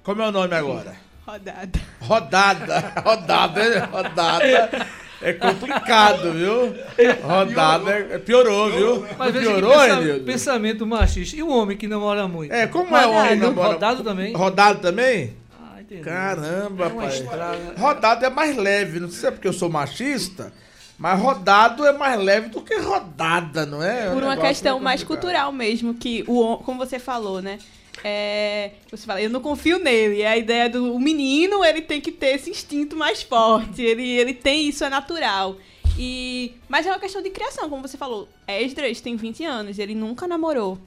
Como 0.02 0.22
é 0.22 0.28
o 0.28 0.32
nome 0.32 0.56
agora? 0.56 0.96
Rodada. 1.26 1.80
Rodada. 2.02 2.94
Rodada, 3.04 3.62
é- 3.64 3.80
rodada. 3.80 4.88
É 5.24 5.34
complicado, 5.34 6.32
viu? 6.34 6.76
Rodada 7.24 7.92
é- 7.92 8.18
piorou, 8.20 8.70
viu? 8.72 9.06
Mas 9.18 9.32
piorou, 9.36 9.72
pensa- 9.72 10.02
Enildo? 10.02 10.26
pensamento 10.26 10.86
machista. 10.88 11.36
E 11.38 11.44
o 11.44 11.50
homem 11.50 11.78
que 11.78 11.88
namora 11.88 12.28
muito? 12.28 12.52
É, 12.54 12.68
como 12.68 12.96
é 12.96 13.08
o 13.08 13.12
homem 13.12 13.30
que 13.40 13.46
Rodado, 13.46 13.50
namora? 13.56 13.74
rodado 13.74 14.04
também? 14.04 14.34
Rodado 14.34 14.80
também? 14.80 15.34
Ah, 15.60 15.82
entendi. 15.82 16.02
Caramba, 16.02 16.86
É 16.86 16.90
pai. 16.90 17.08
estrada. 17.08 17.74
Rodado 17.78 18.26
é 18.26 18.30
mais 18.30 18.58
leve, 18.58 19.00
não 19.00 19.10
sei 19.10 19.20
se 19.20 19.28
é 19.28 19.32
porque 19.32 19.48
eu 19.48 19.54
sou 19.54 19.70
machista, 19.70 20.52
mas 20.98 21.20
rodado 21.20 21.86
é 21.86 21.94
mais 21.94 22.20
leve 22.20 22.50
do 22.50 22.62
que 22.62 22.76
rodada, 22.80 23.66
não 23.66 23.82
é? 23.82 24.08
É 24.08 24.10
um 24.10 24.14
Por 24.16 24.24
uma 24.24 24.38
questão 24.38 24.80
mais 24.80 25.04
cultural 25.04 25.52
mesmo, 25.52 25.94
que 25.94 26.24
o 26.28 26.58
como 26.58 26.78
você 26.86 27.00
falou, 27.00 27.42
né? 27.42 27.60
É, 28.02 28.72
você 28.90 29.06
fala, 29.06 29.22
eu 29.22 29.30
não 29.30 29.42
confio 29.42 29.80
nele. 29.80 30.22
É 30.22 30.28
a 30.28 30.38
ideia 30.38 30.70
do 30.70 30.98
menino, 31.00 31.64
ele 31.64 31.82
tem 31.82 32.00
que 32.00 32.12
ter 32.12 32.36
esse 32.36 32.50
instinto 32.50 32.96
mais 32.96 33.22
forte. 33.22 33.82
Ele, 33.82 34.08
ele 34.08 34.34
tem 34.34 34.68
isso, 34.70 34.84
é 34.84 34.90
natural. 34.90 35.58
E, 35.98 36.54
mas 36.68 36.86
é 36.86 36.90
uma 36.90 37.00
questão 37.00 37.22
de 37.22 37.30
criação, 37.30 37.70
como 37.70 37.88
você 37.88 37.98
falou. 37.98 38.28
Esdras 38.48 39.02
tem 39.02 39.16
20 39.16 39.44
anos, 39.46 39.80
ele 39.80 39.94
nunca 39.94 40.28
namorou. 40.28 40.80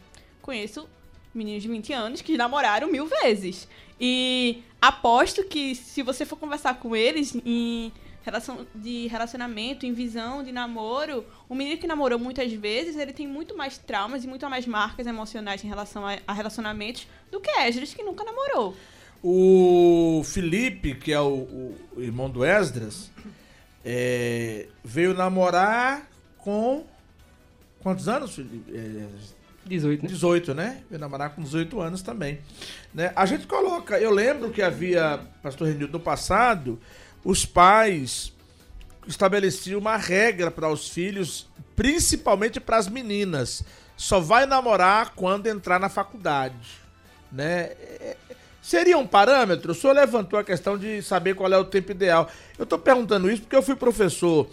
Conheço 0.42 0.88
meninos 1.34 1.62
de 1.62 1.68
20 1.68 1.92
anos 1.92 2.22
que 2.22 2.36
namoraram 2.36 2.90
mil 2.90 3.06
vezes. 3.06 3.68
E 4.00 4.62
aposto 4.80 5.44
que 5.44 5.74
se 5.74 6.02
você 6.02 6.24
for 6.24 6.36
conversar 6.36 6.80
com 6.80 6.94
eles 6.96 7.36
em 7.44 7.92
relação 8.26 8.66
de 8.74 9.06
relacionamento, 9.06 9.86
em 9.86 9.92
visão 9.92 10.42
de 10.42 10.52
namoro, 10.52 11.24
o 11.48 11.54
menino 11.54 11.78
que 11.78 11.86
namorou 11.86 12.18
muitas 12.18 12.52
vezes, 12.52 12.96
ele 12.96 13.12
tem 13.12 13.26
muito 13.26 13.56
mais 13.56 13.78
traumas 13.78 14.24
e 14.24 14.26
muito 14.28 14.48
mais 14.50 14.66
marcas 14.66 15.06
emocionais 15.06 15.64
em 15.64 15.68
relação 15.68 16.06
a, 16.06 16.18
a 16.26 16.32
relacionamentos 16.32 17.06
do 17.30 17.40
que 17.40 17.48
Esdras, 17.50 17.94
que 17.94 18.02
nunca 18.02 18.24
namorou. 18.24 18.76
O 19.22 20.22
Felipe, 20.24 20.94
que 20.94 21.12
é 21.12 21.20
o, 21.20 21.28
o- 21.34 21.76
irmão 21.98 22.28
do 22.28 22.44
Esdras, 22.44 23.10
é, 23.84 24.66
veio 24.84 25.14
namorar 25.14 26.08
com. 26.38 26.84
Quantos 27.80 28.08
anos, 28.08 28.34
Felipe? 28.34 28.72
É, 28.76 29.06
18, 29.66 30.02
né? 30.02 30.08
18, 30.08 30.54
né? 30.54 30.82
Veio 30.90 31.00
namorar 31.00 31.30
com 31.34 31.42
18 31.42 31.80
anos 31.80 32.02
também. 32.02 32.40
Né? 32.92 33.12
A 33.14 33.24
gente 33.26 33.46
coloca, 33.46 33.98
eu 33.98 34.10
lembro 34.10 34.50
que 34.50 34.60
havia, 34.62 35.20
pastor 35.42 35.68
Renildo, 35.68 35.92
no 35.92 36.00
passado, 36.00 36.80
os 37.26 37.44
pais 37.44 38.32
estabeleciam 39.08 39.80
uma 39.80 39.96
regra 39.96 40.48
para 40.48 40.68
os 40.68 40.88
filhos, 40.88 41.48
principalmente 41.74 42.60
para 42.60 42.76
as 42.76 42.88
meninas. 42.88 43.64
Só 43.96 44.20
vai 44.20 44.46
namorar 44.46 45.12
quando 45.16 45.48
entrar 45.48 45.80
na 45.80 45.88
faculdade. 45.88 46.78
Né? 47.32 47.72
É, 48.00 48.16
Seria 48.62 48.96
um 48.96 49.06
parâmetro? 49.06 49.72
O 49.72 49.74
senhor 49.74 49.92
levantou 49.92 50.38
a 50.38 50.44
questão 50.44 50.78
de 50.78 51.02
saber 51.02 51.34
qual 51.34 51.52
é 51.52 51.58
o 51.58 51.64
tempo 51.64 51.90
ideal. 51.90 52.30
Eu 52.56 52.62
estou 52.62 52.78
perguntando 52.78 53.28
isso 53.28 53.42
porque 53.42 53.56
eu 53.56 53.62
fui 53.62 53.74
professor 53.74 54.48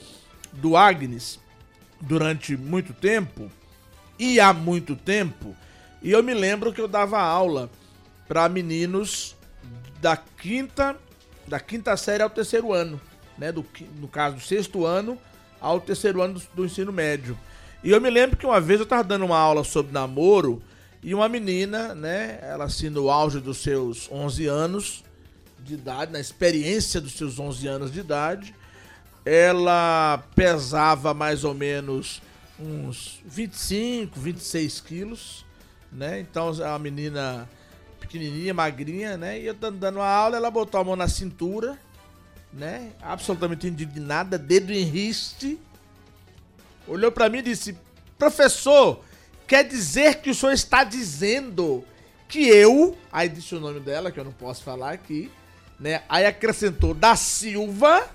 do 0.52 0.76
Agnes 0.76 1.40
durante 2.02 2.58
muito 2.58 2.92
tempo 2.92 3.52
e 4.18 4.40
há 4.40 4.52
muito 4.52 4.96
tempo, 4.96 5.56
e 6.02 6.12
eu 6.12 6.22
me 6.22 6.34
lembro 6.34 6.74
que 6.74 6.82
eu 6.82 6.88
dava 6.88 7.20
aula 7.20 7.70
para 8.28 8.48
meninos 8.50 9.36
da 10.00 10.16
quinta 10.16 10.96
da 11.48 11.60
quinta 11.60 11.96
série 11.98 12.24
ao 12.24 12.30
terceiro 12.30 12.74
ano, 12.74 13.00
né, 13.38 13.52
do 13.52 13.66
no 14.00 14.08
caso 14.08 14.36
do 14.36 14.42
sexto 14.42 14.86
ano 14.86 15.18
ao 15.60 15.80
terceiro 15.80 16.22
ano 16.22 16.36
do, 16.36 16.42
do 16.56 16.66
ensino 16.66 16.92
médio. 16.92 17.38
E 17.84 17.92
eu 17.92 18.00
me 18.00 18.10
lembro 18.10 18.38
que 18.38 18.46
uma 18.46 18.62
vez 18.62 18.80
eu 18.80 18.86
estava 18.86 19.04
dando 19.04 19.26
uma 19.26 19.38
aula 19.38 19.64
sobre 19.64 19.92
namoro 19.92 20.62
e 21.02 21.14
uma 21.14 21.28
menina, 21.28 21.94
né, 21.94 22.40
ela 22.42 22.66
assim 22.66 22.90
no 22.90 23.10
auge 23.10 23.40
dos 23.40 23.58
seus 23.58 24.10
11 24.12 24.48
anos 24.48 25.04
de 25.60 25.76
idade, 25.76 26.12
na 26.12 26.20
experiência 26.20 27.00
dos 27.00 27.14
seus 27.14 27.40
11 27.40 27.68
anos 27.68 27.92
de 27.92 28.00
idade, 28.00 28.54
ela 29.26 30.22
pesava 30.36 31.14
mais 31.14 31.44
ou 31.44 31.54
menos 31.54 32.22
uns 32.60 33.22
25, 33.26 34.20
26 34.20 34.82
quilos, 34.82 35.46
né? 35.92 36.20
Então 36.20 36.52
uma 36.52 36.80
menina 36.80 37.50
pequenininha, 38.04 38.54
magrinha, 38.54 39.18
né? 39.18 39.40
E 39.40 39.48
eu 39.48 39.54
dando, 39.54 39.96
uma 39.96 40.08
aula, 40.08 40.38
ela 40.38 40.52
botou 40.52 40.80
a 40.80 40.84
mão 40.84 40.96
na 40.96 41.08
cintura, 41.08 41.80
né? 42.52 42.92
Absolutamente 43.02 43.68
indignada, 43.68 44.38
dedo 44.38 44.72
em 44.72 44.84
riste. 44.84 45.60
Olhou 46.88 47.12
pra 47.12 47.30
mim 47.30 47.40
e 47.40 47.44
disse: 47.44 47.78
Professor, 48.18 49.04
quer 49.48 49.64
dizer 49.64 50.22
que 50.22 50.30
o 50.30 50.36
senhor 50.36 50.52
está 50.52 50.84
dizendo 50.84 51.84
que 52.28 52.48
eu. 52.48 52.98
Aí 53.12 53.30
disse 53.30 53.56
o 53.56 53.60
nome 53.60 53.80
dela, 53.80 54.12
que 54.12 54.20
eu 54.20 54.26
não 54.26 54.32
posso 54.32 54.64
falar 54.64 54.92
aqui, 54.92 55.32
né? 55.80 56.04
Aí 56.10 56.26
acrescentou: 56.26 56.94
Da 56.94 57.16
Silva, 57.16 58.08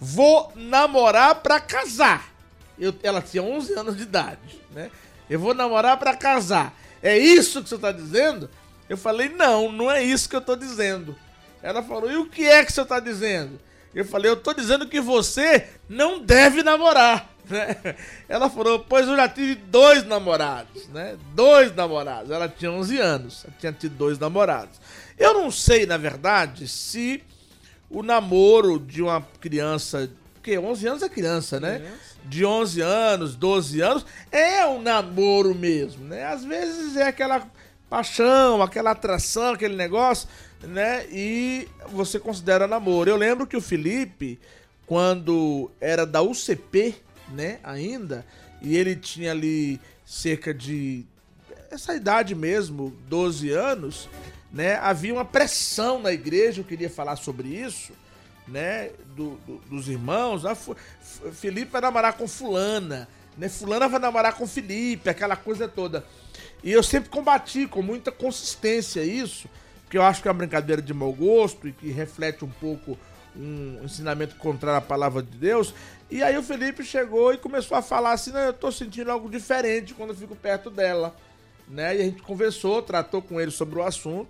vou 0.00 0.52
namorar 0.54 1.36
pra 1.36 1.58
casar. 1.58 2.32
Eu, 2.78 2.94
ela 3.02 3.20
tinha 3.20 3.42
11 3.42 3.72
anos 3.74 3.96
de 3.96 4.02
idade, 4.04 4.60
né? 4.70 4.90
Eu 5.28 5.40
vou 5.40 5.52
namorar 5.52 5.96
pra 5.98 6.16
casar. 6.16 6.74
É 7.02 7.18
isso 7.18 7.62
que 7.62 7.68
você 7.68 7.78
tá 7.78 7.90
dizendo? 7.90 8.48
Eu 8.88 8.96
falei: 8.96 9.28
Não, 9.28 9.70
não 9.70 9.90
é 9.90 10.02
isso 10.02 10.28
que 10.28 10.36
eu 10.36 10.40
tô 10.40 10.56
dizendo. 10.56 11.16
Ela 11.62 11.82
falou: 11.82 12.10
E 12.10 12.16
o 12.16 12.26
que 12.26 12.44
é 12.44 12.64
que 12.64 12.72
você 12.72 12.82
está 12.82 13.00
dizendo? 13.00 13.58
Eu 13.94 14.04
falei: 14.04 14.30
Eu 14.30 14.34
estou 14.34 14.54
dizendo 14.54 14.86
que 14.86 15.00
você 15.00 15.68
não 15.88 16.20
deve 16.20 16.62
namorar. 16.62 17.30
Né? 17.48 17.94
Ela 18.28 18.50
falou: 18.50 18.80
Pois 18.80 19.06
eu 19.06 19.14
já 19.14 19.28
tive 19.28 19.54
dois 19.54 20.04
namorados, 20.04 20.88
né? 20.88 21.16
Dois 21.32 21.72
namorados. 21.72 22.32
Ela 22.32 22.48
tinha 22.48 22.72
11 22.72 22.98
anos, 22.98 23.44
ela 23.44 23.54
tinha 23.56 23.72
tido 23.72 23.94
dois 23.94 24.18
namorados. 24.18 24.80
Eu 25.16 25.32
não 25.32 25.48
sei, 25.48 25.86
na 25.86 25.96
verdade, 25.96 26.66
se 26.66 27.22
o 27.88 28.02
namoro 28.02 28.80
de 28.80 29.00
uma 29.00 29.24
criança. 29.40 30.10
Porque 30.34 30.58
11 30.58 30.88
anos 30.88 31.02
é 31.04 31.08
criança, 31.08 31.60
né? 31.60 31.88
De 32.24 32.44
11 32.44 32.80
anos, 32.80 33.36
12 33.36 33.80
anos, 33.80 34.06
é 34.32 34.66
um 34.66 34.82
namoro 34.82 35.54
mesmo, 35.54 36.04
né? 36.04 36.24
Às 36.24 36.44
vezes 36.44 36.96
é 36.96 37.06
aquela 37.06 37.46
paixão, 37.88 38.62
aquela 38.62 38.90
atração, 38.90 39.54
aquele 39.54 39.76
negócio, 39.76 40.28
né? 40.62 41.06
E 41.10 41.68
você 41.88 42.18
considera 42.18 42.66
namoro. 42.66 43.08
Eu 43.08 43.16
lembro 43.16 43.46
que 43.46 43.56
o 43.56 43.60
Felipe, 43.60 44.38
quando 44.86 45.70
era 45.80 46.04
da 46.04 46.22
UCP, 46.22 46.96
né, 47.28 47.58
ainda, 47.62 48.24
e 48.62 48.76
ele 48.76 48.94
tinha 48.96 49.32
ali 49.32 49.80
cerca 50.04 50.54
de 50.54 51.04
essa 51.70 51.94
idade 51.94 52.34
mesmo, 52.34 52.96
12 53.08 53.50
anos, 53.50 54.08
né? 54.52 54.76
Havia 54.76 55.12
uma 55.12 55.24
pressão 55.24 56.00
na 56.00 56.12
igreja, 56.12 56.60
eu 56.60 56.64
queria 56.64 56.88
falar 56.88 57.16
sobre 57.16 57.48
isso, 57.48 57.92
né, 58.46 58.90
do, 59.16 59.36
do, 59.46 59.56
dos 59.68 59.88
irmãos, 59.88 60.46
ah, 60.46 60.56
Felipe 61.32 61.72
vai 61.72 61.80
namorar 61.80 62.12
com 62.12 62.28
fulana, 62.28 63.08
né? 63.36 63.48
Fulana 63.48 63.88
vai 63.88 64.00
namorar 64.00 64.34
com 64.34 64.46
Felipe, 64.46 65.10
aquela 65.10 65.36
coisa 65.36 65.66
toda. 65.66 66.04
E 66.66 66.72
eu 66.72 66.82
sempre 66.82 67.08
combati 67.08 67.64
com 67.68 67.80
muita 67.80 68.10
consistência 68.10 69.00
isso, 69.00 69.48
porque 69.84 69.96
eu 69.96 70.02
acho 70.02 70.20
que 70.20 70.26
é 70.26 70.32
uma 70.32 70.38
brincadeira 70.38 70.82
de 70.82 70.92
mau 70.92 71.12
gosto 71.12 71.68
e 71.68 71.72
que 71.72 71.92
reflete 71.92 72.44
um 72.44 72.50
pouco 72.50 72.98
um 73.36 73.84
ensinamento 73.84 74.34
contrário 74.34 74.78
à 74.78 74.80
palavra 74.80 75.22
de 75.22 75.38
Deus. 75.38 75.72
E 76.10 76.24
aí 76.24 76.36
o 76.36 76.42
Felipe 76.42 76.82
chegou 76.82 77.32
e 77.32 77.38
começou 77.38 77.76
a 77.76 77.82
falar 77.82 78.14
assim: 78.14 78.32
eu 78.32 78.52
tô 78.52 78.72
sentindo 78.72 79.12
algo 79.12 79.30
diferente 79.30 79.94
quando 79.94 80.10
eu 80.10 80.16
fico 80.16 80.34
perto 80.34 80.68
dela. 80.68 81.14
Né? 81.68 81.98
E 81.98 82.00
a 82.00 82.04
gente 82.04 82.20
conversou, 82.22 82.82
tratou 82.82 83.22
com 83.22 83.40
ele 83.40 83.52
sobre 83.52 83.78
o 83.78 83.84
assunto. 83.84 84.28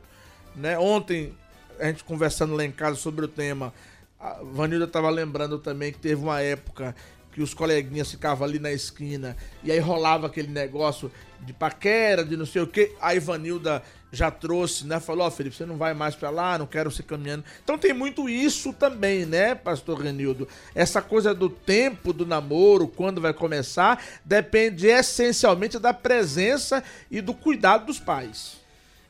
Né? 0.55 0.79
Ontem, 0.79 1.33
a 1.81 1.87
gente 1.87 2.05
conversando 2.05 2.55
lá 2.55 2.67
em 2.67 2.71
casa 2.71 2.97
sobre 2.97 3.25
o 3.25 3.29
tema, 3.29 3.73
a 4.21 4.41
Vanilda 4.43 4.85
estava 4.85 5.09
lembrando 5.09 5.59
também 5.59 5.91
que 5.91 5.99
teve 5.99 6.23
uma 6.23 6.43
época 6.43 6.95
que 7.37 7.43
os 7.43 7.53
coleguinhas 7.53 8.11
ficavam 8.11 8.49
ali 8.49 8.59
na 8.59 8.73
esquina 8.73 9.37
e 9.63 9.71
aí 9.71 9.79
rolava 9.79 10.27
aquele 10.27 10.49
negócio 10.49 11.13
de 11.43 11.53
paquera, 11.53 12.25
de 12.25 12.35
não 12.35 12.47
sei 12.47 12.63
o 12.63 12.67
que. 12.67 12.93
A 12.99 13.15
Ivanilda 13.15 13.83
já 14.11 14.31
trouxe, 14.31 14.87
né? 14.87 14.99
Falou, 14.99 15.27
ó, 15.27 15.29
oh, 15.29 15.31
Felipe, 15.31 15.55
você 15.55 15.67
não 15.67 15.77
vai 15.77 15.93
mais 15.93 16.15
para 16.15 16.31
lá, 16.31 16.57
não 16.57 16.67
quero 16.67 16.91
ser 16.91 17.03
caminhando. 17.03 17.45
Então 17.63 17.77
tem 17.77 17.93
muito 17.93 18.27
isso 18.27 18.73
também, 18.73 19.27
né, 19.27 19.55
pastor 19.55 20.01
Renildo? 20.01 20.49
Essa 20.75 21.03
coisa 21.03 21.35
do 21.35 21.51
tempo 21.51 22.11
do 22.11 22.25
namoro, 22.25 22.89
quando 22.89 23.21
vai 23.21 23.35
começar, 23.35 24.03
depende 24.25 24.87
essencialmente 24.87 25.79
da 25.79 25.93
presença 25.93 26.83
e 27.11 27.21
do 27.21 27.35
cuidado 27.35 27.85
dos 27.85 28.01
pais. 28.01 28.57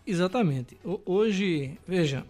Exatamente. 0.05 0.77
Hoje, 1.05 1.79
veja, 1.87 2.27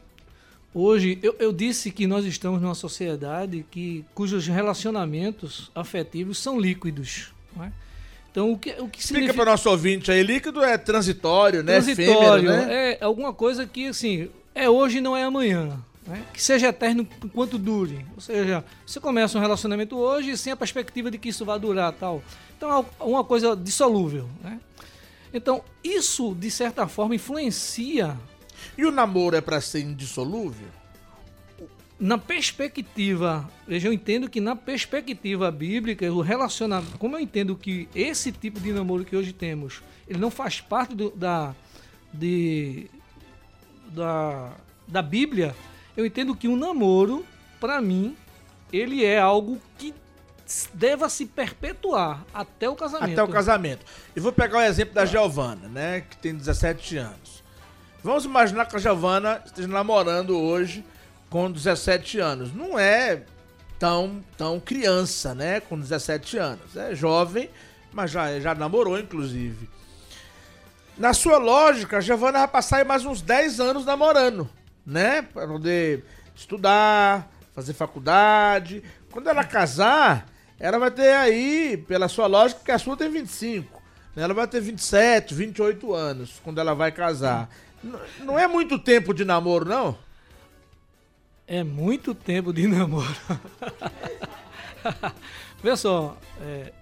Hoje, 0.79 1.19
eu, 1.23 1.35
eu, 1.39 1.55
disse 1.55 1.91
que 1.91 2.07
nós 2.07 2.27
estamos 2.27 2.61
numa 2.61 2.75
sociedade 2.75 3.65
que, 3.71 4.05
cujos 4.15 4.47
relacionamentos 4.47 5.71
afetivos 5.75 6.37
são 6.37 6.61
líquidos. 6.61 7.33
É? 7.59 7.73
Então, 8.31 8.53
o 8.53 8.59
que, 8.59 8.73
o 8.73 8.87
que 8.87 9.01
Explica 9.01 9.33
para 9.33 9.45
o 9.45 9.47
nosso 9.47 9.71
ouvinte 9.71 10.11
aí, 10.11 10.23
líquido 10.23 10.63
é 10.63 10.77
transitório, 10.77 11.63
né? 11.63 11.81
Transitório, 11.81 12.51
Efêmero, 12.51 12.67
né? 12.69 12.93
é 12.93 12.99
alguma 13.03 13.33
coisa 13.33 13.67
que, 13.67 13.89
assim, 13.89 14.29
é 14.55 14.69
hoje 14.69 15.01
não 15.01 15.17
é 15.17 15.23
amanhã. 15.23 15.83
Né? 16.07 16.23
Que 16.31 16.43
seja 16.43 16.69
eterno 16.69 17.09
enquanto 17.25 17.57
dure. 17.57 18.05
Ou 18.15 18.21
seja, 18.21 18.63
você 18.85 19.01
começa 19.01 19.39
um 19.39 19.41
relacionamento 19.41 19.97
hoje 19.97 20.37
sem 20.37 20.53
a 20.53 20.57
perspectiva 20.57 21.11
de 21.11 21.17
que 21.17 21.31
isso 21.31 21.47
vai 21.47 21.59
durar 21.59 21.91
tal. 21.95 22.23
Então, 22.55 22.85
é 23.01 23.03
uma 23.03 23.25
coisa 23.25 23.57
dissolúvel, 23.57 24.29
né? 24.45 24.61
Então, 25.33 25.65
isso, 25.83 26.35
de 26.35 26.51
certa 26.51 26.87
forma, 26.87 27.15
influencia 27.15 28.15
e 28.77 28.85
o 28.85 28.91
namoro 28.91 29.37
é 29.37 29.41
para 29.41 29.61
ser 29.61 29.81
indissolúvel? 29.81 30.69
Na 31.99 32.19
perspectiva, 32.19 33.49
veja, 33.67 33.89
eu 33.89 33.93
entendo 33.93 34.29
que 34.29 34.39
na 34.41 34.55
perspectiva 34.55 35.51
bíblica, 35.51 36.13
o 36.13 36.21
relacionamento, 36.21 36.99
como 36.99 37.17
eu 37.17 37.21
entendo 37.21 37.57
que 37.57 37.89
esse 37.95 38.31
tipo 38.31 38.61
de 38.61 38.71
namoro 38.71 39.05
que 39.05 39.17
hoje 39.17 39.33
temos, 39.33 39.83
ele 40.07 40.19
não 40.19 40.31
faz 40.31 40.61
parte 40.61 40.95
do, 40.95 41.11
da, 41.11 41.55
de, 42.13 42.91
da, 43.89 44.53
da 44.87 45.01
Bíblia, 45.01 45.55
eu 45.97 46.05
entendo 46.05 46.37
que 46.37 46.47
o 46.47 46.53
um 46.53 46.57
namoro, 46.57 47.25
para 47.59 47.81
mim, 47.81 48.15
ele 48.71 49.03
é 49.03 49.19
algo 49.19 49.59
que 49.79 49.95
deva 50.73 51.09
se 51.09 51.27
perpetuar 51.27 52.25
até 52.33 52.69
o 52.69 52.77
casamento. 52.77 53.13
Até 53.13 53.23
o 53.23 53.29
casamento. 53.29 53.85
E 54.15 54.21
vou 54.21 54.33
pegar 54.33 54.59
o 54.59 54.63
exemplo 54.63 54.95
da 54.95 55.05
Giovana, 55.05 55.69
né, 55.69 56.03
que 56.03 56.17
tem 56.19 56.35
17 56.35 56.99
anos. 56.99 57.26
Vamos 58.07 58.25
imaginar 58.25 58.67
que 58.67 58.77
a 58.77 58.79
Giovana 58.79 59.43
esteja 59.45 59.67
namorando 59.67 60.39
hoje 60.41 60.85
com 61.29 61.51
17 61.51 62.21
anos. 62.21 62.55
Não 62.55 62.79
é 62.79 63.25
tão, 63.81 64.23
tão 64.39 64.61
criança, 64.61 65.35
né? 65.35 65.59
Com 65.59 65.77
17 65.77 66.39
anos. 66.39 66.77
É 66.77 66.95
jovem, 66.95 67.51
mas 67.93 68.13
já, 68.13 68.39
já 68.39 68.55
namorou, 68.55 68.97
inclusive. 68.97 69.69
Na 70.97 71.13
sua 71.13 71.39
lógica, 71.39 71.97
a 71.97 72.01
Giovana 72.01 72.39
vai 72.39 72.47
passar 72.47 72.85
mais 72.85 73.05
uns 73.05 73.21
10 73.21 73.59
anos 73.59 73.85
namorando, 73.85 74.49
né? 74.87 75.23
Para 75.23 75.49
poder 75.49 76.05
estudar, 76.33 77.29
fazer 77.57 77.73
faculdade. 77.73 78.85
Quando 79.11 79.29
ela 79.29 79.43
casar, 79.43 80.29
ela 80.61 80.79
vai 80.79 80.93
ter 80.93 81.13
aí, 81.13 81.77
pela 81.89 82.07
sua 82.07 82.29
lógica, 82.29 82.61
que 82.65 82.71
a 82.71 82.79
sua 82.79 82.97
tem 82.97 83.11
25. 83.11 83.83
Né? 84.15 84.23
Ela 84.23 84.33
vai 84.33 84.47
ter 84.47 84.61
27, 84.61 85.35
28 85.35 85.93
anos 85.93 86.41
quando 86.45 86.61
ela 86.61 86.73
vai 86.73 86.93
casar. 86.93 87.51
Não 88.21 88.39
é 88.39 88.47
muito 88.47 88.79
tempo 88.79 89.15
de 89.15 89.25
namoro, 89.25 89.65
não? 89.65 89.99
É 91.47 91.63
muito 91.63 92.15
tempo 92.15 92.53
de 92.53 92.67
namoro. 92.67 93.17
Vê 95.63 95.77
só, 95.77 96.17
é, 96.41 96.73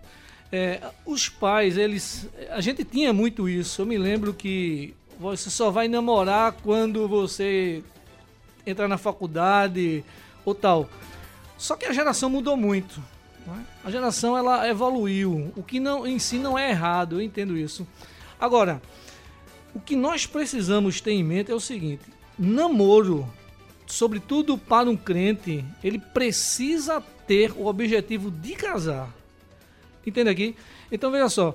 é, 0.51 0.81
os 1.05 1.29
pais, 1.29 1.77
eles. 1.77 2.29
A 2.51 2.61
gente 2.61 2.85
tinha 2.85 3.13
muito 3.13 3.49
isso. 3.49 3.83
Eu 3.83 3.87
me 3.87 3.99
lembro 3.99 4.33
que 4.33 4.95
você 5.19 5.51
só 5.51 5.71
vai 5.71 5.89
namorar 5.89 6.53
quando 6.53 7.07
você 7.07 7.83
entrar 8.67 8.89
na 8.89 8.99
faculdade 8.99 10.05
ou 10.45 10.55
tal. 10.55 10.89
Só 11.59 11.77
que 11.77 11.87
a 11.87 11.93
geração 11.93 12.29
mudou 12.31 12.57
muito. 12.57 13.03
É? 13.47 13.89
A 13.89 13.91
geração 13.91 14.37
ela 14.37 14.69
evoluiu. 14.69 15.53
O 15.57 15.63
que 15.63 15.79
não 15.79 16.07
em 16.07 16.19
si 16.19 16.39
não 16.39 16.59
é 16.59 16.71
errado, 16.71 17.17
eu 17.17 17.23
entendo 17.23 17.57
isso. 17.57 17.87
Agora, 18.41 18.81
o 19.75 19.81
que 19.81 19.97
nós 19.97 20.25
precisamos 20.25 21.01
ter 21.01 21.13
em 21.13 21.25
mente 21.25 21.51
é 21.51 21.55
o 21.55 21.61
seguinte: 21.61 22.05
namoro, 22.39 23.29
sobretudo 23.87 24.57
para 24.57 24.89
um 24.89 24.97
crente, 24.97 25.65
ele 25.83 25.99
precisa 25.99 27.03
ter 27.27 27.53
o 27.53 27.67
objetivo 27.67 28.31
de 28.31 28.55
casar. 28.55 29.13
Entende 30.07 30.31
aqui? 30.31 30.55
Então 30.93 31.11
veja 31.11 31.29
só, 31.29 31.55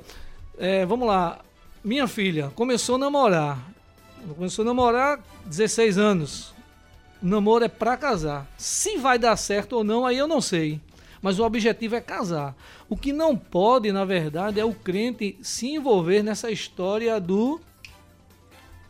é, 0.57 0.85
vamos 0.85 1.07
lá. 1.07 1.39
Minha 1.83 2.07
filha 2.07 2.51
começou 2.55 2.95
a 2.95 2.97
namorar. 2.97 3.71
Começou 4.35 4.63
a 4.63 4.65
namorar 4.65 5.19
16 5.45 5.97
anos. 5.97 6.53
Namoro 7.21 7.63
é 7.63 7.69
para 7.69 7.95
casar. 7.95 8.45
Se 8.57 8.97
vai 8.97 9.17
dar 9.17 9.37
certo 9.37 9.77
ou 9.77 9.83
não, 9.83 10.05
aí 10.05 10.17
eu 10.17 10.27
não 10.27 10.41
sei. 10.41 10.81
Mas 11.21 11.39
o 11.39 11.45
objetivo 11.45 11.95
é 11.95 12.01
casar. 12.01 12.55
O 12.89 12.97
que 12.97 13.13
não 13.13 13.37
pode, 13.37 13.91
na 13.91 14.03
verdade, 14.03 14.59
é 14.59 14.65
o 14.65 14.73
crente 14.73 15.37
se 15.41 15.67
envolver 15.67 16.23
nessa 16.23 16.49
história 16.49 17.19
do 17.19 17.59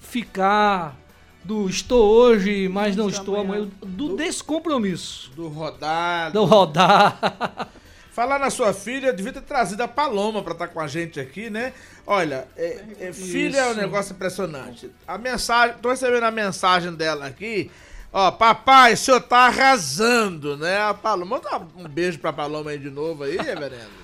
ficar 0.09 0.97
do 1.43 1.69
estou 1.69 2.09
hoje, 2.09 2.67
mas 2.67 2.95
não 2.95 3.09
estou 3.09 3.39
amanhã, 3.39 3.67
do, 3.81 4.09
do 4.09 4.15
descompromisso. 4.15 5.31
Do 5.35 5.47
rodar. 5.47 6.31
Do 6.31 6.43
rodar. 6.43 7.69
Falar 8.11 8.39
na 8.39 8.49
sua 8.49 8.73
filha, 8.73 9.13
devia 9.13 9.31
ter 9.31 9.41
trazido 9.41 9.81
a 9.81 9.87
Paloma 9.87 10.43
para 10.43 10.51
estar 10.53 10.67
tá 10.67 10.73
com 10.73 10.79
a 10.79 10.87
gente 10.87 11.19
aqui, 11.19 11.49
né? 11.49 11.73
Olha, 12.05 12.47
é, 12.57 12.83
é, 12.99 13.13
filha 13.13 13.59
é 13.59 13.71
um 13.71 13.75
negócio 13.75 14.13
impressionante. 14.13 14.91
A 15.07 15.17
mensagem, 15.17 15.77
tô 15.81 15.89
recebendo 15.89 16.23
a 16.23 16.31
mensagem 16.31 16.93
dela 16.93 17.27
aqui. 17.27 17.71
Ó, 18.11 18.31
papai, 18.31 18.93
o 18.93 18.97
senhor 18.97 19.21
tá 19.21 19.45
arrasando, 19.45 20.57
né? 20.57 20.81
A 20.81 20.93
Paloma, 20.93 21.37
manda 21.37 21.65
um 21.77 21.87
beijo 21.87 22.19
pra 22.19 22.33
Paloma 22.33 22.71
aí 22.71 22.79
de 22.79 22.89
novo 22.89 23.23
aí, 23.23 23.37
reverendo. 23.41 23.98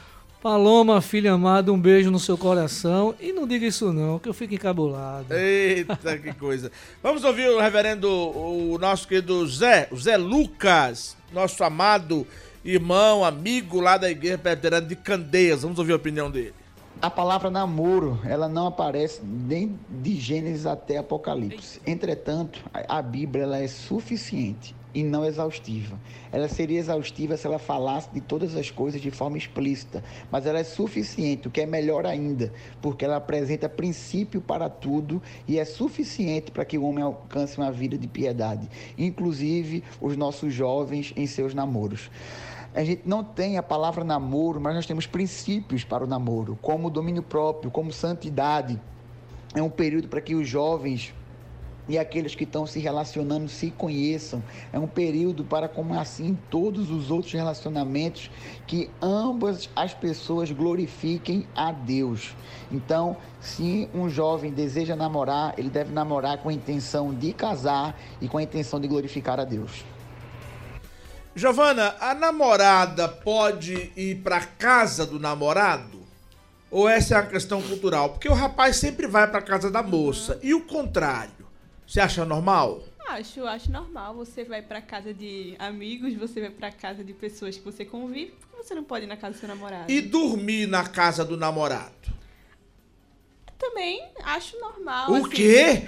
Paloma, 0.46 1.02
filha 1.02 1.34
amada, 1.34 1.74
um 1.74 1.80
beijo 1.80 2.12
no 2.12 2.20
seu 2.20 2.38
coração. 2.38 3.16
E 3.20 3.34
não 3.34 3.48
diga 3.48 3.66
isso 3.66 3.92
não, 3.92 4.20
que 4.20 4.30
eu 4.30 4.34
fico 4.34 4.54
encabulado. 4.54 5.34
Eita, 5.34 6.20
que 6.20 6.32
coisa. 6.34 6.72
Vamos 7.02 7.24
ouvir 7.24 7.50
o 7.50 7.60
reverendo, 7.60 8.08
o 8.08 8.78
nosso 8.78 9.08
querido 9.08 9.48
Zé, 9.48 9.88
o 9.90 9.98
Zé 9.98 10.18
Lucas, 10.18 11.18
nosso 11.34 11.64
amado 11.64 12.28
irmão, 12.64 13.26
amigo 13.26 13.80
lá 13.80 13.98
da 13.98 14.08
Igreja 14.08 14.38
Presbiteriana 14.38 14.86
de 14.86 14.96
Candeias. 14.96 15.64
Vamos 15.64 15.80
ouvir 15.80 15.94
a 15.94 15.96
opinião 15.96 16.30
dele. 16.30 16.54
A 17.02 17.10
palavra 17.10 17.50
namoro, 17.50 18.20
ela 18.24 18.48
não 18.48 18.68
aparece 18.68 19.22
nem 19.24 19.80
de 19.90 20.16
Gênesis 20.16 20.68
até 20.68 21.00
Apocalipse. 21.00 21.82
Entretanto, 21.88 22.64
a 22.88 23.02
Bíblia 23.02 23.46
ela 23.46 23.58
é 23.58 23.68
suficiente 23.68 24.76
e 24.96 25.04
não 25.04 25.26
exaustiva. 25.26 26.00
Ela 26.32 26.48
seria 26.48 26.80
exaustiva 26.80 27.36
se 27.36 27.46
ela 27.46 27.60
falasse 27.60 28.10
de 28.14 28.22
todas 28.22 28.56
as 28.56 28.72
coisas 28.72 29.02
de 29.02 29.12
forma 29.12 29.38
explícita, 29.38 30.02
mas 30.32 30.46
ela 30.46 30.58
é 30.58 30.64
suficiente, 30.64 31.50
o 31.50 31.52
que 31.52 31.60
é 31.60 31.66
melhor 31.66 32.06
ainda, 32.06 32.52
porque 32.82 33.04
ela 33.04 33.18
apresenta 33.18 33.68
princípio 33.68 34.40
para 34.40 34.70
tudo 34.70 35.22
e 35.46 35.60
é 35.60 35.66
suficiente 35.66 36.50
para 36.50 36.64
que 36.64 36.78
o 36.78 36.84
homem 36.86 37.04
alcance 37.04 37.58
uma 37.58 37.72
vida 37.72 37.98
de 37.98 38.08
piedade, 38.08 38.70
inclusive 38.98 39.84
os 40.00 40.16
nossos 40.16 40.54
jovens 40.54 41.14
em 41.18 41.28
seus 41.28 41.54
namoros. 41.54 42.10
A 42.74 42.84
gente 42.84 43.04
não 43.06 43.24
tem 43.24 43.58
a 43.58 43.64
palavra 43.64 44.04
namoro, 44.04 44.60
mas 44.62 44.76
nós 44.76 44.86
temos 44.86 45.06
princípios 45.06 45.84
para 45.84 46.04
o 46.04 46.08
namoro, 46.08 46.58
como 46.62 46.90
domínio 46.90 47.24
próprio, 47.24 47.70
como 47.70 47.92
santidade. 47.92 48.80
É 49.54 49.62
um 49.62 49.70
período 49.70 50.08
para 50.08 50.20
que 50.20 50.36
os 50.36 50.48
jovens 50.48 51.14
e 51.88 51.98
aqueles 51.98 52.36
que 52.36 52.44
estão 52.44 52.66
se 52.66 52.80
relacionando 52.80 53.48
se 53.50 53.72
conheçam. 53.72 54.44
É 54.74 54.80
um 54.80 54.88
período 54.88 55.44
para, 55.44 55.68
como 55.68 55.98
assim, 56.00 56.38
todos 56.50 56.90
os 56.90 57.12
outros 57.12 57.34
relacionamentos, 57.34 58.30
que 58.66 58.90
ambas 59.02 59.70
as 59.76 59.94
pessoas 59.94 60.52
glorifiquem 60.52 61.48
a 61.56 61.72
Deus. 61.72 62.36
Então, 62.72 63.18
se 63.40 63.90
um 63.94 64.10
jovem 64.10 64.52
deseja 64.52 64.96
namorar, 64.96 65.54
ele 65.58 65.70
deve 65.70 65.94
namorar 65.94 66.40
com 66.40 66.50
a 66.50 66.54
intenção 66.54 67.14
de 67.14 67.34
casar 67.34 68.00
e 68.20 68.28
com 68.28 68.38
a 68.38 68.44
intenção 68.44 68.80
de 68.80 68.88
glorificar 68.88 69.40
a 69.40 69.46
Deus. 69.46 69.86
Giovana, 71.36 71.96
a 72.00 72.14
namorada 72.14 73.10
pode 73.10 73.92
ir 73.96 74.22
para 74.24 74.40
casa 74.40 75.06
do 75.06 75.20
namorado? 75.20 76.06
Ou 76.72 76.90
essa 76.90 77.16
é 77.16 77.18
uma 77.18 77.28
questão 77.28 77.62
cultural? 77.62 78.10
Porque 78.10 78.30
o 78.30 78.34
rapaz 78.34 78.78
sempre 78.78 79.06
vai 79.06 79.28
para 79.28 79.42
casa 79.42 79.70
da 79.70 79.84
moça. 79.84 80.40
E 80.42 80.54
o 80.54 80.62
contrário? 80.62 81.45
Você 81.88 82.00
acha 82.00 82.26
normal? 82.26 82.84
Acho, 83.08 83.46
acho 83.46 83.72
normal. 83.72 84.16
Você 84.16 84.44
vai 84.44 84.62
para 84.62 84.82
casa 84.82 85.14
de 85.14 85.56
amigos, 85.60 86.14
você 86.16 86.42
vai 86.42 86.50
para 86.50 86.72
casa 86.72 87.04
de 87.04 87.14
pessoas 87.14 87.58
que 87.58 87.64
você 87.64 87.86
convive, 87.86 88.34
porque 88.40 88.64
você 88.64 88.74
não 88.74 88.84
pode 88.84 89.06
ir 89.06 89.08
na 89.08 89.16
casa 89.16 89.34
do 89.34 89.40
seu 89.40 89.48
namorado. 89.48 89.92
E 89.92 90.02
dormir 90.02 90.68
na 90.68 90.88
casa 90.88 91.24
do 91.24 91.38
namorado? 91.38 91.94
Também 93.58 94.04
acho 94.24 94.60
normal. 94.60 95.12
O 95.12 95.16
assim. 95.16 95.30
quê? 95.30 95.88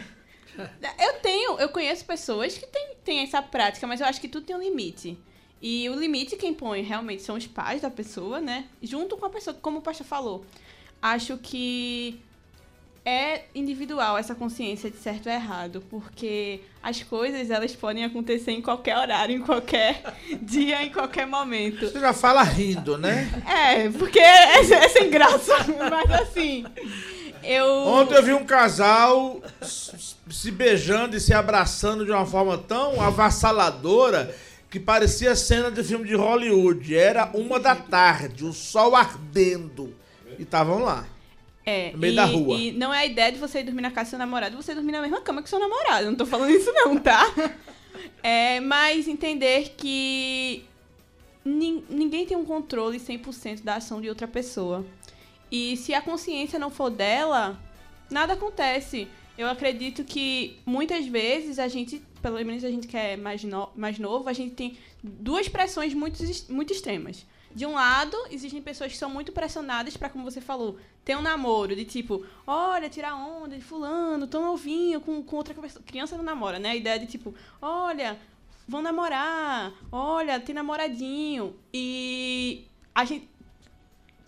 Eu 1.00 1.20
tenho, 1.22 1.60
eu 1.60 1.70
conheço 1.70 2.04
pessoas 2.04 2.58
que 2.58 2.66
têm, 2.66 2.96
têm 3.04 3.20
essa 3.20 3.44
prática, 3.44 3.86
mas 3.86 4.02
eu 4.02 4.08
acho 4.08 4.20
que 4.20 4.28
tudo 4.28 4.48
tem 4.48 4.56
um 4.56 4.60
limite. 4.60 5.16
E 5.62 5.88
o 5.88 5.94
limite 5.94 6.36
quem 6.36 6.52
põe 6.52 6.82
realmente 6.82 7.22
são 7.22 7.36
os 7.36 7.46
pais 7.46 7.84
da 7.84 7.92
pessoa, 7.92 8.40
né? 8.40 8.68
Junto 8.82 9.16
com 9.18 9.26
a 9.28 9.30
pessoa, 9.30 9.56
como 9.62 9.78
o 9.78 9.82
pastor 9.84 10.08
falou. 10.08 10.44
Acho 11.00 11.38
que 11.38 12.20
é 13.08 13.46
individual 13.56 14.18
essa 14.18 14.36
consciência 14.36 14.92
de 14.92 14.98
certo 14.98 15.30
e 15.30 15.32
errado, 15.32 15.82
porque 15.90 16.60
as 16.84 17.02
coisas 17.02 17.50
elas 17.50 17.74
podem 17.74 18.04
acontecer 18.04 18.52
em 18.52 18.62
qualquer 18.62 18.98
horário, 18.98 19.34
em 19.34 19.40
qualquer 19.40 20.04
dia, 20.42 20.84
em 20.84 20.90
qualquer 20.90 21.26
momento. 21.26 21.88
Você 21.90 22.02
já 22.02 22.12
fala 22.12 22.44
rindo, 22.44 22.98
né? 22.98 23.30
É, 23.48 23.90
porque 23.92 24.20
é, 24.20 24.60
é 24.60 24.90
sem 24.90 25.10
graça, 25.10 25.54
mas 25.90 26.22
assim, 26.22 26.66
eu 27.42 27.66
Ontem 27.66 28.16
eu 28.16 28.24
vi 28.24 28.34
um 28.34 28.44
casal 28.44 29.42
se 29.62 30.52
beijando 30.52 31.16
e 31.16 31.22
se 31.22 31.34
abraçando 31.34 32.04
de 32.04 32.12
uma 32.12 32.26
forma 32.26 32.58
tão 32.58 33.02
avassaladora 33.02 34.36
que 34.70 34.82
parecia 34.82 35.34
cena 35.34 35.72
de 35.72 35.82
filme 35.82 36.06
de 36.06 36.14
Hollywood. 36.14 36.94
Era 36.94 37.32
uma 37.34 37.58
da 37.58 37.74
tarde, 37.74 38.44
o 38.44 38.52
sol 38.52 38.98
ardendo. 38.98 39.96
E 40.38 40.42
estavam 40.44 40.80
lá. 40.80 41.06
É, 41.70 41.92
No 41.92 41.98
meio 41.98 42.14
e, 42.14 42.16
da 42.16 42.24
rua. 42.26 42.58
e 42.58 42.72
não 42.72 42.94
é 42.94 43.00
a 43.00 43.06
ideia 43.06 43.30
de 43.32 43.38
você 43.38 43.60
ir 43.60 43.64
dormir 43.64 43.82
na 43.82 43.92
casa 43.92 44.08
do 44.08 44.10
seu 44.12 44.20
namorado, 44.20 44.56
você 44.56 44.74
dormir 44.74 44.94
na 44.94 45.02
mesma 45.02 45.20
cama 45.20 45.44
que 45.44 45.50
seu 45.50 45.60
namorado. 45.60 46.06
Não 46.08 46.16
tô 46.16 46.26
falando 46.26 46.52
isso 46.52 46.72
não, 46.72 46.98
tá? 46.98 47.24
É, 48.24 48.60
mas 48.60 49.08
entender 49.08 49.74
que 49.78 50.64
nin- 51.44 51.84
ninguém 51.90 52.26
tem 52.26 52.36
um 52.38 52.46
controle 52.46 53.00
100% 53.00 53.64
da 53.64 53.76
ação 53.76 54.00
de 54.02 54.08
outra 54.10 54.28
pessoa. 54.28 54.86
E 55.52 55.76
se 55.78 55.94
a 55.94 56.02
consciência 56.02 56.58
não 56.60 56.70
for 56.70 56.90
dela, 56.90 57.60
nada 58.10 58.34
acontece. 58.34 59.08
Eu 59.38 59.48
acredito 59.48 60.04
que 60.04 60.58
muitas 60.66 61.06
vezes 61.06 61.60
a 61.60 61.68
gente, 61.68 62.02
pelo 62.22 62.36
menos 62.44 62.64
a 62.64 62.70
gente 62.72 62.88
que 62.88 62.98
é 62.98 63.16
mais, 63.18 63.44
no- 63.44 63.70
mais 63.76 63.98
novo, 64.00 64.28
a 64.30 64.34
gente 64.34 64.56
tem 64.56 64.78
duas 65.04 65.48
pressões 65.48 65.94
muito, 65.94 66.22
muito 66.50 66.74
extremas. 66.74 67.26
De 67.54 67.66
um 67.66 67.74
lado, 67.74 68.16
existem 68.30 68.62
pessoas 68.62 68.92
que 68.92 68.98
são 68.98 69.10
muito 69.10 69.32
pressionadas 69.32 69.98
pra, 69.98 70.10
como 70.10 70.24
você 70.24 70.40
falou, 70.40 70.78
ter 71.04 71.16
um 71.16 71.22
namoro 71.22 71.76
de 71.76 71.86
tipo, 71.86 72.26
olha, 72.46 72.90
tirar 72.90 73.16
onda 73.16 73.56
de 73.56 73.64
fulano, 73.64 74.28
tão 74.28 74.44
novinho, 74.44 75.02
com, 75.02 75.24
com 75.24 75.36
outra 75.38 75.54
pessoa. 75.54 75.84
Criança 75.86 76.18
não 76.18 76.24
namora, 76.24 76.60
né? 76.60 76.72
A 76.72 76.76
ideia 76.76 77.00
de 77.00 77.08
tipo, 77.08 77.34
olha, 77.62 78.20
vão 78.68 78.82
namorar, 78.82 79.74
olha, 79.92 80.40
tem 80.40 80.54
namoradinho. 80.54 81.56
E 81.74 82.68
a 82.94 83.06
gente. 83.06 83.30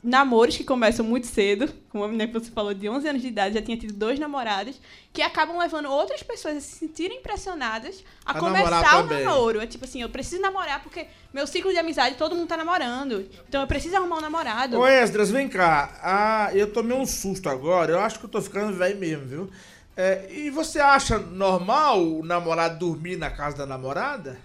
Namoros 0.01 0.55
que 0.55 0.63
começam 0.63 1.05
muito 1.05 1.27
cedo, 1.27 1.69
como 1.89 2.05
a 2.05 2.07
menina 2.07 2.25
que 2.27 2.33
você 2.33 2.49
falou, 2.51 2.73
de 2.73 2.87
11 2.87 3.07
anos 3.09 3.21
de 3.21 3.27
idade, 3.27 3.55
já 3.55 3.61
tinha 3.61 3.75
tido 3.75 3.93
dois 3.93 4.17
namorados, 4.17 4.79
que 5.11 5.21
acabam 5.21 5.57
levando 5.57 5.89
outras 5.91 6.23
pessoas 6.23 6.55
a 6.57 6.61
se 6.61 6.77
sentirem 6.77 7.21
pressionadas 7.21 8.01
a, 8.25 8.31
A 8.31 8.39
começar 8.39 8.99
o 8.99 9.07
também. 9.07 9.25
namoro. 9.25 9.59
É 9.59 9.67
tipo 9.67 9.83
assim, 9.83 10.01
eu 10.01 10.09
preciso 10.09 10.41
namorar 10.41 10.81
porque 10.81 11.07
meu 11.33 11.45
ciclo 11.45 11.71
de 11.71 11.77
amizade 11.77 12.15
todo 12.15 12.33
mundo 12.33 12.47
tá 12.47 12.55
namorando. 12.55 13.27
Então 13.47 13.59
eu 13.59 13.67
preciso 13.67 13.97
arrumar 13.97 14.19
um 14.19 14.21
namorado. 14.21 14.79
Ô 14.79 14.87
Esdras, 14.87 15.29
vem 15.31 15.49
cá. 15.49 15.99
Ah, 16.01 16.49
eu 16.53 16.71
tomei 16.71 16.97
um 16.97 17.05
susto 17.05 17.49
agora. 17.49 17.91
Eu 17.91 17.99
acho 17.99 18.19
que 18.19 18.25
eu 18.25 18.29
tô 18.29 18.41
ficando 18.41 18.77
velho 18.77 18.97
mesmo, 18.97 19.25
viu? 19.25 19.49
É, 19.97 20.27
e 20.31 20.49
você 20.49 20.79
acha 20.79 21.17
normal 21.19 22.01
o 22.01 22.23
namorado 22.23 22.79
dormir 22.79 23.17
na 23.17 23.29
casa 23.29 23.57
da 23.57 23.65
namorada? 23.65 24.39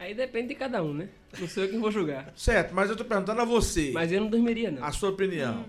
Aí 0.00 0.14
depende 0.14 0.48
de 0.48 0.54
cada 0.54 0.82
um, 0.82 0.94
né? 0.94 1.10
Não 1.38 1.46
sou 1.46 1.62
eu 1.62 1.68
quem 1.68 1.78
vou 1.78 1.92
julgar. 1.92 2.32
Certo, 2.34 2.74
mas 2.74 2.88
eu 2.88 2.96
tô 2.96 3.04
perguntando 3.04 3.42
a 3.42 3.44
você. 3.44 3.90
Mas 3.92 4.10
eu 4.10 4.22
não 4.22 4.30
dormiria, 4.30 4.70
não. 4.70 4.82
A 4.82 4.90
sua 4.92 5.10
opinião. 5.10 5.66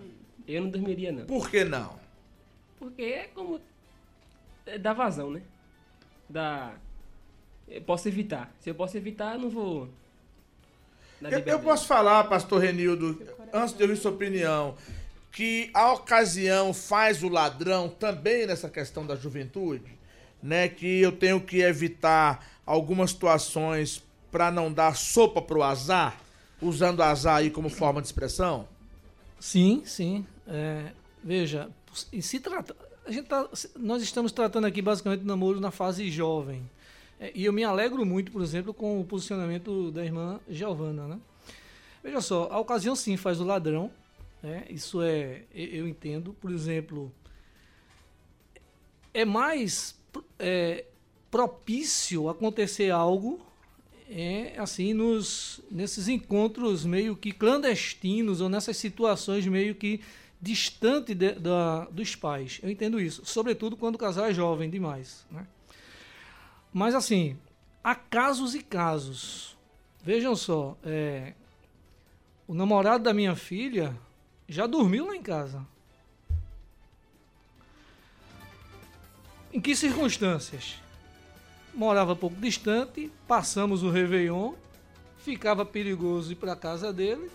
Eu 0.47 0.61
não 0.61 0.69
dormiria, 0.69 1.11
não. 1.11 1.25
Por 1.25 1.51
que 1.51 1.65
não? 1.65 1.99
Porque 2.79 3.01
é 3.01 3.29
como. 3.35 3.59
É 4.65 4.77
dá 4.77 4.93
vazão, 4.93 5.31
né? 5.31 5.41
Dá. 6.29 6.75
Eu 7.67 7.81
posso 7.81 8.07
evitar. 8.07 8.49
Se 8.61 8.69
eu 8.69 8.75
posso 8.75 8.95
evitar, 8.95 9.33
eu 9.33 9.41
não 9.41 9.49
vou. 9.49 9.89
Eu, 11.21 11.39
eu 11.39 11.59
posso 11.59 11.85
falar, 11.85 12.23
pastor 12.23 12.61
Renildo, 12.61 13.21
antes 13.53 13.75
de 13.75 13.83
ouvir 13.83 13.97
sua 13.97 14.11
opinião, 14.11 14.77
que 15.29 15.69
a 15.73 15.91
ocasião 15.91 16.73
faz 16.73 17.21
o 17.21 17.27
ladrão 17.27 17.89
também 17.89 18.47
nessa 18.47 18.69
questão 18.69 19.05
da 19.05 19.17
juventude, 19.17 19.91
né? 20.41 20.69
Que 20.69 21.01
eu 21.01 21.11
tenho 21.11 21.41
que 21.41 21.59
evitar 21.59 22.47
algumas 22.65 23.11
situações 23.11 24.01
para 24.31 24.49
não 24.49 24.71
dar 24.71 24.95
sopa 24.95 25.41
pro 25.41 25.61
azar, 25.61 26.19
usando 26.61 27.01
azar 27.01 27.37
aí 27.37 27.51
como 27.51 27.69
forma 27.69 28.01
de 28.01 28.07
expressão? 28.07 28.67
Sim, 29.39 29.83
sim. 29.85 30.25
É, 30.47 30.91
veja, 31.23 31.69
e 32.11 32.21
se 32.21 32.39
trata, 32.39 32.75
a 33.05 33.11
gente 33.11 33.27
tá, 33.27 33.47
nós 33.75 34.01
estamos 34.01 34.31
tratando 34.31 34.65
aqui 34.65 34.81
basicamente 34.81 35.21
do 35.21 35.27
namoro 35.27 35.59
na 35.59 35.71
fase 35.71 36.09
jovem. 36.09 36.69
É, 37.19 37.31
e 37.35 37.45
eu 37.45 37.53
me 37.53 37.63
alegro 37.63 38.05
muito, 38.05 38.31
por 38.31 38.41
exemplo, 38.41 38.73
com 38.73 38.99
o 38.99 39.05
posicionamento 39.05 39.91
da 39.91 40.03
irmã 40.03 40.39
Giovana, 40.49 41.07
né? 41.07 41.19
Veja 42.03 42.21
só, 42.21 42.47
a 42.51 42.59
ocasião 42.59 42.95
sim 42.95 43.15
faz 43.17 43.39
o 43.39 43.43
ladrão, 43.43 43.91
né? 44.41 44.65
Isso 44.69 45.01
é, 45.01 45.43
eu 45.53 45.87
entendo. 45.87 46.35
Por 46.41 46.51
exemplo, 46.51 47.11
é 49.13 49.23
mais 49.23 49.95
é, 50.39 50.85
propício 51.29 52.27
acontecer 52.29 52.89
algo 52.89 53.39
é 54.13 54.55
assim 54.57 54.93
nos 54.93 55.61
nesses 55.71 56.07
encontros 56.09 56.83
meio 56.85 57.15
que 57.15 57.31
clandestinos 57.31 58.41
ou 58.41 58.49
nessas 58.49 58.75
situações 58.75 59.47
meio 59.47 59.73
que 59.73 60.01
distante 60.41 61.13
de- 61.15 61.33
da, 61.33 61.85
dos 61.85 62.15
pais. 62.15 62.59
Eu 62.61 62.69
entendo 62.69 62.99
isso, 62.99 63.21
sobretudo 63.25 63.77
quando 63.77 63.95
o 63.95 63.99
casal 63.99 64.25
é 64.25 64.33
jovem 64.33 64.69
demais, 64.69 65.25
né? 65.31 65.47
Mas 66.73 66.93
assim, 66.93 67.37
há 67.83 67.95
casos 67.95 68.53
e 68.55 68.61
casos. 68.61 69.55
Vejam 70.03 70.35
só, 70.35 70.77
é, 70.83 71.33
o 72.47 72.53
namorado 72.53 73.03
da 73.03 73.13
minha 73.13 73.35
filha 73.35 73.95
já 74.47 74.67
dormiu 74.67 75.05
lá 75.05 75.15
em 75.15 75.21
casa. 75.21 75.65
Em 79.53 79.61
que 79.61 79.75
circunstâncias? 79.75 80.75
Morava 81.73 82.15
pouco 82.15 82.35
distante, 82.39 83.11
passamos 83.27 83.81
o 83.83 83.89
Réveillon, 83.89 84.53
ficava 85.23 85.65
perigoso 85.65 86.31
ir 86.33 86.35
para 86.35 86.55
casa 86.55 86.91
dele, 86.91 87.29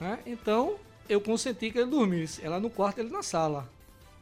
né? 0.00 0.18
então 0.26 0.76
eu 1.08 1.20
consenti 1.20 1.70
que 1.70 1.78
ele 1.78 1.90
dormisse. 1.90 2.44
Ela 2.44 2.60
no 2.60 2.68
quarto, 2.70 2.98
ele 2.98 3.08
na 3.10 3.22
sala. 3.22 3.68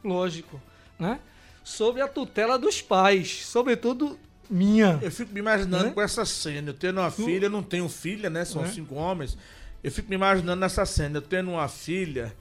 Lógico, 0.03 0.61
né? 0.97 1.19
Sob 1.63 2.01
a 2.01 2.07
tutela 2.07 2.57
dos 2.57 2.81
pais, 2.81 3.45
sobretudo 3.45 4.17
minha. 4.49 4.97
Eu 5.01 5.11
fico 5.11 5.31
me 5.33 5.39
imaginando 5.39 5.85
Né? 5.85 5.91
com 5.91 6.01
essa 6.01 6.25
cena. 6.25 6.69
Eu 6.69 6.73
tendo 6.73 6.99
uma 6.99 7.11
filha, 7.11 7.45
eu 7.45 7.49
não 7.49 7.61
tenho 7.61 7.87
filha, 7.89 8.29
né? 8.29 8.43
São 8.45 8.61
Né? 8.63 8.69
cinco 8.69 8.95
homens. 8.95 9.37
Eu 9.83 9.91
fico 9.91 10.09
me 10.09 10.15
imaginando 10.15 10.59
nessa 10.61 10.85
cena. 10.85 11.17
Eu 11.17 11.21
tendo 11.21 11.51
uma 11.51 11.67
filha 11.67 12.33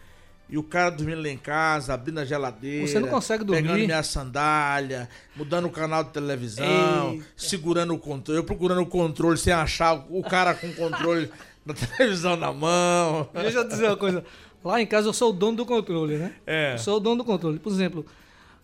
e 0.51 0.57
o 0.57 0.62
cara 0.62 0.90
dormindo 0.90 1.20
lá 1.22 1.28
em 1.28 1.36
casa, 1.36 1.92
abrindo 1.94 2.18
a 2.20 2.24
geladeira. 2.24 2.86
Você 2.86 2.99
não 2.99 3.09
consegue 3.09 3.44
dormir? 3.44 3.62
Pegando 3.62 3.84
minha 3.84 4.03
sandália, 4.03 5.09
mudando 5.36 5.66
o 5.66 5.70
canal 5.70 6.03
de 6.05 6.11
televisão, 6.11 7.12
Eita. 7.12 7.24
segurando 7.36 7.94
o 7.94 7.99
controle. 7.99 8.40
Eu 8.40 8.44
procurando 8.44 8.80
o 8.80 8.86
controle 8.86 9.36
sem 9.36 9.53
achar 9.53 9.94
o 10.09 10.22
cara 10.22 10.55
com 10.55 10.66
o 10.68 10.74
controle 10.74 11.30
da 11.66 11.74
televisão 11.74 12.36
na 12.36 12.53
mão. 12.53 13.28
Deixa 13.34 13.59
eu 13.59 13.68
dizer 13.68 13.86
uma 13.88 13.96
coisa. 13.96 14.24
Lá 14.64 14.80
em 14.80 14.86
casa 14.86 15.09
eu 15.09 15.12
sou 15.12 15.30
o 15.30 15.32
dono 15.32 15.59
do 15.59 15.66
controle, 15.66 16.16
né? 16.16 16.32
É. 16.46 16.74
Eu 16.74 16.78
sou 16.78 16.96
o 16.96 17.01
dono 17.01 17.16
do 17.16 17.24
controle. 17.24 17.59
Por 17.59 17.70
exemplo, 17.72 18.05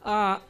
a- 0.04 0.40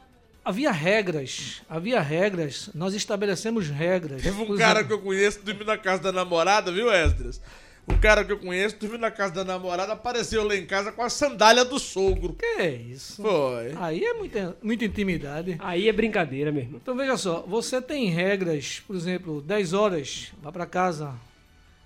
havia 0.43 0.71
regras. 0.71 1.61
Havia 1.69 2.01
regras. 2.01 2.69
Nós 2.73 2.93
estabelecemos 2.93 3.67
regras. 3.69 4.21
Teve 4.23 4.41
um 4.41 4.57
cara 4.57 4.79
exemplo, 4.79 4.87
que 4.87 4.93
eu 4.93 4.99
conheço 5.05 5.39
dormindo 5.43 5.65
na 5.67 5.77
casa 5.77 6.01
da 6.01 6.11
namorada, 6.11 6.71
viu, 6.71 6.91
Esdras? 6.91 7.41
Um 7.87 7.97
cara 7.99 8.23
que 8.25 8.31
eu 8.31 8.39
conheço 8.39 8.75
dormindo 8.79 9.01
na 9.01 9.11
casa 9.11 9.33
da 9.33 9.43
namorada 9.43 9.93
apareceu 9.93 10.43
lá 10.45 10.55
em 10.55 10.65
casa 10.65 10.91
com 10.91 11.03
a 11.03 11.09
sandália 11.09 11.63
do 11.63 11.77
sogro. 11.77 12.33
Que 12.33 12.45
é 12.45 12.71
isso? 12.75 13.21
Foi. 13.21 13.73
Aí 13.79 14.03
é 14.03 14.13
muita, 14.15 14.57
muita 14.61 14.85
intimidade. 14.85 15.55
Aí 15.59 15.87
é 15.87 15.93
brincadeira, 15.93 16.51
meu 16.51 16.63
irmão. 16.63 16.79
Então 16.81 16.95
veja 16.95 17.15
só, 17.15 17.41
você 17.47 17.79
tem 17.81 18.09
regras, 18.09 18.81
por 18.87 18.95
exemplo, 18.95 19.39
10 19.41 19.73
horas, 19.73 20.31
vá 20.41 20.51
para 20.51 20.65
casa. 20.65 21.13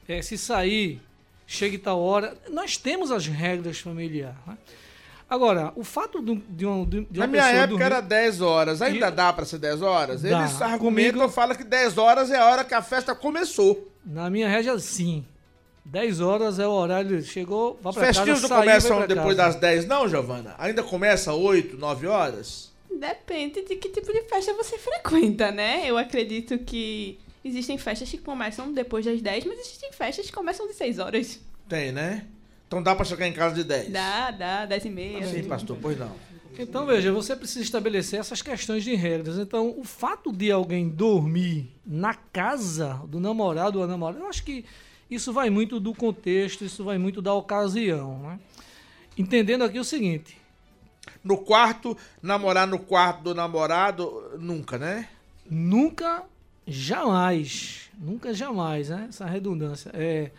É, 0.07 0.21
se 0.21 0.37
sair, 0.37 1.01
chegue 1.45 1.77
tal 1.77 1.99
hora. 2.01 2.35
Nós 2.49 2.77
temos 2.77 3.11
as 3.11 3.27
regras 3.27 3.79
familiares. 3.79 4.37
né? 4.47 4.57
Agora, 5.29 5.71
o 5.75 5.83
fato 5.83 6.23
de, 6.23 6.31
um- 6.31 6.41
de 6.49 6.65
uma, 6.65 6.85
de 6.85 6.97
uma 6.99 7.07
Na 7.13 7.27
minha 7.27 7.43
pessoa 7.43 7.61
época 7.63 7.67
dormir- 7.77 7.83
era 7.85 8.01
10 8.01 8.41
horas. 8.41 8.81
Ainda 8.81 9.07
E- 9.09 9.11
dá 9.11 9.31
pra 9.33 9.45
ser 9.45 9.59
10 9.59 9.81
horas? 9.81 10.21
Dá. 10.23 10.29
Eles 10.39 10.59
argumentam 10.61 11.19
Comigo- 11.19 11.31
e 11.31 11.35
falam 11.35 11.55
que 11.55 11.63
10 11.63 11.97
horas 11.99 12.31
é 12.31 12.37
a 12.39 12.45
hora 12.45 12.63
que 12.63 12.73
a 12.73 12.81
festa 12.81 13.13
começou. 13.13 13.91
Na 14.03 14.29
minha 14.29 14.47
regra, 14.49 14.79
sim. 14.79 15.23
10 15.85 16.21
horas 16.21 16.59
é 16.59 16.67
o 16.67 16.71
horário. 16.71 17.21
Chegou, 17.23 17.79
vá 17.81 17.91
pra 17.91 18.05
Festinhos 18.07 18.41
casa, 18.41 18.53
não 18.53 18.61
começam 18.61 18.97
vai 18.99 19.07
depois 19.07 19.37
casa. 19.37 19.53
das 19.53 19.61
10, 19.61 19.85
não, 19.87 20.07
Giovana? 20.07 20.55
Ainda 20.57 20.83
começa 20.83 21.33
8, 21.33 21.77
9 21.77 22.07
horas? 22.07 22.71
Depende 22.91 23.61
de 23.63 23.75
que 23.75 23.89
tipo 23.89 24.11
de 24.11 24.23
festa 24.23 24.53
você 24.53 24.77
frequenta, 24.77 25.51
né? 25.51 25.83
Eu 25.85 25.97
acredito 25.97 26.57
que 26.59 27.19
existem 27.43 27.77
festas 27.77 28.09
que 28.09 28.17
começam 28.17 28.73
depois 28.73 29.05
das 29.05 29.21
10, 29.21 29.45
mas 29.45 29.59
existem 29.59 29.91
festas 29.91 30.25
que 30.25 30.33
começam 30.33 30.67
de 30.67 30.73
6 30.73 30.99
horas. 30.99 31.39
Tem, 31.67 31.91
né? 31.91 32.25
Então 32.67 32.83
dá 32.83 32.95
pra 32.95 33.05
chegar 33.05 33.27
em 33.27 33.33
casa 33.33 33.55
de 33.55 33.63
10. 33.63 33.89
Dá, 33.89 34.31
dá, 34.31 34.65
10 34.65 34.85
e 34.85 34.89
meia. 34.89 35.25
Sim, 35.25 35.43
pastor, 35.43 35.77
pois 35.81 35.97
não. 35.97 36.11
Então, 36.57 36.85
veja, 36.85 37.11
você 37.13 37.35
precisa 37.35 37.61
estabelecer 37.61 38.19
essas 38.19 38.41
questões 38.41 38.83
de 38.83 38.93
regras. 38.93 39.37
Então, 39.37 39.73
o 39.77 39.83
fato 39.85 40.31
de 40.31 40.51
alguém 40.51 40.89
dormir 40.89 41.71
na 41.85 42.13
casa 42.13 43.01
do 43.07 43.17
namorado 43.19 43.79
ou 43.79 43.87
da 43.87 43.91
namorada, 43.93 44.19
eu 44.19 44.27
acho 44.27 44.43
que 44.43 44.65
isso 45.09 45.33
vai 45.33 45.49
muito 45.49 45.79
do 45.79 45.93
contexto, 45.93 46.63
isso 46.63 46.83
vai 46.83 46.97
muito 46.97 47.21
da 47.21 47.33
ocasião. 47.33 48.19
Né? 48.19 48.39
Entendendo 49.17 49.63
aqui 49.63 49.79
o 49.79 49.83
seguinte: 49.83 50.37
No 51.23 51.37
quarto, 51.37 51.97
namorar 52.21 52.67
no 52.67 52.79
quarto 52.79 53.23
do 53.23 53.35
namorado, 53.35 54.37
nunca, 54.39 54.77
né? 54.77 55.07
nunca, 55.49 56.23
jamais, 56.67 57.89
nunca, 57.97 58.33
jamais, 58.33 58.89
né? 58.89 59.07
Essa 59.09 59.25
redundância. 59.25 59.91
É, 59.93 60.31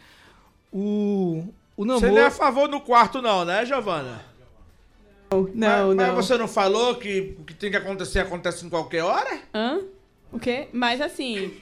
o, 0.72 1.44
o 1.76 1.84
Você 1.84 1.88
namoro. 1.88 2.12
não 2.12 2.18
é 2.18 2.26
a 2.26 2.30
favor 2.30 2.68
do 2.68 2.80
quarto, 2.80 3.20
não, 3.20 3.44
né, 3.44 3.66
Giovana? 3.66 4.24
Não, 5.32 5.88
mas, 5.88 5.96
mas 5.96 6.08
não. 6.08 6.14
você 6.16 6.38
não 6.38 6.48
falou 6.48 6.96
que 6.96 7.36
o 7.38 7.44
que 7.44 7.54
tem 7.54 7.70
que 7.70 7.76
acontecer 7.76 8.20
acontece 8.20 8.64
em 8.64 8.68
qualquer 8.68 9.02
hora? 9.02 9.40
Hã? 9.54 9.80
O 10.32 10.38
quê? 10.38 10.68
Mas 10.72 11.00
assim, 11.00 11.60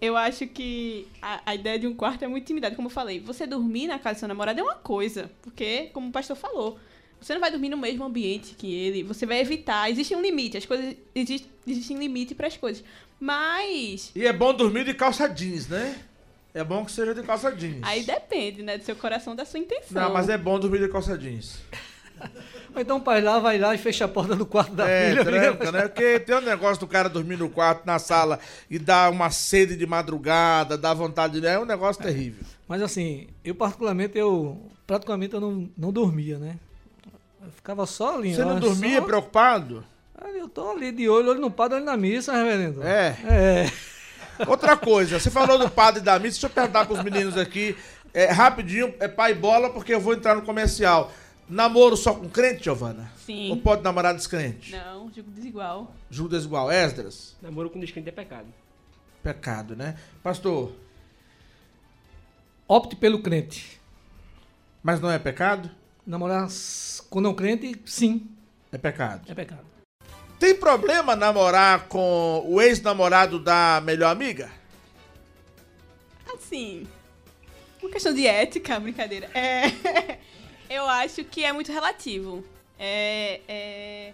eu 0.00 0.16
acho 0.16 0.46
que 0.46 1.08
a, 1.20 1.40
a 1.46 1.54
ideia 1.54 1.78
de 1.78 1.86
um 1.86 1.94
quarto 1.94 2.24
é 2.24 2.28
muito 2.28 2.44
intimidade. 2.44 2.76
Como 2.76 2.88
eu 2.88 2.92
falei, 2.92 3.20
você 3.20 3.46
dormir 3.46 3.86
na 3.86 3.98
casa 3.98 4.16
do 4.16 4.18
seu 4.20 4.28
namorado 4.28 4.60
é 4.60 4.62
uma 4.62 4.74
coisa. 4.74 5.30
Porque, 5.42 5.90
como 5.92 6.08
o 6.08 6.12
pastor 6.12 6.36
falou, 6.36 6.78
você 7.20 7.32
não 7.34 7.40
vai 7.40 7.50
dormir 7.50 7.68
no 7.68 7.76
mesmo 7.76 8.04
ambiente 8.04 8.54
que 8.54 8.72
ele. 8.72 9.02
Você 9.02 9.26
vai 9.26 9.40
evitar. 9.40 9.90
Existe 9.90 10.14
um 10.14 10.20
limite. 10.20 10.56
As 10.56 10.66
coisas. 10.66 10.94
Existe, 11.14 11.50
existe 11.66 11.94
um 11.94 11.98
limite 11.98 12.34
para 12.34 12.46
as 12.46 12.56
coisas. 12.56 12.84
Mas. 13.18 14.12
E 14.14 14.26
é 14.26 14.32
bom 14.32 14.52
dormir 14.52 14.84
de 14.84 14.94
calça 14.94 15.28
jeans, 15.28 15.68
né? 15.68 15.98
É 16.52 16.64
bom 16.64 16.84
que 16.84 16.92
seja 16.92 17.14
de 17.14 17.22
calça 17.22 17.50
jeans. 17.52 17.80
Aí 17.82 18.02
depende, 18.02 18.62
né? 18.62 18.78
Do 18.78 18.84
seu 18.84 18.96
coração, 18.96 19.34
da 19.34 19.44
sua 19.44 19.60
intenção. 19.60 20.02
Não, 20.02 20.12
mas 20.12 20.28
é 20.28 20.38
bom 20.38 20.58
dormir 20.58 20.80
de 20.80 20.88
calça 20.88 21.16
jeans. 21.16 21.58
Ou 22.74 22.80
então 22.80 22.98
o 22.98 23.00
pai 23.00 23.20
lá 23.20 23.38
vai 23.38 23.58
lá 23.58 23.74
e 23.74 23.78
fecha 23.78 24.04
a 24.04 24.08
porta 24.08 24.34
do 24.36 24.44
quarto 24.44 24.72
da 24.74 24.88
É, 24.88 25.10
filha. 25.10 25.24
tranca, 25.24 25.72
né? 25.72 25.82
Porque 25.88 26.20
tem 26.20 26.36
um 26.36 26.40
negócio 26.40 26.78
do 26.80 26.86
cara 26.86 27.08
dormir 27.08 27.36
no 27.38 27.48
quarto, 27.48 27.86
na 27.86 27.98
sala, 27.98 28.38
e 28.70 28.78
dá 28.78 29.08
uma 29.10 29.30
sede 29.30 29.76
de 29.76 29.86
madrugada, 29.86 30.76
dá 30.76 30.92
vontade 30.92 31.40
de... 31.40 31.46
É 31.46 31.58
um 31.58 31.64
negócio 31.64 32.02
terrível. 32.02 32.44
Mas 32.68 32.82
assim, 32.82 33.28
eu 33.44 33.54
particularmente, 33.54 34.18
eu 34.18 34.60
praticamente 34.86 35.34
eu 35.34 35.40
não, 35.40 35.68
não 35.76 35.92
dormia, 35.92 36.38
né? 36.38 36.56
Eu 37.44 37.50
ficava 37.52 37.86
só 37.86 38.16
ali. 38.16 38.34
Você 38.34 38.44
não 38.44 38.56
ó, 38.56 38.60
dormia 38.60 38.98
só- 39.00 39.06
preocupado? 39.06 39.84
Ali 40.20 40.38
Eu 40.38 40.48
tô 40.48 40.70
ali 40.72 40.90
de 40.92 41.08
olho, 41.08 41.30
olho 41.30 41.40
no 41.40 41.50
padre, 41.50 41.76
olho 41.76 41.84
na 41.84 41.96
missa, 41.96 42.32
reverendo. 42.32 42.82
É. 42.82 43.16
É. 43.24 43.72
Outra 44.46 44.76
coisa, 44.76 45.18
você 45.18 45.30
falou 45.30 45.58
do 45.58 45.70
padre 45.70 46.02
da 46.02 46.14
missa, 46.18 46.32
deixa 46.34 46.46
eu 46.46 46.50
perguntar 46.50 46.84
pros 46.86 47.02
meninos 47.02 47.36
aqui, 47.38 47.74
é, 48.12 48.26
rapidinho, 48.26 48.92
é 49.00 49.08
pai 49.08 49.32
bola, 49.34 49.70
porque 49.70 49.94
eu 49.94 50.00
vou 50.00 50.12
entrar 50.14 50.34
no 50.34 50.42
comercial. 50.42 51.12
Namoro 51.48 51.96
só 51.96 52.14
com 52.14 52.28
crente, 52.28 52.64
Giovana? 52.64 53.10
Sim. 53.24 53.50
Ou 53.50 53.56
pode 53.58 53.82
namorar 53.82 54.14
descrente? 54.14 54.72
Não, 54.72 55.12
jogo 55.12 55.30
desigual. 55.30 55.94
Julgo 56.10 56.30
desigual. 56.30 56.70
Esdras? 56.72 57.36
Namoro 57.40 57.70
com 57.70 57.78
descrente 57.78 58.08
é 58.08 58.12
pecado. 58.12 58.46
Pecado, 59.22 59.76
né? 59.76 59.96
Pastor, 60.22 60.72
Opte 62.68 62.96
pelo 62.96 63.22
crente. 63.22 63.80
mas 64.82 65.00
não 65.00 65.08
é 65.10 65.18
pecado? 65.20 65.70
Namorar 66.04 66.48
com 67.10 67.20
não 67.20 67.32
crente, 67.34 67.80
sim, 67.86 68.26
É 68.72 68.78
pecado. 68.78 69.22
é 69.30 69.34
pecado. 69.34 69.64
Tem 70.38 70.54
problema 70.54 71.14
namorar 71.16 71.86
com 71.88 72.44
o 72.46 72.60
ex-namorado 72.60 73.38
da 73.38 73.80
melhor 73.84 74.10
amiga? 74.10 74.50
Assim, 76.34 76.86
uma 77.80 77.90
questão 77.90 78.12
de 78.12 78.26
ética, 78.26 78.78
brincadeira. 78.78 79.30
É, 79.32 80.18
eu 80.70 80.88
acho 80.88 81.24
que 81.24 81.44
é 81.44 81.52
muito 81.52 81.72
relativo. 81.72 82.44
É, 82.78 83.40
é, 83.48 84.12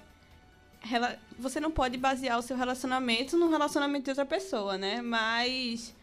rela- 0.81 1.17
você 1.39 1.59
não 1.61 1.71
pode 1.71 1.97
basear 1.97 2.39
o 2.39 2.43
seu 2.43 2.57
relacionamento 2.57 3.37
no 3.37 3.51
relacionamento 3.51 4.05
de 4.05 4.11
outra 4.11 4.25
pessoa, 4.27 4.79
né? 4.79 5.01
Mas 5.03 5.95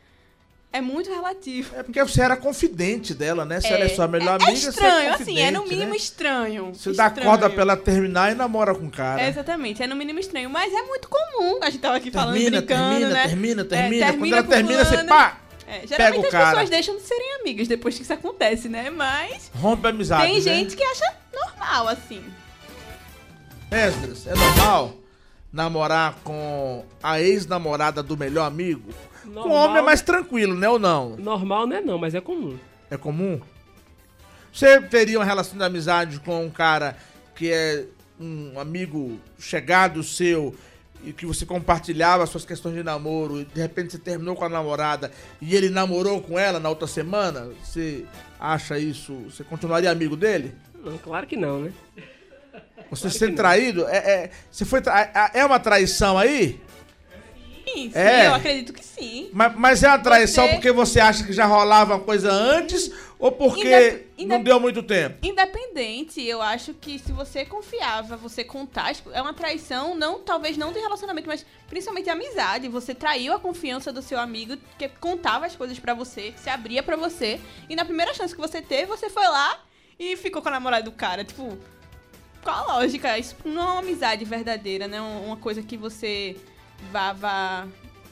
é 0.72 0.82
muito 0.82 1.10
relativo. 1.10 1.76
É 1.76 1.82
porque 1.84 2.04
você 2.04 2.22
era 2.22 2.36
confidente 2.38 3.14
dela, 3.14 3.44
né? 3.46 3.60
Se 3.60 3.68
ela 3.68 3.86
é 3.86 3.90
sua 3.90 4.08
melhor 4.08 4.40
é, 4.40 4.44
amiga, 4.44 4.52
é 4.52 4.56
você 4.56 4.68
é 4.68 4.70
estranho, 4.70 5.14
assim, 5.14 5.40
é 5.40 5.52
no 5.52 5.60
confidente, 5.60 5.70
mínimo 5.76 5.92
né? 5.92 5.98
estranho. 5.98 6.74
Você 6.74 6.94
dá 6.94 7.08
estranho. 7.08 7.30
corda 7.30 7.50
pra 7.50 7.62
ela 7.62 7.78
terminar 7.78 8.32
e 8.32 8.36
namora 8.36 8.76
com 8.76 8.86
o 8.86 8.92
cara. 8.92 9.22
É, 9.22 9.30
exatamente, 9.30 9.82
é 9.82 9.88
no 9.88 9.96
mínimo 9.96 10.20
estranho, 10.20 10.50
mas 10.50 10.72
é 10.74 10.82
muito 10.84 11.10
comum. 11.10 11.60
A 11.64 11.70
gente 11.70 11.82
tava 11.82 11.98
aqui 11.98 12.12
falando, 12.12 12.34
termina, 12.36 12.58
brincando, 12.58 12.90
termina, 12.90 13.10
né? 13.10 13.28
termina, 13.28 13.62
É, 13.62 13.66
termina. 13.66 14.14
Quando 14.18 14.34
ela 14.34 14.44
termina, 14.44 14.86
você 14.86 15.04
pá! 15.06 15.38
É, 15.70 15.82
Pega 15.82 15.88
geralmente 15.88 16.24
o 16.24 16.26
as 16.26 16.32
cara. 16.32 16.50
pessoas 16.50 16.70
deixam 16.72 16.96
de 16.96 17.04
serem 17.04 17.36
amigas 17.42 17.68
depois 17.68 17.96
que 17.96 18.02
isso 18.02 18.12
acontece, 18.12 18.68
né? 18.68 18.90
Mas 18.90 19.52
Rompe 19.54 19.86
a 19.86 19.90
amizade. 19.92 20.24
tem 20.24 20.36
né? 20.36 20.42
gente 20.42 20.76
que 20.76 20.84
acha 20.84 21.16
normal, 21.32 21.90
assim. 21.90 22.24
Esdras, 23.70 24.26
é 24.26 24.34
normal 24.34 24.96
namorar 25.54 26.16
com 26.24 26.84
a 27.04 27.22
ex-namorada 27.22 28.02
do 28.02 28.18
melhor 28.18 28.46
amigo? 28.46 28.92
Com 29.24 29.30
Normal. 29.30 29.70
homem 29.70 29.78
é 29.78 29.82
mais 29.84 30.02
tranquilo, 30.02 30.56
né 30.56 30.68
ou 30.68 30.80
não? 30.80 31.16
Normal 31.18 31.68
não 31.68 31.76
é 31.78 31.82
não, 31.82 32.00
mas 32.00 32.16
é 32.16 32.22
comum. 32.22 32.58
É 32.90 32.98
comum? 32.98 33.40
Você 34.52 34.82
teria 34.82 35.20
uma 35.20 35.26
relação 35.26 35.56
de 35.56 35.64
amizade 35.64 36.20
com 36.20 36.46
um 36.46 36.50
cara 36.50 36.98
que 37.36 37.52
é 37.52 37.86
um 38.20 38.60
amigo 38.60 39.20
chegado 39.38 40.02
seu 40.02 40.56
e 41.04 41.14
que 41.14 41.26
você 41.26 41.46
compartilhava 41.46 42.26
suas 42.26 42.44
questões 42.46 42.76
de 42.76 42.84
namoro 42.84 43.40
e 43.42 43.46
de 43.46 43.62
repente 43.62 43.92
você 43.92 43.98
terminou 44.00 44.36
com 44.36 44.44
a 44.46 44.50
namorada 44.50 45.12
e 45.42 45.56
ele 45.56 45.70
namorou 45.70 46.22
com 46.22 46.38
ela 46.38 46.60
na 46.60 46.70
outra 46.70 46.88
semana? 46.88 47.50
Você 47.64 48.06
acha 48.40 48.78
isso? 48.78 49.14
Você 49.30 49.44
continuaria 49.44 49.90
amigo 49.92 50.16
dele? 50.18 50.54
Não, 50.84 50.98
claro 50.98 51.26
que 51.28 51.36
não, 51.38 51.62
né? 51.62 51.72
Você 52.90 53.04
Claro 53.04 53.14
não. 53.28 53.36
traído? 53.36 53.88
É, 53.88 53.98
é, 53.98 54.32
você 54.52 54.66
foi 54.66 54.82
tra- 54.82 55.32
é 55.34 55.46
uma 55.46 55.60
traição 55.60 56.18
aí? 56.18 56.60
Sim, 57.66 57.92
sim, 57.92 58.00
É. 58.00 58.28
eu 58.28 58.34
acredito 58.34 58.74
que 58.74 58.84
sim. 58.84 59.30
Mas, 59.32 59.54
mas 59.56 59.84
é 59.84 59.88
uma 59.90 60.00
traição 60.00 60.48
Você- 60.48 60.54
porque 60.54 60.72
você 60.72 61.00
acha 61.00 61.24
que 61.24 61.32
já 61.32 61.46
rolava 61.46 61.94
uma 61.96 62.04
coisa 62.04 62.32
antes 62.32 62.92
ou 63.20 63.32
porque 63.34 63.60
Indep- 63.68 64.08
não 64.26 64.42
deu 64.42 64.60
muito 64.60 64.82
tempo? 64.82 65.18
Independente, 65.28 66.22
eu 66.26 66.42
acho 66.42 66.74
que 66.74 66.98
se 66.98 67.12
você 67.12 67.44
confiava, 67.46 68.16
você 68.16 68.44
contar, 68.44 68.96
tipo, 68.96 69.12
é 69.12 69.22
uma 69.22 69.34
traição, 69.34 69.94
não 69.94 70.20
talvez 70.20 70.56
não 70.58 70.72
de 70.72 70.80
relacionamento, 70.80 71.28
mas 71.28 71.46
principalmente 71.68 72.06
de 72.06 72.10
amizade. 72.10 72.68
Você 72.70 72.96
traiu 72.96 73.34
a 73.34 73.40
confiança 73.40 73.92
do 73.92 74.02
seu 74.02 74.18
amigo, 74.20 74.56
que 74.78 74.88
contava 74.88 75.46
as 75.46 75.56
coisas 75.56 75.78
pra 75.78 75.94
você, 75.94 76.32
que 76.32 76.40
se 76.40 76.50
abria 76.50 76.82
pra 76.82 76.96
você, 76.96 77.40
e 77.70 77.76
na 77.76 77.84
primeira 77.86 78.14
chance 78.14 78.34
que 78.34 78.42
você 78.42 78.62
teve, 78.62 78.86
você 78.86 79.10
foi 79.10 79.28
lá 79.28 79.60
e 80.00 80.16
ficou 80.16 80.42
com 80.42 80.48
a 80.48 80.52
namorada 80.52 80.84
do 80.84 80.92
cara. 80.94 81.24
Tipo, 81.26 81.58
qual 82.42 82.70
a 82.70 82.76
lógica? 82.78 83.18
Isso 83.18 83.36
não 83.44 83.62
é 83.62 83.66
uma 83.74 83.80
amizade 83.80 84.24
verdadeira, 84.24 84.88
né? 84.88 85.02
Um- 85.02 85.26
Uma 85.26 85.38
coisa 85.38 85.62
que 85.62 85.76
você 85.76 86.38
vá, 86.92 87.12
vá 87.12 87.68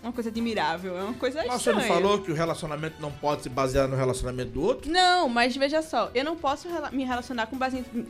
uma 0.08 0.14
coisa 0.14 0.30
admirável, 0.30 0.98
é 0.98 1.04
uma 1.04 1.14
coisa 1.14 1.44
Mas 1.46 1.62
você 1.62 1.70
estranha. 1.72 1.80
não 1.90 1.96
falou 1.96 2.22
que 2.22 2.32
o 2.32 2.34
relacionamento 2.34 3.02
não 3.02 3.12
pode 3.12 3.44
se 3.44 3.50
basear 3.50 3.88
no 3.88 3.96
relacionamento 3.96 4.52
do 4.52 4.62
outro? 4.64 4.92
Não, 4.92 5.28
mas 5.30 5.56
veja 5.56 5.82
só, 5.82 6.10
eu 6.16 6.24
não 6.24 6.36
posso 6.36 6.68
rela- 6.68 6.92
me 6.92 7.04
relacionar 7.04 7.48
com 7.48 7.58
base 7.58 7.78
em- 7.78 8.06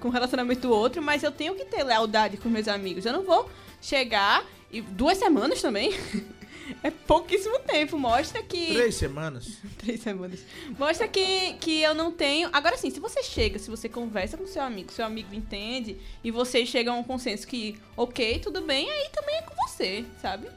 com 0.00 0.08
o 0.08 0.10
relacionamento 0.10 0.60
do 0.62 0.70
outro, 0.70 1.00
mas 1.02 1.22
eu 1.22 1.30
tenho 1.32 1.54
que 1.54 1.64
ter 1.64 1.82
lealdade 1.82 2.36
com 2.36 2.48
meus 2.48 2.68
amigos. 2.68 3.04
Eu 3.06 3.12
não 3.12 3.22
vou 3.22 3.48
chegar 3.80 4.44
e 4.70 4.80
duas 4.80 5.18
semanas 5.18 5.60
também. 5.62 5.92
É 6.82 6.90
pouquíssimo 6.90 7.58
tempo, 7.58 7.98
mostra 7.98 8.42
que 8.42 8.72
Três 8.72 8.94
semanas. 8.94 9.58
Três 9.76 10.00
semanas. 10.00 10.40
Mostra 10.78 11.06
que, 11.06 11.52
que 11.60 11.82
eu 11.82 11.92
não 11.94 12.10
tenho. 12.10 12.48
Agora 12.54 12.74
sim, 12.78 12.88
se 12.88 12.98
você 13.00 13.22
chega, 13.22 13.58
se 13.58 13.68
você 13.68 13.86
conversa 13.86 14.38
com 14.38 14.46
seu 14.46 14.62
amigo, 14.62 14.90
seu 14.90 15.04
amigo 15.04 15.34
entende, 15.34 15.98
e 16.22 16.30
vocês 16.30 16.66
chegam 16.70 16.94
a 16.94 16.98
um 16.98 17.02
consenso 17.02 17.46
que, 17.46 17.78
ok, 17.94 18.38
tudo 18.38 18.62
bem, 18.62 18.90
aí 18.90 19.10
também 19.12 19.34
é 19.36 19.42
com 19.42 19.54
você, 19.68 20.06
sabe? 20.22 20.48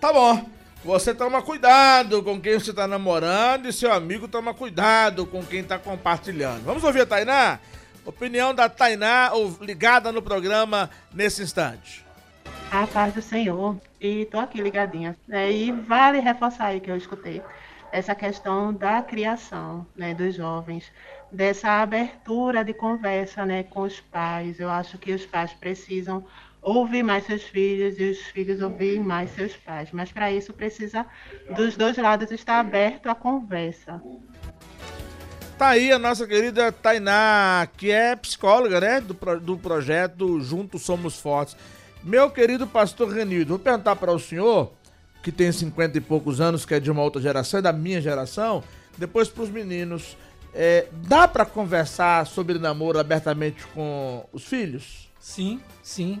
Tá 0.00 0.12
bom. 0.12 0.48
Você 0.84 1.14
toma 1.14 1.42
cuidado 1.42 2.22
com 2.22 2.40
quem 2.40 2.54
você 2.54 2.72
tá 2.72 2.86
namorando 2.86 3.66
e 3.66 3.72
seu 3.72 3.92
amigo 3.92 4.28
toma 4.28 4.54
cuidado 4.54 5.26
com 5.26 5.44
quem 5.44 5.64
tá 5.64 5.78
compartilhando. 5.78 6.62
Vamos 6.64 6.84
ouvir 6.84 7.00
a 7.00 7.06
Tainá? 7.06 7.58
Opinião 8.04 8.54
da 8.54 8.68
Tainá, 8.68 9.32
ligada 9.60 10.12
no 10.12 10.22
programa 10.22 10.88
nesse 11.12 11.42
instante. 11.42 12.06
A 12.70 12.86
paz 12.86 13.14
do 13.14 13.22
Senhor. 13.22 13.76
E 14.00 14.26
tô 14.26 14.38
aqui 14.38 14.60
ligadinha. 14.60 15.16
né? 15.26 15.50
E 15.50 15.72
vale 15.72 16.20
reforçar 16.20 16.66
aí 16.66 16.80
que 16.80 16.90
eu 16.90 16.96
escutei 16.96 17.42
essa 17.90 18.14
questão 18.14 18.72
da 18.72 19.02
criação 19.02 19.86
né, 19.96 20.14
dos 20.14 20.34
jovens, 20.34 20.92
dessa 21.32 21.80
abertura 21.80 22.64
de 22.64 22.74
conversa 22.74 23.44
né, 23.44 23.62
com 23.62 23.80
os 23.80 24.00
pais. 24.00 24.60
Eu 24.60 24.70
acho 24.70 24.98
que 24.98 25.12
os 25.12 25.24
pais 25.26 25.52
precisam 25.52 26.24
ouvir 26.66 27.04
mais 27.04 27.24
seus 27.24 27.44
filhos 27.44 27.96
e 27.98 28.10
os 28.10 28.18
filhos 28.18 28.60
ouvir 28.60 28.98
mais 28.98 29.30
seus 29.30 29.56
pais. 29.56 29.88
Mas 29.92 30.10
para 30.10 30.32
isso 30.32 30.52
precisa 30.52 31.06
dos 31.54 31.76
dois 31.76 31.96
lados 31.96 32.30
estar 32.32 32.58
aberto 32.58 33.06
à 33.06 33.14
conversa. 33.14 34.02
Tá 35.56 35.68
aí 35.68 35.92
a 35.92 35.98
nossa 35.98 36.26
querida 36.26 36.72
Tainá, 36.72 37.66
que 37.76 37.90
é 37.90 38.16
psicóloga, 38.16 38.80
né? 38.80 39.00
Do, 39.00 39.14
do 39.40 39.56
projeto 39.56 40.40
Juntos 40.40 40.82
Somos 40.82 41.18
Fortes. 41.20 41.56
Meu 42.02 42.30
querido 42.30 42.66
pastor 42.66 43.08
Renildo, 43.08 43.50
vou 43.50 43.58
perguntar 43.58 43.94
para 43.96 44.12
o 44.12 44.18
senhor, 44.18 44.72
que 45.22 45.30
tem 45.30 45.50
50 45.50 45.96
e 45.96 46.00
poucos 46.00 46.40
anos, 46.40 46.66
que 46.66 46.74
é 46.74 46.80
de 46.80 46.90
uma 46.90 47.02
outra 47.02 47.22
geração, 47.22 47.58
é 47.58 47.62
da 47.62 47.72
minha 47.72 48.00
geração, 48.00 48.62
depois 48.98 49.28
para 49.28 49.44
os 49.44 49.50
meninos. 49.50 50.16
é, 50.52 50.86
dá 50.92 51.28
para 51.28 51.44
conversar 51.44 52.26
sobre 52.26 52.58
namoro 52.58 52.98
abertamente 52.98 53.64
com 53.68 54.26
os 54.32 54.44
filhos? 54.44 55.10
Sim, 55.18 55.60
sim. 55.82 56.20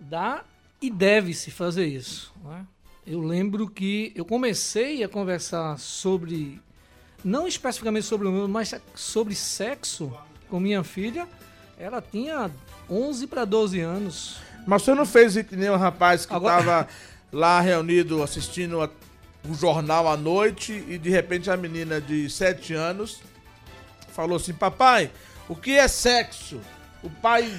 Dá 0.00 0.42
e 0.80 0.90
deve-se 0.90 1.50
fazer 1.50 1.86
isso. 1.86 2.32
né? 2.44 2.64
Eu 3.06 3.20
lembro 3.20 3.68
que 3.68 4.12
eu 4.14 4.24
comecei 4.24 5.02
a 5.02 5.08
conversar 5.08 5.78
sobre, 5.78 6.60
não 7.24 7.46
especificamente 7.46 8.04
sobre 8.06 8.26
o 8.28 8.32
meu, 8.32 8.48
mas 8.48 8.74
sobre 8.94 9.34
sexo 9.34 10.12
com 10.48 10.58
minha 10.60 10.82
filha. 10.84 11.28
Ela 11.78 12.00
tinha 12.02 12.50
11 12.88 13.26
para 13.26 13.44
12 13.44 13.80
anos. 13.80 14.36
Mas 14.66 14.82
você 14.82 14.94
não 14.94 15.06
fez 15.06 15.34
que 15.42 15.56
nem 15.56 15.74
rapaz 15.76 16.26
que 16.26 16.34
Agora- 16.34 16.56
tava 16.62 16.88
lá 17.32 17.60
reunido 17.60 18.22
assistindo 18.22 18.80
a- 18.82 18.90
o 19.48 19.54
jornal 19.54 20.06
à 20.06 20.16
noite 20.16 20.84
e 20.86 20.98
de 20.98 21.08
repente 21.08 21.50
a 21.50 21.56
menina 21.56 22.00
de 22.00 22.28
7 22.28 22.74
anos 22.74 23.20
falou 24.12 24.36
assim: 24.36 24.52
Papai, 24.52 25.10
o 25.48 25.56
que 25.56 25.72
é 25.72 25.88
sexo? 25.88 26.60
O 27.02 27.08
pai, 27.08 27.50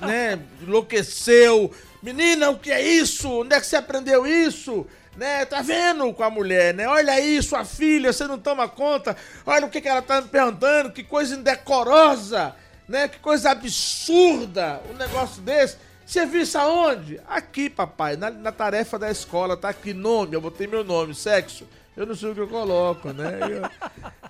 né, 0.00 0.38
enlouqueceu. 0.62 1.72
Menina, 2.02 2.50
o 2.50 2.58
que 2.58 2.70
é 2.70 2.80
isso? 2.80 3.40
Onde 3.40 3.54
é 3.54 3.60
que 3.60 3.66
você 3.66 3.76
aprendeu 3.76 4.26
isso? 4.26 4.86
Né, 5.16 5.44
tá 5.46 5.62
vendo 5.62 6.12
com 6.12 6.22
a 6.22 6.30
mulher, 6.30 6.74
né? 6.74 6.86
Olha 6.86 7.14
aí, 7.14 7.42
sua 7.42 7.64
filha, 7.64 8.12
você 8.12 8.26
não 8.26 8.38
toma 8.38 8.68
conta. 8.68 9.16
Olha 9.46 9.66
o 9.66 9.70
que, 9.70 9.80
que 9.80 9.88
ela 9.88 10.02
tá 10.02 10.20
me 10.20 10.28
perguntando, 10.28 10.92
que 10.92 11.02
coisa 11.02 11.34
indecorosa, 11.34 12.54
né? 12.86 13.08
Que 13.08 13.18
coisa 13.18 13.50
absurda, 13.50 14.80
um 14.90 14.94
negócio 14.94 15.40
desse. 15.42 15.78
Isso 16.06 16.58
aonde? 16.58 17.20
Aqui, 17.26 17.68
papai, 17.68 18.16
na, 18.16 18.30
na 18.30 18.52
tarefa 18.52 18.98
da 18.98 19.10
escola, 19.10 19.56
tá 19.56 19.70
aqui, 19.70 19.92
nome, 19.92 20.36
eu 20.36 20.40
botei 20.40 20.66
meu 20.66 20.84
nome, 20.84 21.14
sexo. 21.14 21.66
Eu 21.96 22.06
não 22.06 22.14
sei 22.14 22.30
o 22.30 22.34
que 22.34 22.40
eu 22.40 22.48
coloco, 22.48 23.12
né? 23.12 23.38
Eu- 23.42 23.70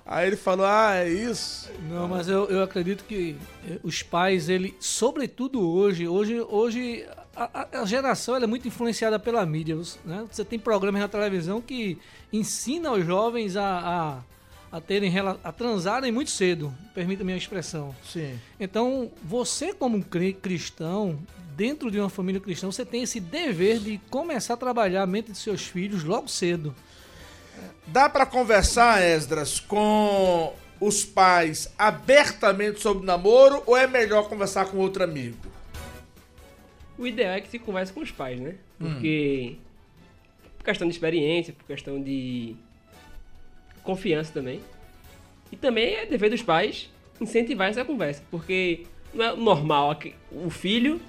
Aí 0.09 0.29
ele 0.29 0.37
falou, 0.37 0.65
ah, 0.67 0.95
é 0.95 1.09
isso. 1.09 1.69
Não, 1.91 2.07
mas 2.07 2.29
eu, 2.29 2.45
eu 2.45 2.63
acredito 2.63 3.03
que 3.05 3.37
eh, 3.69 3.81
os 3.83 4.05
pais, 4.05 4.49
ele, 4.49 4.77
sobretudo 4.79 5.69
hoje, 5.69 6.07
hoje, 6.07 6.41
hoje 6.43 7.05
a, 7.35 7.67
a- 7.81 7.85
geração 7.85 8.37
é 8.37 8.47
muito 8.47 8.69
influenciada 8.69 9.19
pela 9.19 9.45
mídia. 9.45 9.75
você- 9.75 9.99
Né? 10.05 10.25
Você 10.31 10.45
tem 10.45 10.61
programas 10.61 11.01
na 11.01 11.09
televisão 11.09 11.61
que 11.61 11.99
ensina 12.33 12.93
os 12.93 13.05
jovens 13.05 13.57
a, 13.57 14.23
a, 14.71 14.77
a 14.77 14.81
terem 14.81 15.13
a 15.43 15.51
transarem 15.51 16.13
muito 16.13 16.31
cedo, 16.31 16.73
permita 16.95 17.23
a 17.23 17.27
minha 17.27 17.37
expressão. 17.37 17.93
Sim. 18.05 18.39
Então, 18.61 19.11
você 19.25 19.75
como 19.75 20.01
cri- 20.05 20.35
cristão, 20.35 21.19
dentro 21.57 21.91
de 21.91 21.99
uma 21.99 22.09
família 22.11 22.41
cristã, 22.41 22.67
você 22.71 22.85
tem 22.85 23.03
esse 23.03 23.19
dever 23.19 23.81
de 23.81 23.99
começar 24.09 24.55
a 24.55 24.57
trabalhar 24.57 25.03
a 25.03 25.07
mente 25.07 25.33
de 25.33 25.39
seus 25.39 25.63
filhos 25.63 26.05
logo 26.05 26.29
cedo. 26.29 26.73
Dá 27.87 28.09
pra 28.09 28.27
conversar, 28.27 29.03
Esdras, 29.03 29.61
com 29.61 30.53
os 30.81 31.05
pais 31.05 31.73
abertamente 31.79 32.81
sobre 32.81 33.07
namoro 33.07 33.63
ou 33.67 33.77
é 33.77 33.87
melhor 33.87 34.29
conversar 34.29 34.67
com 34.67 34.79
outro 34.79 35.05
amigo? 35.05 35.37
O 36.99 37.07
ideal 37.07 37.35
é 37.35 37.41
que 37.41 37.49
se 37.49 37.59
converse 37.59 37.93
com 37.93 38.01
os 38.01 38.11
pais, 38.11 38.41
né? 38.41 38.55
Porque. 38.79 39.57
Por 40.59 40.65
questão 40.65 40.89
de 40.89 40.95
experiência, 40.95 41.53
por 41.53 41.65
questão 41.67 42.03
de. 42.03 42.57
confiança 43.83 44.33
também. 44.33 44.61
E 45.53 45.57
também 45.57 45.95
é 45.95 46.07
dever 46.07 46.31
dos 46.31 46.43
pais 46.43 46.91
incentivar 47.21 47.69
essa 47.69 47.85
conversa. 47.85 48.23
Porque 48.31 48.87
não 49.15 49.25
é 49.25 49.37
normal 49.37 49.97
o 50.33 50.51
filho 50.51 51.01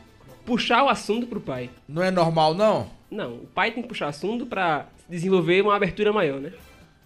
puxar 0.45 0.83
o 0.83 0.89
assunto 0.89 1.27
pro 1.27 1.41
pai. 1.41 1.69
Não 1.87 2.03
é 2.03 2.11
normal, 2.11 2.53
não? 2.53 2.89
Não, 3.09 3.35
o 3.35 3.47
pai 3.47 3.71
tem 3.71 3.81
que 3.81 3.89
puxar 3.89 4.07
assunto 4.07 4.45
pra 4.45 4.87
desenvolver 5.09 5.61
uma 5.61 5.75
abertura 5.75 6.11
maior, 6.11 6.39
né? 6.39 6.53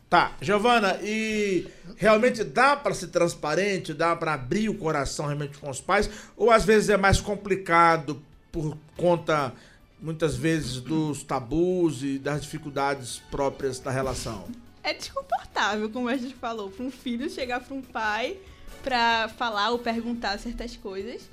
Tá, 0.09 0.33
Giovana, 0.41 0.99
e 1.01 1.67
realmente 1.95 2.43
dá 2.43 2.75
pra 2.75 2.93
ser 2.93 3.07
transparente, 3.07 3.93
dá 3.93 4.13
pra 4.13 4.33
abrir 4.33 4.67
o 4.67 4.73
coração 4.73 5.25
realmente 5.25 5.57
com 5.57 5.69
os 5.69 5.79
pais, 5.79 6.09
ou 6.35 6.51
às 6.51 6.65
vezes 6.65 6.89
é 6.89 6.97
mais 6.97 7.21
complicado 7.21 8.21
por 8.51 8.77
conta, 8.97 9.53
muitas 10.01 10.35
vezes, 10.35 10.81
dos 10.81 11.23
tabus 11.23 12.03
e 12.03 12.19
das 12.19 12.41
dificuldades 12.41 13.21
próprias 13.31 13.79
da 13.79 13.89
relação? 13.89 14.49
É 14.83 14.93
desconfortável, 14.93 15.89
como 15.89 16.09
a 16.09 16.17
gente 16.17 16.35
falou, 16.35 16.69
pra 16.69 16.83
um 16.83 16.91
filho 16.91 17.29
chegar 17.29 17.61
pra 17.61 17.73
um 17.73 17.81
pai 17.81 18.35
pra 18.83 19.29
falar 19.37 19.69
ou 19.69 19.79
perguntar 19.79 20.37
certas 20.39 20.75
coisas. 20.75 21.29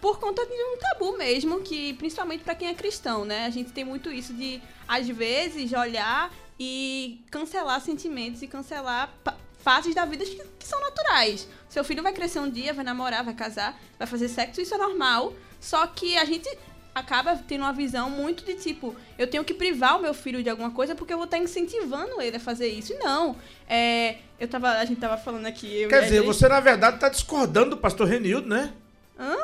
Por 0.00 0.18
conta 0.20 0.44
de 0.44 0.52
um 0.52 0.76
tabu 0.78 1.16
mesmo, 1.16 1.60
que 1.60 1.94
principalmente 1.94 2.44
pra 2.44 2.54
quem 2.54 2.68
é 2.68 2.74
cristão, 2.74 3.24
né? 3.24 3.46
A 3.46 3.50
gente 3.50 3.72
tem 3.72 3.84
muito 3.84 4.10
isso 4.10 4.32
de, 4.34 4.60
às 4.86 5.08
vezes, 5.08 5.72
olhar 5.72 6.32
e 6.60 7.20
cancelar 7.30 7.80
sentimentos 7.80 8.42
e 8.42 8.46
cancelar 8.46 9.12
fases 9.58 9.94
da 9.94 10.04
vida 10.04 10.24
que, 10.24 10.36
que 10.58 10.66
são 10.66 10.80
naturais. 10.80 11.48
Seu 11.68 11.82
filho 11.82 12.02
vai 12.02 12.12
crescer 12.12 12.38
um 12.40 12.48
dia, 12.48 12.72
vai 12.72 12.84
namorar, 12.84 13.24
vai 13.24 13.34
casar, 13.34 13.78
vai 13.98 14.06
fazer 14.06 14.28
sexo, 14.28 14.60
isso 14.60 14.74
é 14.74 14.78
normal. 14.78 15.32
Só 15.60 15.86
que 15.86 16.16
a 16.16 16.24
gente 16.24 16.48
acaba 16.94 17.36
tendo 17.36 17.62
uma 17.62 17.72
visão 17.72 18.08
muito 18.08 18.44
de 18.44 18.54
tipo, 18.54 18.94
eu 19.18 19.26
tenho 19.26 19.44
que 19.44 19.52
privar 19.52 19.98
o 19.98 20.00
meu 20.02 20.14
filho 20.14 20.42
de 20.42 20.48
alguma 20.48 20.70
coisa 20.70 20.94
porque 20.94 21.12
eu 21.12 21.18
vou 21.18 21.24
estar 21.26 21.36
incentivando 21.38 22.20
ele 22.22 22.36
a 22.36 22.40
fazer 22.40 22.68
isso. 22.68 22.92
E 22.92 22.96
não. 22.98 23.36
É, 23.68 24.16
eu 24.38 24.46
tava, 24.48 24.70
a 24.70 24.84
gente 24.84 25.00
tava 25.00 25.16
falando 25.18 25.46
aqui. 25.46 25.86
Quer 25.88 26.04
dizer, 26.04 26.16
gente- 26.18 26.26
você 26.26 26.48
na 26.48 26.60
verdade 26.60 26.98
tá 26.98 27.08
discordando 27.08 27.70
do 27.70 27.76
pastor 27.76 28.06
Renildo, 28.06 28.48
né? 28.48 28.72
Hã? 29.18 29.36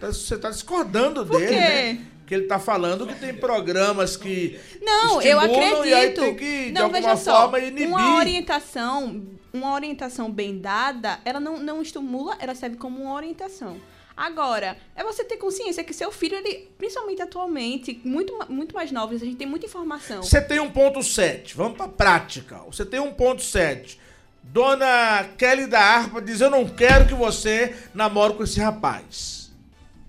Tá- 0.00 0.08
Você 0.08 0.36
tá 0.38 0.50
discordando 0.50 1.24
Por 1.24 1.38
dele, 1.38 1.52
quê? 1.54 1.60
né? 1.60 2.06
Que 2.26 2.34
ele 2.34 2.46
tá 2.46 2.58
falando 2.58 3.06
que 3.06 3.14
tem 3.16 3.34
programas 3.34 4.16
que 4.16 4.58
Não, 4.80 5.20
eu 5.20 5.38
estimulam 5.42 5.84
e 5.86 5.92
aí 5.92 6.06
acredito. 6.08 6.20
tem 6.20 6.36
que, 6.36 6.64
de 6.66 6.72
não, 6.72 6.84
alguma 6.84 7.00
veja 7.02 7.16
só, 7.16 7.42
forma, 7.42 7.58
inibir. 7.60 7.86
uma 7.86 8.16
orientação, 8.16 9.22
uma 9.52 9.74
orientação 9.74 10.30
bem 10.30 10.58
dada, 10.58 11.20
ela 11.24 11.38
não, 11.38 11.58
não 11.58 11.82
estimula, 11.82 12.34
ela 12.40 12.54
serve 12.54 12.76
como 12.78 13.02
uma 13.02 13.14
orientação. 13.14 13.76
Agora, 14.16 14.76
é 14.96 15.02
você 15.04 15.22
ter 15.24 15.36
consciência 15.36 15.84
que 15.84 15.92
seu 15.92 16.10
filho, 16.10 16.36
ele, 16.36 16.70
principalmente 16.78 17.20
atualmente, 17.20 18.00
muito, 18.04 18.32
muito 18.48 18.74
mais 18.74 18.90
novos, 18.90 19.20
a 19.20 19.24
gente 19.24 19.36
tem 19.36 19.46
muita 19.46 19.66
informação. 19.66 20.22
Você 20.22 20.40
tem 20.40 20.58
1.7, 20.60 21.54
vamos 21.54 21.76
pra 21.76 21.88
prática. 21.88 22.56
Você 22.66 22.86
tem 22.86 23.00
1.7. 23.00 23.98
Dona 24.44 25.24
Kelly 25.36 25.66
da 25.66 25.80
Harpa 25.80 26.20
diz: 26.22 26.40
Eu 26.40 26.50
não 26.50 26.68
quero 26.68 27.06
que 27.06 27.14
você 27.14 27.74
namore 27.94 28.34
com 28.34 28.44
esse 28.44 28.60
rapaz. 28.60 29.52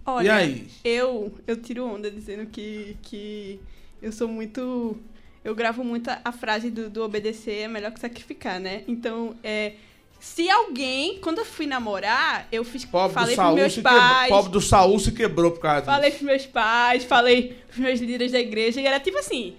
Olha, 0.05 0.27
E 0.27 0.29
aí? 0.29 0.67
Eu, 0.83 1.33
eu 1.47 1.57
tiro 1.57 1.85
onda 1.85 2.11
dizendo 2.11 2.45
que, 2.47 2.95
que 3.01 3.59
eu 4.01 4.11
sou 4.11 4.27
muito. 4.27 4.97
Eu 5.43 5.55
gravo 5.55 5.83
muito 5.83 6.09
a- 6.09 6.21
a 6.23 6.31
frase 6.31 6.69
do, 6.69 6.89
do 6.89 7.03
obedecer 7.03 7.61
é 7.63 7.67
melhor 7.67 7.91
que 7.91 7.99
sacrificar, 7.99 8.59
né? 8.59 8.83
Então, 8.87 9.35
é. 9.43 9.73
Se 10.19 10.49
alguém, 10.49 11.19
quando 11.19 11.39
eu 11.39 11.45
fui 11.45 11.67
namorar, 11.67 12.47
eu 12.51 12.63
fiz, 12.63 12.83
Pobre 12.85 13.13
falei 13.13 13.35
pros 13.35 13.53
meus 13.53 13.73
se 13.73 13.81
quebrou, 13.81 13.99
pais. 13.99 14.29
pobre 14.29 14.51
do 14.51 14.61
Saul 14.61 14.99
se 14.99 15.11
quebrou 15.11 15.51
por 15.51 15.59
causa 15.59 15.81
disso. 15.81 15.91
Falei 15.91 16.09
pros 16.11 16.21
meus 16.23 16.45
pais, 16.47 17.03
falei 17.03 17.57
pros 17.67 17.77
meus 17.79 17.99
líderes 17.99 18.31
da 18.31 18.39
igreja, 18.39 18.81
e 18.81 18.87
era 18.87 18.99
tipo 18.99 19.17
assim: 19.19 19.55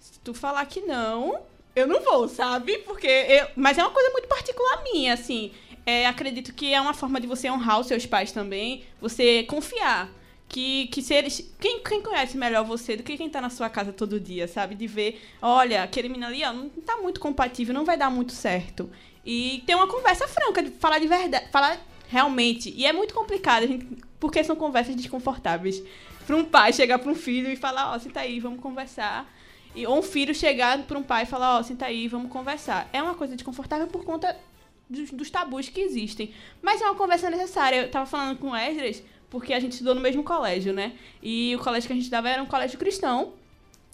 Se 0.00 0.18
tu 0.20 0.32
falar 0.34 0.64
que 0.66 0.80
não, 0.80 1.40
eu 1.74 1.86
não 1.86 2.00
vou, 2.00 2.28
sabe? 2.28 2.78
Porque 2.78 3.06
eu. 3.06 3.48
Mas 3.56 3.78
é 3.78 3.82
uma 3.82 3.90
coisa 3.90 4.10
muito 4.10 4.28
particular 4.28 4.82
minha, 4.82 5.14
assim. 5.14 5.52
É, 5.84 6.06
acredito 6.06 6.54
que 6.54 6.72
é 6.72 6.80
uma 6.80 6.94
forma 6.94 7.20
de 7.20 7.26
você 7.26 7.50
honrar 7.50 7.80
os 7.80 7.86
seus 7.86 8.06
pais 8.06 8.30
também, 8.32 8.84
você 9.00 9.42
confiar. 9.44 10.10
Que, 10.48 10.86
que 10.88 11.00
se 11.00 11.14
eles. 11.14 11.50
Quem, 11.58 11.82
quem 11.82 12.02
conhece 12.02 12.36
melhor 12.36 12.64
você 12.64 12.94
do 12.94 13.02
que 13.02 13.16
quem 13.16 13.30
tá 13.30 13.40
na 13.40 13.48
sua 13.48 13.70
casa 13.70 13.90
todo 13.92 14.20
dia, 14.20 14.46
sabe? 14.46 14.74
De 14.74 14.86
ver, 14.86 15.20
olha, 15.40 15.82
aquele 15.82 16.08
menino 16.08 16.26
ali, 16.26 16.44
ó, 16.44 16.52
não 16.52 16.68
tá 16.68 16.98
muito 16.98 17.18
compatível, 17.18 17.72
não 17.72 17.86
vai 17.86 17.96
dar 17.96 18.10
muito 18.10 18.32
certo. 18.32 18.90
E 19.24 19.62
ter 19.66 19.74
uma 19.74 19.86
conversa 19.86 20.28
franca, 20.28 20.62
de 20.62 20.70
falar 20.72 20.98
de 20.98 21.06
verdade, 21.06 21.50
falar 21.50 21.80
realmente. 22.06 22.70
E 22.76 22.84
é 22.84 22.92
muito 22.92 23.14
complicado, 23.14 23.66
gente, 23.66 23.86
porque 24.20 24.44
são 24.44 24.54
conversas 24.54 24.94
desconfortáveis. 24.94 25.82
Para 26.26 26.36
um 26.36 26.44
pai 26.44 26.72
chegar 26.72 26.98
para 26.98 27.10
um 27.10 27.14
filho 27.14 27.50
e 27.50 27.56
falar, 27.56 27.92
ó, 27.92 27.96
oh, 27.96 27.98
senta 27.98 28.20
aí, 28.20 28.38
vamos 28.38 28.60
conversar. 28.60 29.26
E, 29.74 29.86
ou 29.86 29.98
um 29.98 30.02
filho 30.02 30.34
chegar 30.34 30.82
para 30.82 30.98
um 30.98 31.02
pai 31.02 31.22
e 31.22 31.26
falar, 31.26 31.56
ó, 31.56 31.60
oh, 31.60 31.64
senta 31.64 31.86
aí, 31.86 32.08
vamos 32.08 32.30
conversar. 32.30 32.88
É 32.92 33.02
uma 33.02 33.14
coisa 33.14 33.34
desconfortável 33.34 33.86
por 33.86 34.04
conta 34.04 34.36
dos, 34.88 35.10
dos, 35.10 35.30
tabus 35.30 35.68
que 35.68 35.80
existem. 35.80 36.32
Mas 36.60 36.80
é 36.80 36.84
uma 36.84 36.94
conversa 36.94 37.30
necessária. 37.30 37.82
Eu 37.82 37.90
tava 37.90 38.06
falando 38.06 38.38
com 38.38 38.50
o 38.50 38.56
Esdras 38.56 39.02
porque 39.30 39.54
a 39.54 39.60
gente 39.60 39.72
estudou 39.72 39.94
no 39.94 40.00
mesmo 40.00 40.22
colégio, 40.22 40.74
né? 40.74 40.92
E 41.22 41.56
o 41.56 41.58
colégio 41.58 41.86
que 41.86 41.92
a 41.94 41.96
gente 41.96 42.10
dava 42.10 42.28
era 42.28 42.42
um 42.42 42.46
colégio 42.46 42.78
cristão. 42.78 43.32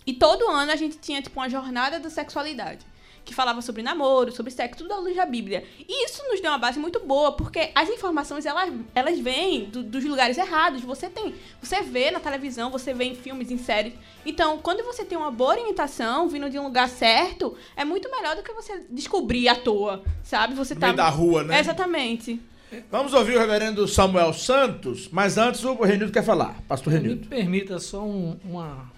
E 0.05 0.13
todo 0.13 0.49
ano 0.49 0.73
a 0.73 0.77
gente 0.77 0.99
tinha, 0.99 1.23
tipo, 1.23 1.39
uma 1.39 1.49
jornada 1.49 2.01
da 2.01 2.11
sexualidade 2.11 2.85
que 3.29 3.35
falava 3.35 3.61
sobre 3.61 3.83
namoro, 3.83 4.33
sobre 4.33 4.51
sexo, 4.51 4.79
tudo 4.79 4.95
à 4.95 4.97
luz 4.97 5.15
da 5.15 5.27
Bíblia. 5.27 5.63
E 5.87 6.07
isso 6.07 6.23
nos 6.29 6.41
deu 6.41 6.51
uma 6.51 6.59
base 6.59 6.81
muito 6.81 6.99
boa, 7.01 7.33
porque 7.33 7.71
as 7.75 7.89
informações 7.91 8.47
elas, 8.47 8.73
elas 8.95 9.19
vêm 9.19 9.67
do, 9.67 9.83
dos 9.83 10.03
lugares 10.05 10.39
errados. 10.39 10.81
Você 10.83 11.11
tem, 11.11 11.35
você 11.61 11.83
vê 11.83 12.11
na 12.11 12.19
televisão, 12.19 12.71
você 12.71 12.95
vê 12.95 13.05
em 13.05 13.15
filmes, 13.15 13.51
em 13.51 13.59
séries. 13.59 13.93
Então, 14.25 14.59
quando 14.59 14.83
você 14.83 15.05
tem 15.05 15.19
uma 15.19 15.31
boa 15.31 15.51
orientação 15.51 16.29
vindo 16.29 16.49
de 16.49 16.59
um 16.59 16.65
lugar 16.65 16.89
certo, 16.89 17.55
é 17.77 17.85
muito 17.85 18.11
melhor 18.11 18.35
do 18.35 18.43
que 18.43 18.53
você 18.53 18.87
descobrir 18.91 19.49
à 19.49 19.55
toa, 19.55 20.03
sabe? 20.23 20.55
Você 20.55 20.75
tá 20.75 20.91
da 20.93 21.09
rua, 21.11 21.45
né? 21.45 21.61
Exatamente. 21.61 22.41
Vamos 22.91 23.15
ouvir 23.15 23.37
o 23.37 23.39
reverendo 23.39 23.87
Samuel 23.87 24.33
Santos, 24.33 25.09
mas 25.11 25.39
antes 25.39 25.65
o 25.65 25.75
Renildo 25.75 26.13
quer 26.13 26.25
falar. 26.25 26.61
Pastor 26.67 26.93
Renildo. 26.95 27.23
Me 27.23 27.27
permita 27.29 27.79
só 27.79 28.03
um, 28.03 28.39
uma, 28.45 28.91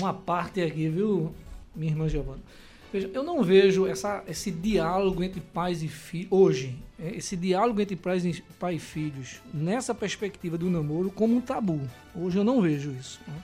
uma 0.00 0.12
parte 0.12 0.60
aqui, 0.60 0.88
viu, 0.88 1.34
minha 1.74 1.92
irmã 1.92 2.08
Giovana? 2.08 2.40
Veja, 2.92 3.10
eu 3.12 3.22
não 3.22 3.42
vejo 3.42 3.86
essa, 3.86 4.22
esse 4.28 4.50
diálogo 4.50 5.22
entre 5.22 5.40
pais 5.40 5.82
e 5.82 5.88
filhos, 5.88 6.28
hoje, 6.30 6.78
é, 6.98 7.16
esse 7.16 7.36
diálogo 7.36 7.80
entre 7.80 7.96
pais 7.96 8.24
e, 8.24 8.42
pai 8.58 8.76
e 8.76 8.78
filhos, 8.78 9.40
nessa 9.52 9.94
perspectiva 9.94 10.56
do 10.56 10.70
namoro, 10.70 11.10
como 11.10 11.36
um 11.36 11.40
tabu. 11.40 11.80
Hoje 12.14 12.38
eu 12.38 12.44
não 12.44 12.62
vejo 12.62 12.92
isso. 12.92 13.20
Né? 13.26 13.34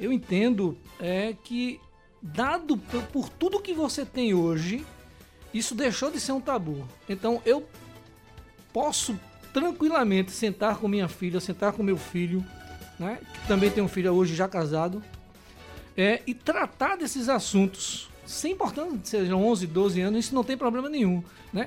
Eu 0.00 0.12
entendo 0.12 0.78
é, 0.98 1.34
que, 1.44 1.80
dado 2.22 2.76
por, 2.76 3.28
tudo 3.28 3.60
que 3.60 3.74
você 3.74 4.04
tem 4.04 4.32
hoje, 4.32 4.84
isso 5.52 5.74
deixou 5.74 6.10
de 6.10 6.18
ser 6.18 6.32
um 6.32 6.40
tabu. 6.40 6.86
Então 7.08 7.42
eu 7.44 7.66
posso 8.72 9.18
tranquilamente 9.52 10.30
sentar 10.30 10.76
com 10.76 10.88
minha 10.88 11.08
filha, 11.08 11.40
sentar 11.40 11.72
com 11.72 11.82
meu 11.82 11.96
filho, 11.96 12.44
né, 12.98 13.18
que 13.32 13.48
também 13.48 13.70
tem 13.70 13.82
um 13.82 13.88
filho 13.88 14.12
hoje 14.12 14.34
já 14.34 14.48
casado, 14.48 15.02
é, 15.96 16.22
e 16.26 16.34
tratar 16.34 16.96
desses 16.96 17.28
assuntos 17.28 18.08
sem 18.28 18.52
importância 18.52 19.20
sejam 19.20 19.44
11, 19.46 19.66
12 19.66 20.00
anos, 20.00 20.24
isso 20.26 20.34
não 20.34 20.44
tem 20.44 20.56
problema 20.56 20.88
nenhum, 20.88 21.24
né? 21.52 21.66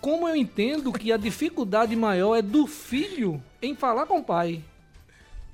Como 0.00 0.28
eu 0.28 0.36
entendo 0.36 0.92
que 0.92 1.12
a 1.12 1.16
dificuldade 1.16 1.94
maior 1.96 2.36
é 2.36 2.42
do 2.42 2.66
filho 2.66 3.42
em 3.62 3.74
falar 3.74 4.04
com 4.06 4.18
o 4.18 4.22
pai, 4.22 4.62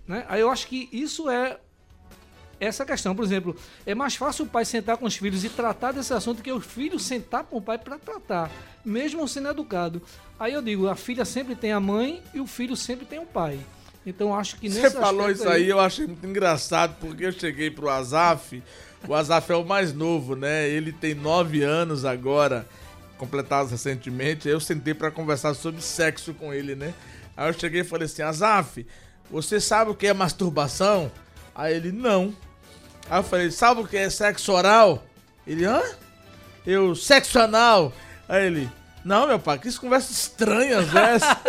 né? 0.06 0.24
Aí 0.28 0.40
eu 0.40 0.50
acho 0.50 0.66
que 0.66 0.88
isso 0.90 1.30
é 1.30 1.59
essa 2.59 2.84
questão. 2.84 3.14
Por 3.14 3.24
exemplo, 3.24 3.54
é 3.86 3.94
mais 3.94 4.16
fácil 4.16 4.44
o 4.44 4.48
pai 4.48 4.64
sentar 4.64 4.96
com 4.96 5.06
os 5.06 5.16
filhos 5.16 5.44
e 5.44 5.48
tratar 5.48 5.92
desse 5.92 6.12
assunto 6.12 6.42
que 6.42 6.50
o 6.50 6.61
filho 6.61 6.98
sentar 6.98 7.44
com 7.44 7.59
o 7.59 7.62
pai 7.62 7.78
para 7.78 7.98
tratar, 7.98 8.50
mesmo 8.84 9.28
sendo 9.28 9.48
educado. 9.48 10.02
Aí 10.40 10.54
eu 10.54 10.62
digo, 10.62 10.88
a 10.88 10.96
filha 10.96 11.24
sempre 11.24 11.54
tem 11.54 11.72
a 11.72 11.78
mãe 11.78 12.22
e 12.34 12.40
o 12.40 12.46
filho 12.46 12.74
sempre 12.74 13.06
tem 13.06 13.18
o 13.18 13.26
pai. 13.26 13.61
Então 14.04 14.34
acho 14.34 14.56
que 14.56 14.68
nesse 14.68 14.80
Você 14.80 14.90
falou 14.90 15.30
isso 15.30 15.48
aí, 15.48 15.64
aí, 15.64 15.68
eu 15.68 15.78
achei 15.78 16.06
muito 16.06 16.26
engraçado, 16.26 16.96
porque 16.98 17.26
eu 17.26 17.32
cheguei 17.32 17.70
pro 17.70 17.90
Azaf 17.90 18.62
o 19.07 19.14
Azaf 19.14 19.51
é 19.53 19.57
o 19.57 19.64
mais 19.64 19.92
novo, 19.92 20.34
né? 20.34 20.68
Ele 20.68 20.92
tem 20.92 21.14
nove 21.14 21.62
anos 21.62 22.05
agora, 22.05 22.66
completados 23.16 23.70
recentemente. 23.70 24.49
Eu 24.49 24.61
sentei 24.61 24.94
para 24.94 25.11
conversar 25.11 25.55
sobre 25.55 25.80
sexo 25.80 26.34
com 26.34 26.53
ele, 26.53 26.74
né? 26.74 26.92
Aí 27.36 27.49
eu 27.49 27.53
cheguei 27.53 27.82
e 27.82 27.84
falei 27.84 28.07
assim: 28.07 28.22
Azaf, 28.22 28.86
você 29.30 29.61
sabe 29.61 29.90
o 29.90 29.94
que 29.94 30.07
é 30.07 30.12
masturbação? 30.12 31.11
Aí 31.55 31.74
ele, 31.74 31.92
não. 31.92 32.34
Aí 33.09 33.18
eu 33.18 33.22
falei: 33.22 33.51
sabe 33.51 33.80
o 33.80 33.86
que 33.86 33.96
é 33.96 34.11
sexo 34.11 34.53
oral? 34.53 35.05
Ele, 35.46 35.64
hã? 35.64 35.82
Eu, 36.66 36.94
sexo 36.94 37.38
anal. 37.38 37.92
Aí 38.28 38.46
ele, 38.46 38.70
não, 39.05 39.26
meu 39.26 39.38
pai, 39.38 39.59
que 39.59 39.74
conversas 39.78 40.11
estranhas 40.11 40.92
essa. 40.94 41.40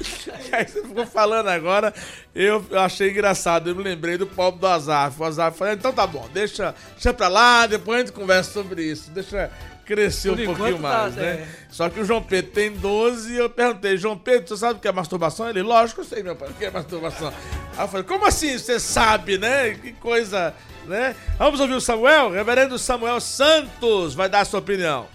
Aí 0.52 0.66
você 0.66 0.82
ficou 0.82 1.06
falando 1.06 1.48
agora, 1.48 1.92
eu 2.34 2.64
achei 2.78 3.10
engraçado. 3.10 3.70
Eu 3.70 3.76
me 3.76 3.82
lembrei 3.82 4.16
do 4.16 4.26
pobre 4.26 4.60
do 4.60 4.66
Azaf. 4.66 5.20
O 5.20 5.24
Azaf 5.24 5.58
falou: 5.58 5.74
então 5.74 5.92
tá 5.92 6.06
bom, 6.06 6.28
deixa, 6.32 6.74
deixa 6.92 7.12
pra 7.12 7.28
lá, 7.28 7.66
depois 7.66 7.96
a 7.96 8.00
gente 8.00 8.12
conversa 8.12 8.52
sobre 8.52 8.82
isso. 8.82 9.10
Deixa 9.10 9.50
crescer 9.84 10.30
Por 10.30 10.40
um 10.40 10.44
pouquinho 10.46 10.76
tá, 10.76 10.82
mais, 10.82 11.14
tá, 11.14 11.20
né? 11.20 11.28
É. 11.28 11.48
Só 11.70 11.88
que 11.88 12.00
o 12.00 12.04
João 12.04 12.22
Pedro 12.22 12.50
tem 12.52 12.72
12 12.72 13.32
e 13.32 13.36
eu 13.36 13.50
perguntei: 13.50 13.96
João 13.96 14.18
Pedro, 14.18 14.48
você 14.48 14.56
sabe 14.56 14.78
o 14.78 14.82
que 14.82 14.88
é 14.88 14.92
masturbação? 14.92 15.48
Ele, 15.48 15.62
lógico, 15.62 16.00
eu 16.00 16.04
sei, 16.04 16.22
meu 16.22 16.34
pai, 16.34 16.48
o 16.48 16.54
que 16.54 16.64
é 16.64 16.70
masturbação. 16.70 17.32
Aí 17.76 17.84
eu 17.84 17.88
falei: 17.88 18.06
como 18.06 18.26
assim 18.26 18.58
você 18.58 18.80
sabe, 18.80 19.38
né? 19.38 19.74
Que 19.74 19.92
coisa, 19.92 20.54
né? 20.86 21.14
Vamos 21.38 21.60
ouvir 21.60 21.74
o 21.74 21.80
Samuel? 21.80 22.30
Reverendo 22.30 22.78
Samuel 22.78 23.20
Santos 23.20 24.14
vai 24.14 24.28
dar 24.28 24.40
a 24.40 24.44
sua 24.44 24.60
opinião. 24.60 25.13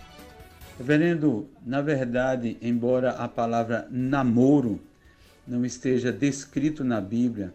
Reverendo, 0.79 1.45
na 1.65 1.81
verdade, 1.81 2.57
embora 2.61 3.11
a 3.11 3.27
palavra 3.27 3.85
namoro 3.91 4.79
não 5.45 5.65
esteja 5.65 6.09
descrito 6.09 6.85
na 6.85 7.01
Bíblia, 7.01 7.53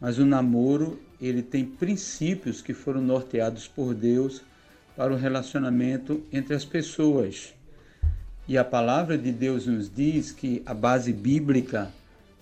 mas 0.00 0.16
o 0.20 0.24
namoro, 0.24 1.00
ele 1.20 1.42
tem 1.42 1.64
princípios 1.64 2.62
que 2.62 2.72
foram 2.72 3.00
norteados 3.00 3.66
por 3.66 3.92
Deus 3.94 4.42
para 4.96 5.12
o 5.12 5.16
relacionamento 5.16 6.22
entre 6.32 6.54
as 6.54 6.64
pessoas. 6.64 7.52
E 8.46 8.56
a 8.56 8.64
palavra 8.64 9.18
de 9.18 9.32
Deus 9.32 9.66
nos 9.66 9.92
diz 9.92 10.30
que 10.30 10.62
a 10.64 10.72
base 10.72 11.12
bíblica 11.12 11.90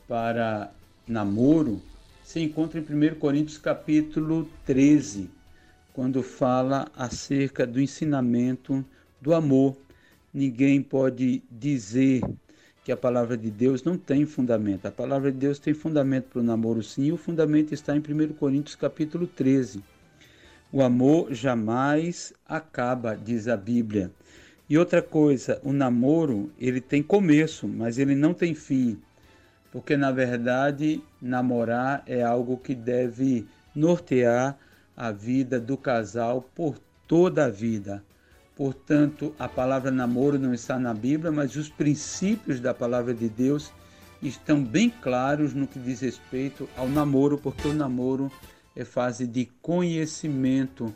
para 0.07 0.71
namoro 1.09 1.81
se 2.23 2.41
encontra 2.41 2.79
em 2.79 2.83
1 2.83 3.14
Coríntios 3.14 3.57
capítulo 3.57 4.47
13, 4.66 5.31
quando 5.95 6.23
fala 6.23 6.89
acerca 6.95 7.66
do 7.66 7.81
ensinamento 7.81 8.85
do 9.18 9.33
amor 9.33 9.75
ninguém 10.33 10.83
pode 10.83 11.43
dizer 11.51 12.22
que 12.85 12.93
a 12.93 12.97
palavra 12.97 13.37
de 13.37 13.51
Deus 13.51 13.83
não 13.83 13.97
tem 13.99 14.24
fundamento. 14.24 14.87
A 14.87 14.91
palavra 14.91 15.31
de 15.31 15.39
Deus 15.39 15.59
tem 15.59 15.74
fundamento 15.74 16.26
para 16.31 16.41
o 16.41 16.43
namoro 16.43 16.83
sim, 16.83 17.05
e 17.05 17.12
o 17.12 17.16
fundamento 17.16 17.74
está 17.74 17.95
em 17.97 18.01
1 18.01 18.35
Coríntios 18.35 18.74
capítulo 18.74 19.26
13. 19.26 19.83
O 20.72 20.83
amor 20.83 21.33
jamais 21.35 22.33
acaba, 22.47 23.16
diz 23.16 23.49
a 23.49 23.57
Bíblia. 23.57 24.11
E 24.68 24.78
outra 24.78 25.03
coisa, 25.03 25.61
o 25.64 25.72
namoro, 25.72 26.53
ele 26.59 26.81
tem 26.81 27.03
começo, 27.03 27.66
mas 27.66 27.99
ele 27.99 28.14
não 28.14 28.33
tem 28.33 28.55
fim. 28.55 28.99
Porque 29.72 29.97
na 29.97 30.12
verdade, 30.12 31.03
namorar 31.20 32.03
é 32.07 32.22
algo 32.22 32.57
que 32.57 32.74
deve 32.74 33.47
nortear 33.74 34.57
a 34.97 35.11
vida 35.11 35.59
do 35.59 35.76
casal 35.76 36.49
por 36.55 36.78
toda 37.07 37.47
a 37.47 37.49
vida. 37.49 38.03
Portanto, 38.61 39.35
a 39.39 39.49
palavra 39.49 39.91
namoro 39.91 40.39
não 40.39 40.53
está 40.53 40.79
na 40.79 40.93
Bíblia, 40.93 41.33
mas 41.33 41.57
os 41.57 41.71
princípios 41.71 42.61
da 42.61 42.75
palavra 42.75 43.15
de 43.15 43.27
Deus 43.27 43.73
estão 44.21 44.63
bem 44.63 44.91
claros 44.91 45.55
no 45.55 45.67
que 45.67 45.79
diz 45.79 46.01
respeito 46.01 46.69
ao 46.77 46.87
namoro, 46.87 47.39
porque 47.39 47.67
o 47.67 47.73
namoro 47.73 48.31
é 48.77 48.85
fase 48.85 49.27
de 49.27 49.49
conhecimento 49.63 50.93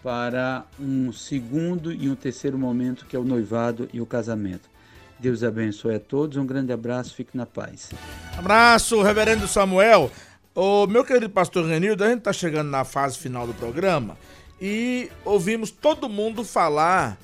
para 0.00 0.64
um 0.78 1.12
segundo 1.12 1.92
e 1.92 2.08
um 2.08 2.14
terceiro 2.14 2.56
momento, 2.56 3.04
que 3.04 3.16
é 3.16 3.18
o 3.18 3.24
noivado 3.24 3.88
e 3.92 4.00
o 4.00 4.06
casamento. 4.06 4.70
Deus 5.18 5.42
abençoe 5.42 5.96
a 5.96 6.00
todos, 6.00 6.36
um 6.36 6.46
grande 6.46 6.72
abraço, 6.72 7.16
fique 7.16 7.36
na 7.36 7.46
paz. 7.46 7.90
Abraço, 8.38 9.02
reverendo 9.02 9.48
Samuel. 9.48 10.08
O 10.54 10.86
meu 10.86 11.04
querido 11.04 11.30
pastor 11.30 11.66
Renildo, 11.66 12.04
a 12.04 12.10
gente 12.10 12.18
está 12.18 12.32
chegando 12.32 12.70
na 12.70 12.84
fase 12.84 13.18
final 13.18 13.44
do 13.44 13.54
programa 13.54 14.16
e 14.60 15.10
ouvimos 15.24 15.70
todo 15.70 16.08
mundo 16.08 16.44
falar 16.44 17.18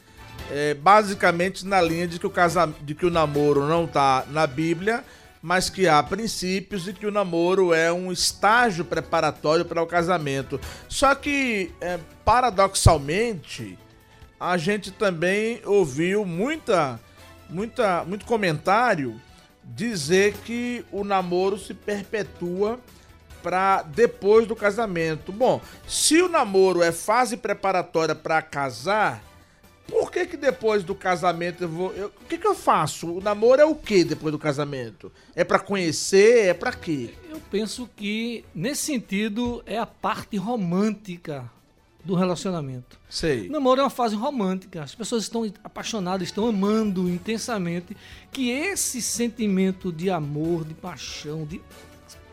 é, 0.50 0.74
basicamente 0.74 1.66
na 1.66 1.80
linha 1.80 2.06
de 2.06 2.18
que, 2.18 2.26
o 2.26 2.30
casa, 2.30 2.72
de 2.82 2.94
que 2.94 3.06
o 3.06 3.10
namoro 3.10 3.66
não 3.66 3.84
está 3.84 4.24
na 4.30 4.46
Bíblia, 4.46 5.04
mas 5.42 5.68
que 5.68 5.86
há 5.86 6.02
princípios 6.02 6.88
e 6.88 6.92
que 6.92 7.06
o 7.06 7.10
namoro 7.10 7.74
é 7.74 7.92
um 7.92 8.10
estágio 8.10 8.84
preparatório 8.84 9.64
para 9.64 9.82
o 9.82 9.86
casamento. 9.86 10.60
Só 10.88 11.14
que, 11.14 11.70
é, 11.80 11.98
paradoxalmente, 12.24 13.78
a 14.38 14.56
gente 14.56 14.90
também 14.90 15.60
ouviu 15.64 16.24
muita, 16.24 17.00
muita, 17.48 18.04
muito 18.04 18.24
comentário 18.24 19.20
dizer 19.62 20.34
que 20.44 20.84
o 20.92 21.04
namoro 21.04 21.58
se 21.58 21.72
perpetua 21.72 22.78
para 23.44 23.82
depois 23.82 24.46
do 24.46 24.56
casamento. 24.56 25.30
Bom, 25.30 25.60
se 25.86 26.22
o 26.22 26.28
namoro 26.30 26.82
é 26.82 26.90
fase 26.90 27.36
preparatória 27.36 28.14
para 28.14 28.40
casar, 28.40 29.22
por 29.86 30.10
que 30.10 30.24
que 30.24 30.36
depois 30.38 30.82
do 30.82 30.94
casamento 30.94 31.62
eu 31.64 31.68
vou. 31.68 31.92
eu- 31.92 32.06
o 32.08 32.24
que 32.26 32.38
que 32.38 32.46
eu 32.46 32.54
faço? 32.54 33.06
O 33.06 33.20
namoro 33.20 33.60
é 33.60 33.64
o 33.66 33.74
que 33.74 34.02
depois 34.02 34.32
do 34.32 34.38
casamento? 34.38 35.12
É 35.36 35.44
para 35.44 35.58
conhecer? 35.58 36.46
É 36.46 36.54
para 36.54 36.72
quê? 36.72 37.10
Eu 37.28 37.38
penso 37.50 37.86
que, 37.94 38.46
nesse 38.54 38.80
sentido, 38.86 39.62
é 39.66 39.76
a 39.78 39.84
parte 39.84 40.38
romântica 40.38 41.44
do 42.02 42.14
relacionamento. 42.14 42.98
Sei. 43.10 43.48
Namoro 43.50 43.80
é 43.80 43.84
uma 43.84 43.90
fase 43.90 44.14
romântica. 44.16 44.82
As 44.82 44.94
pessoas 44.94 45.22
estão 45.24 45.50
apaixonadas, 45.62 46.28
estão 46.28 46.46
amando 46.46 47.08
intensamente. 47.10 47.94
Que 48.32 48.50
esse 48.50 49.02
sentimento 49.02 49.92
de 49.92 50.08
amor, 50.10 50.64
de 50.64 50.72
paixão, 50.74 51.44
de 51.44 51.60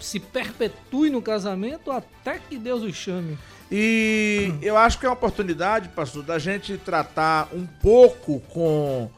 se 0.02 0.20
perpetue 0.20 1.10
no 1.10 1.22
casamento 1.22 1.91
até 1.91 2.39
que 2.39 2.58
Deus 2.58 2.82
os 2.84 2.95
chame. 2.95 3.38
E 3.72 4.54
eu 4.62 4.78
acho 4.78 4.99
que 4.99 5.06
é 5.06 5.10
uma 5.10 5.14
oportunidade, 5.14 5.88
pastor, 5.89 6.24
da 6.24 6.38
gente 6.38 6.78
tratar 6.78 7.47
um 7.54 7.66
pouco 7.66 8.41
com, 8.49 9.10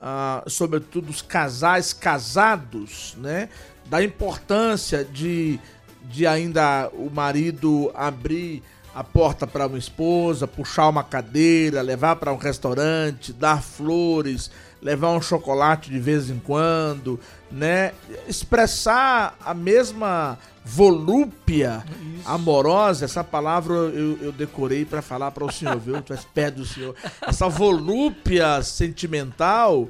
ah, 0.00 0.44
sobretudo, 0.46 1.10
os 1.10 1.20
casais 1.20 1.92
casados, 1.92 3.16
né? 3.18 3.48
Da 3.86 4.02
importância 4.02 5.04
de, 5.04 5.58
de 6.04 6.26
ainda 6.26 6.88
o 6.92 7.10
marido 7.10 7.90
abrir 7.94 8.62
a 8.94 9.04
porta 9.04 9.46
para 9.46 9.66
uma 9.66 9.76
esposa, 9.76 10.46
puxar 10.46 10.88
uma 10.88 11.04
cadeira, 11.04 11.82
levar 11.82 12.16
para 12.16 12.32
um 12.32 12.38
restaurante, 12.38 13.32
dar 13.32 13.62
flores, 13.62 14.50
levar 14.80 15.10
um 15.10 15.20
chocolate 15.20 15.90
de 15.90 15.98
vez 15.98 16.30
em 16.30 16.38
quando, 16.38 17.18
né? 17.50 17.92
Expressar 18.28 19.36
a 19.44 19.54
mesma 19.54 20.38
volúpia 20.64 21.84
amorosa, 22.24 23.04
essa 23.04 23.22
palavra 23.22 23.74
eu, 23.74 24.18
eu 24.20 24.32
decorei 24.32 24.84
para 24.84 25.00
falar 25.00 25.30
para 25.30 25.44
o 25.44 25.52
senhor, 25.52 25.78
viu? 25.78 26.02
Tu 26.02 26.12
és 26.12 26.24
pé 26.34 26.50
do 26.50 26.64
senhor. 26.64 26.94
Essa 27.22 27.48
volúpia 27.48 28.60
sentimental 28.62 29.88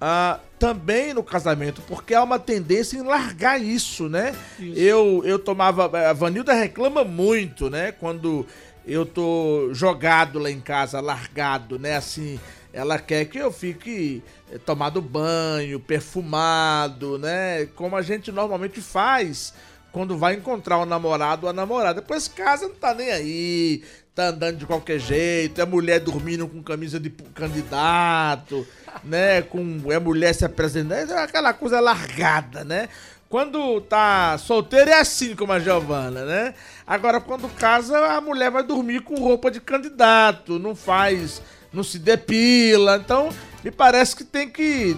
ah, 0.00 0.38
também 0.58 1.14
no 1.14 1.22
casamento, 1.22 1.80
porque 1.88 2.14
há 2.14 2.22
uma 2.22 2.38
tendência 2.38 2.96
em 2.98 3.02
largar 3.02 3.60
isso, 3.60 4.08
né? 4.08 4.34
Eu, 4.76 5.22
eu 5.24 5.38
tomava. 5.38 5.86
A 6.10 6.12
Vanilda 6.12 6.52
reclama 6.52 7.02
muito, 7.04 7.70
né? 7.70 7.90
Quando 7.92 8.46
eu 8.86 9.04
tô 9.04 9.70
jogado 9.72 10.38
lá 10.38 10.50
em 10.50 10.60
casa, 10.60 11.00
largado, 11.00 11.78
né? 11.78 11.96
Assim, 11.96 12.38
ela 12.72 12.98
quer 12.98 13.24
que 13.24 13.38
eu 13.38 13.50
fique 13.50 14.22
eh, 14.52 14.58
tomado 14.58 15.00
banho, 15.00 15.80
perfumado, 15.80 17.18
né? 17.18 17.66
Como 17.74 17.96
a 17.96 18.02
gente 18.02 18.30
normalmente 18.30 18.80
faz 18.80 19.54
quando 19.90 20.18
vai 20.18 20.34
encontrar 20.34 20.78
um 20.78 20.84
namorado 20.84 21.46
ou 21.46 21.50
a 21.50 21.52
namorada. 21.52 22.00
Depois 22.00 22.28
casa 22.28 22.68
não 22.68 22.74
tá 22.74 22.92
nem 22.92 23.10
aí, 23.10 23.82
tá 24.14 24.26
andando 24.28 24.58
de 24.58 24.66
qualquer 24.66 24.98
jeito, 24.98 25.60
é 25.60 25.64
mulher 25.64 26.00
dormindo 26.00 26.46
com 26.46 26.62
camisa 26.62 27.00
de 27.00 27.10
candidato, 27.10 28.66
né? 29.02 29.42
Com 29.42 29.80
é 29.90 29.98
mulher 29.98 30.34
se 30.34 30.44
apresentando, 30.44 31.12
é 31.12 31.22
aquela 31.22 31.54
coisa 31.54 31.80
largada, 31.80 32.64
né? 32.64 32.88
Quando 33.28 33.82
tá 33.82 34.38
solteiro 34.38 34.90
é 34.90 35.00
assim 35.00 35.36
como 35.36 35.52
a 35.52 35.58
Giovana, 35.58 36.24
né? 36.24 36.54
Agora 36.86 37.20
quando 37.20 37.48
casa 37.56 37.98
a 37.98 38.20
mulher 38.20 38.50
vai 38.50 38.62
dormir 38.62 39.00
com 39.00 39.16
roupa 39.16 39.50
de 39.50 39.60
candidato, 39.60 40.58
não 40.58 40.74
faz, 40.74 41.42
não 41.72 41.82
se 41.82 41.98
depila. 41.98 42.96
Então, 42.96 43.30
me 43.62 43.70
parece 43.70 44.16
que 44.16 44.24
tem 44.24 44.48
que 44.48 44.96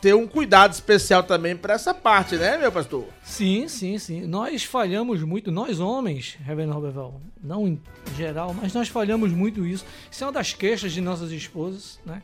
ter 0.00 0.14
um 0.14 0.26
cuidado 0.26 0.72
especial 0.72 1.22
também 1.22 1.54
para 1.54 1.74
essa 1.74 1.92
parte, 1.92 2.36
né, 2.36 2.56
meu 2.56 2.72
pastor? 2.72 3.04
Sim, 3.22 3.68
sim, 3.68 3.98
sim. 3.98 4.22
Nós 4.22 4.64
falhamos 4.64 5.22
muito, 5.22 5.52
nós 5.52 5.78
homens, 5.78 6.38
Reverendo 6.42 6.72
Roberval, 6.72 7.20
não 7.42 7.68
em 7.68 7.80
geral, 8.16 8.54
mas 8.54 8.72
nós 8.72 8.88
falhamos 8.88 9.30
muito 9.30 9.66
isso. 9.66 9.84
Isso 10.10 10.24
é 10.24 10.26
uma 10.26 10.32
das 10.32 10.54
queixas 10.54 10.92
de 10.92 11.00
nossas 11.00 11.30
esposas, 11.30 12.00
né? 12.04 12.22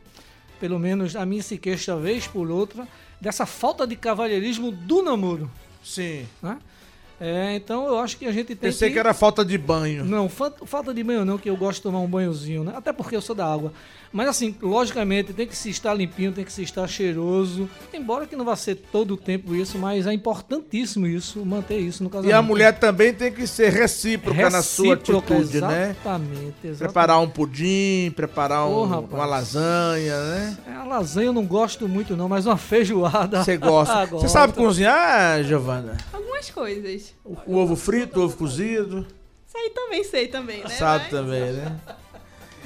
Pelo 0.59 0.79
menos 0.79 1.15
a 1.15 1.23
minha 1.23 1.43
se 1.43 1.55
queixa 1.57 1.95
vez 1.95 2.25
por 2.25 2.49
outra, 2.49 2.87
dessa 3.21 3.45
falta 3.45 3.85
de 3.85 3.95
cavalheirismo 3.95 4.71
do 4.71 5.03
namoro. 5.03 5.49
Sim. 5.83 6.25
Né? 6.41 6.57
É, 7.19 7.55
então 7.55 7.87
eu 7.87 7.97
acho 7.99 8.15
que 8.15 8.25
a 8.27 8.31
gente 8.31 8.47
tem 8.47 8.55
Pensei 8.57 8.91
que... 8.91 8.99
era 8.99 9.11
falta 9.13 9.43
de 9.43 9.57
banho. 9.57 10.05
Não, 10.05 10.29
fa- 10.29 10.53
falta 10.65 10.93
de 10.93 11.03
banho 11.03 11.25
não, 11.25 11.37
que 11.39 11.49
eu 11.49 11.57
gosto 11.57 11.77
de 11.77 11.83
tomar 11.83 11.99
um 11.99 12.07
banhozinho, 12.07 12.63
né? 12.63 12.73
Até 12.75 12.93
porque 12.93 13.15
eu 13.15 13.21
sou 13.21 13.35
da 13.35 13.51
água. 13.51 13.73
Mas 14.17 14.29
assim, 14.29 14.55
logicamente, 14.59 15.31
tem 15.31 15.45
que 15.45 15.55
se 15.55 15.69
estar 15.69 15.93
limpinho, 15.93 16.31
tem 16.31 16.43
que 16.43 16.51
se 16.51 16.63
estar 16.63 16.87
cheiroso. 16.87 17.69
Embora 17.93 18.25
que 18.25 18.35
não 18.35 18.43
vá 18.43 18.55
ser 18.55 18.73
todo 18.73 19.13
o 19.13 19.17
tempo 19.17 19.53
isso, 19.53 19.77
mas 19.77 20.07
é 20.07 20.11
importantíssimo 20.11 21.05
isso, 21.05 21.45
manter 21.45 21.77
isso 21.77 22.03
no 22.03 22.09
casamento. 22.09 22.31
E 22.31 22.33
a 22.33 22.41
mulher 22.41 22.79
também 22.79 23.13
tem 23.13 23.31
que 23.31 23.45
ser 23.45 23.71
recíproca, 23.71 24.49
na 24.49 24.63
sua 24.63 24.95
Recíproca, 24.95 25.35
atitude, 25.35 25.61
né? 25.61 25.91
Exatamente, 25.91 26.33
exatamente. 26.63 26.77
Preparar 26.79 27.19
um 27.19 27.29
pudim, 27.29 28.11
preparar 28.15 28.67
um- 28.67 28.87
rapaz. 28.87 29.13
uma 29.13 29.25
lasanha, 29.27 30.19
né? 30.19 30.57
É, 30.65 30.71
A 30.71 30.83
lasanha 30.83 31.27
eu 31.27 31.33
não 31.33 31.45
gosto 31.45 31.87
muito 31.87 32.17
não, 32.17 32.27
mas 32.27 32.47
uma 32.47 32.57
feijoada... 32.57 33.43
Você 33.43 33.55
gosta. 33.55 34.07
Você 34.17 34.29
sabe 34.29 34.53
cozinhar, 34.53 35.43
Giovana? 35.43 35.95
Algumas 36.11 36.49
coisas. 36.49 37.13
O 37.23 37.55
ovo 37.55 37.75
frito, 37.75 38.19
o 38.19 38.23
ovo 38.23 38.35
cozido. 38.35 39.05
Isso 39.47 39.55
aí 39.55 39.69
também 39.69 40.03
sei 40.03 40.27
também, 40.27 40.57
né? 40.57 40.65
Assado 40.65 41.03
Mas 41.03 41.11
também, 41.11 41.51
né? 41.53 41.75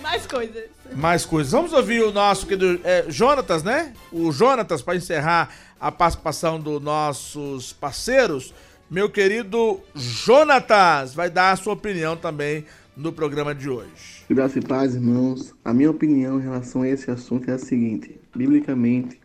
Mais 0.02 0.26
coisas. 0.26 0.64
Mais 0.96 1.26
coisas. 1.26 1.52
Vamos 1.52 1.74
ouvir 1.74 2.04
o 2.04 2.12
nosso 2.12 2.48
querido 2.48 2.80
é, 2.84 3.06
Jonatas, 3.10 3.64
né? 3.64 3.94
O 4.12 4.32
Jonatas, 4.32 4.82
para 4.82 4.96
encerrar 4.96 5.50
a 5.80 5.92
participação 5.92 6.60
dos 6.60 6.82
nossos 6.82 7.74
parceiros. 7.74 8.54
Meu 8.90 9.10
querido 9.10 9.80
Jonatas 9.96 11.14
vai 11.14 11.30
dar 11.30 11.52
a 11.52 11.56
sua 11.56 11.74
opinião 11.74 12.18
também 12.18 12.66
no 12.96 13.14
programa 13.14 13.56
de 13.56 13.70
hoje. 13.70 14.26
Graça 14.30 14.60
e 14.60 14.62
paz, 14.62 14.96
irmãos. 14.96 15.54
A 15.64 15.74
minha 15.74 15.90
opinião 15.90 16.40
em 16.40 16.44
relação 16.44 16.82
a 16.82 16.88
esse 16.88 17.10
assunto 17.10 17.50
é 17.50 17.54
a 17.54 17.58
seguinte: 17.58 18.20
biblicamente, 18.36 19.20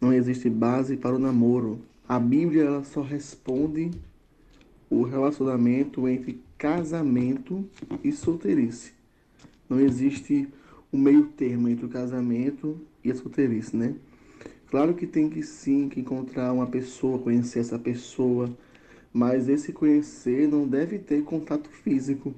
não 0.00 0.12
existe 0.12 0.50
base 0.50 0.96
para 0.96 1.14
o 1.14 1.18
namoro. 1.18 1.80
A 2.08 2.18
Bíblia 2.18 2.64
ela 2.64 2.84
só 2.84 3.00
responde 3.00 3.90
o 4.90 5.02
relacionamento 5.02 6.06
entre 6.08 6.42
casamento 6.58 7.64
e 8.04 8.12
solteirice. 8.12 8.92
Não 9.72 9.80
existe 9.80 10.46
um 10.92 10.98
meio 10.98 11.28
termo 11.28 11.66
entre 11.66 11.86
o 11.86 11.88
casamento 11.88 12.78
e 13.02 13.10
a 13.10 13.14
solteirice, 13.14 13.74
né? 13.74 13.94
Claro 14.68 14.92
que 14.92 15.06
tem 15.06 15.30
que 15.30 15.42
sim 15.42 15.88
que 15.88 15.98
encontrar 15.98 16.52
uma 16.52 16.66
pessoa, 16.66 17.18
conhecer 17.18 17.60
essa 17.60 17.78
pessoa, 17.78 18.54
mas 19.10 19.48
esse 19.48 19.72
conhecer 19.72 20.46
não 20.46 20.68
deve 20.68 20.98
ter 20.98 21.24
contato 21.24 21.70
físico 21.70 22.34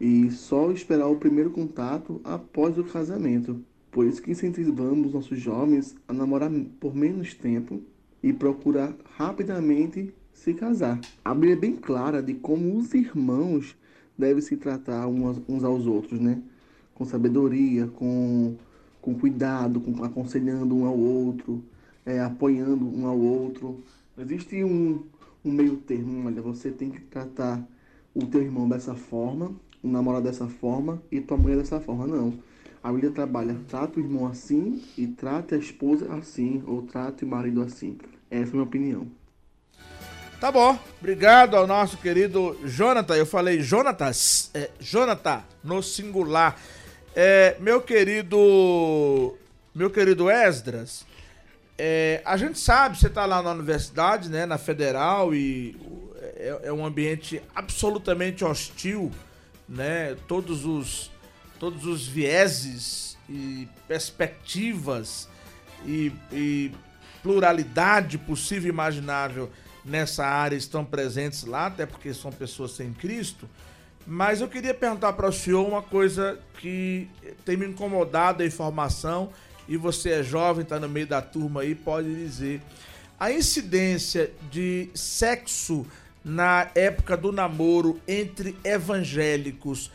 e 0.00 0.30
só 0.30 0.72
esperar 0.72 1.08
o 1.08 1.16
primeiro 1.16 1.50
contato 1.50 2.22
após 2.24 2.78
o 2.78 2.84
casamento. 2.84 3.62
Por 3.90 4.06
isso 4.06 4.22
que 4.22 4.30
incentivamos 4.30 5.12
nossos 5.12 5.38
jovens 5.38 5.94
a 6.08 6.12
namorar 6.14 6.50
por 6.80 6.96
menos 6.96 7.34
tempo 7.34 7.82
e 8.22 8.32
procurar 8.32 8.96
rapidamente 9.14 10.10
se 10.32 10.54
casar. 10.54 10.98
A 11.22 11.34
Bíblia 11.34 11.52
é 11.52 11.56
bem 11.56 11.76
clara 11.76 12.22
de 12.22 12.32
como 12.32 12.78
os 12.78 12.94
irmãos 12.94 13.76
devem 14.18 14.40
se 14.40 14.56
tratar 14.56 15.06
uns, 15.06 15.64
aos 15.64 15.86
outros, 15.86 16.20
né? 16.20 16.42
Com 16.94 17.04
sabedoria, 17.04 17.86
com, 17.86 18.56
com 19.00 19.14
cuidado, 19.14 19.80
com, 19.80 20.02
aconselhando 20.02 20.74
um 20.74 20.86
ao 20.86 20.98
outro, 20.98 21.62
é, 22.04 22.20
apoiando 22.20 22.86
um 22.86 23.06
ao 23.06 23.18
outro. 23.18 23.82
Existe 24.18 24.64
um, 24.64 25.02
um 25.44 25.52
meio 25.52 25.76
termo, 25.76 26.26
olha, 26.26 26.40
você 26.40 26.70
tem 26.70 26.90
que 26.90 27.00
tratar 27.00 27.62
o 28.14 28.24
teu 28.26 28.42
irmão 28.42 28.68
dessa 28.68 28.94
forma, 28.94 29.52
o 29.82 29.88
namorado 29.88 30.24
dessa 30.24 30.48
forma 30.48 31.02
e 31.12 31.20
tua 31.20 31.36
mulher 31.36 31.58
dessa 31.58 31.80
forma, 31.80 32.06
não. 32.06 32.32
A 32.82 32.92
Bíblia 32.92 33.10
trabalha, 33.10 33.56
trata 33.68 33.98
o 33.98 34.02
irmão 34.02 34.26
assim 34.26 34.80
e 34.96 35.06
trate 35.06 35.54
a 35.54 35.58
esposa 35.58 36.12
assim, 36.14 36.62
ou 36.66 36.82
trate 36.82 37.24
o 37.24 37.28
marido 37.28 37.60
assim. 37.60 37.98
Essa 38.30 38.50
é 38.50 38.50
a 38.50 38.52
minha 38.52 38.62
opinião. 38.62 39.06
Tá 40.40 40.52
bom. 40.52 40.78
Obrigado 41.00 41.56
ao 41.56 41.66
nosso 41.66 41.96
querido 41.96 42.58
Jonathan. 42.66 43.14
Eu 43.14 43.24
falei 43.24 43.62
Jonatas. 43.62 44.50
É, 44.52 44.68
Jonathan, 44.78 45.42
no 45.64 45.82
singular. 45.82 46.60
É, 47.14 47.56
meu 47.58 47.80
querido. 47.80 49.34
Meu 49.74 49.90
querido 49.90 50.28
Esdras. 50.30 51.06
é, 51.78 52.20
a 52.24 52.36
gente 52.36 52.58
sabe, 52.58 52.98
você 52.98 53.08
tá 53.08 53.24
lá 53.24 53.42
na 53.42 53.52
universidade, 53.52 54.28
né? 54.28 54.44
Na 54.44 54.58
federal, 54.58 55.34
e 55.34 55.74
é, 56.36 56.60
é 56.64 56.72
um 56.72 56.84
ambiente 56.84 57.42
absolutamente 57.54 58.44
hostil, 58.44 59.10
né? 59.66 60.16
Todos 60.28 60.66
os, 60.66 61.10
todos 61.58 61.86
os 61.86 62.06
vieses 62.06 63.16
e 63.28 63.66
perspectivas 63.88 65.28
e, 65.86 66.12
e 66.30 66.72
pluralidade 67.22 68.18
possível 68.18 68.68
e 68.68 68.72
imaginável 68.72 69.50
nessa 69.86 70.26
área 70.26 70.56
estão 70.56 70.84
presentes 70.84 71.44
lá, 71.44 71.66
até 71.66 71.86
porque 71.86 72.12
são 72.12 72.32
pessoas 72.32 72.72
sem 72.72 72.92
Cristo. 72.92 73.48
Mas 74.06 74.40
eu 74.40 74.48
queria 74.48 74.74
perguntar 74.74 75.12
para 75.14 75.28
o 75.28 75.32
senhor 75.32 75.66
uma 75.66 75.82
coisa 75.82 76.38
que 76.58 77.08
tem 77.44 77.56
me 77.56 77.66
incomodado 77.66 78.42
a 78.42 78.46
informação, 78.46 79.30
e 79.68 79.76
você 79.76 80.10
é 80.10 80.22
jovem, 80.22 80.62
está 80.62 80.78
no 80.78 80.88
meio 80.88 81.06
da 81.06 81.20
turma 81.20 81.62
aí, 81.62 81.74
pode 81.74 82.14
dizer. 82.14 82.60
A 83.18 83.32
incidência 83.32 84.30
de 84.50 84.90
sexo 84.94 85.86
na 86.24 86.68
época 86.74 87.16
do 87.16 87.32
namoro 87.32 88.00
entre 88.06 88.56
evangélicos, 88.62 89.90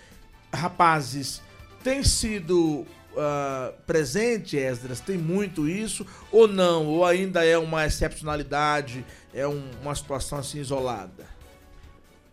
rapazes, 0.54 1.42
tem 1.84 2.04
sido 2.04 2.86
uh, 3.14 3.74
presente, 3.86 4.58
Esdras? 4.58 5.00
Tem 5.00 5.18
muito 5.18 5.68
isso? 5.68 6.06
Ou 6.32 6.48
não? 6.48 6.88
Ou 6.88 7.06
ainda 7.06 7.44
é 7.44 7.58
uma 7.58 7.86
excepcionalidade? 7.86 9.06
É 9.34 9.48
um, 9.48 9.64
uma 9.82 9.96
situação 9.96 10.40
assim 10.40 10.60
isolada? 10.60 11.26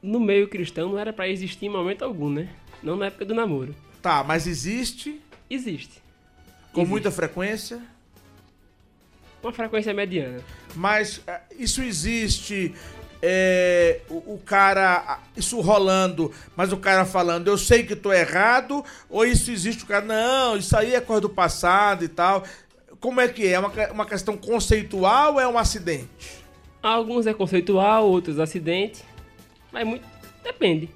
No 0.03 0.21
meio 0.21 0.49
cristão 0.49 0.91
não 0.91 0.99
era 0.99 1.13
para 1.13 1.29
existir 1.29 1.67
em 1.67 1.71
momento 1.71 2.05
algum, 2.05 2.31
né? 2.31 2.49
Não 2.83 2.97
na 2.97 3.07
época 3.07 3.25
do 3.25 3.35
namoro. 3.35 3.75
Tá, 4.01 4.23
mas 4.23 4.47
existe? 4.47 5.21
Existe. 5.51 6.03
Com 6.73 6.81
existe. 6.81 6.91
muita 6.91 7.11
frequência? 7.11 7.83
Uma 9.43 9.53
frequência 9.53 9.95
mediana. 9.95 10.41
Mas 10.75 11.19
uh, 11.19 11.23
isso 11.59 11.83
existe 11.83 12.75
é, 13.21 14.01
o, 14.09 14.35
o, 14.35 14.43
cara, 14.45 15.21
isso 15.37 15.61
rolando, 15.61 16.33
mas 16.57 16.73
o 16.73 16.77
cara 16.77 17.05
falando, 17.05 17.49
eu 17.49 17.59
sei 17.59 17.83
que 17.83 17.97
tô 17.97 18.13
errado, 18.13 18.85
ou 19.11 19.25
isso 19.25 19.51
existe 19.51 19.85
o 19.85 19.87
cara, 19.87 20.05
não, 20.05 20.57
isso 20.57 20.77
aí 20.77 20.95
é 20.95 21.01
coisa 21.01 21.23
do 21.23 21.29
passado 21.29 22.05
e 22.05 22.09
tal. 22.09 22.45
Como 23.01 23.21
é 23.21 23.29
que 23.29 23.47
é? 23.47 23.53
É 23.53 23.59
uma, 23.59 23.73
uma 23.93 24.07
questão 24.07 24.37
conceitual 24.37 25.35
ou 25.35 25.41
é 25.41 25.49
um 25.49 25.59
acidente? 25.59 26.45
Alguns 26.83 27.27
é 27.27 27.35
conceitual, 27.35 28.09
outros 28.09 28.39
acidente, 28.39 29.05
mas 29.73 29.87
muito, 29.87 30.07
depende. 30.43 30.89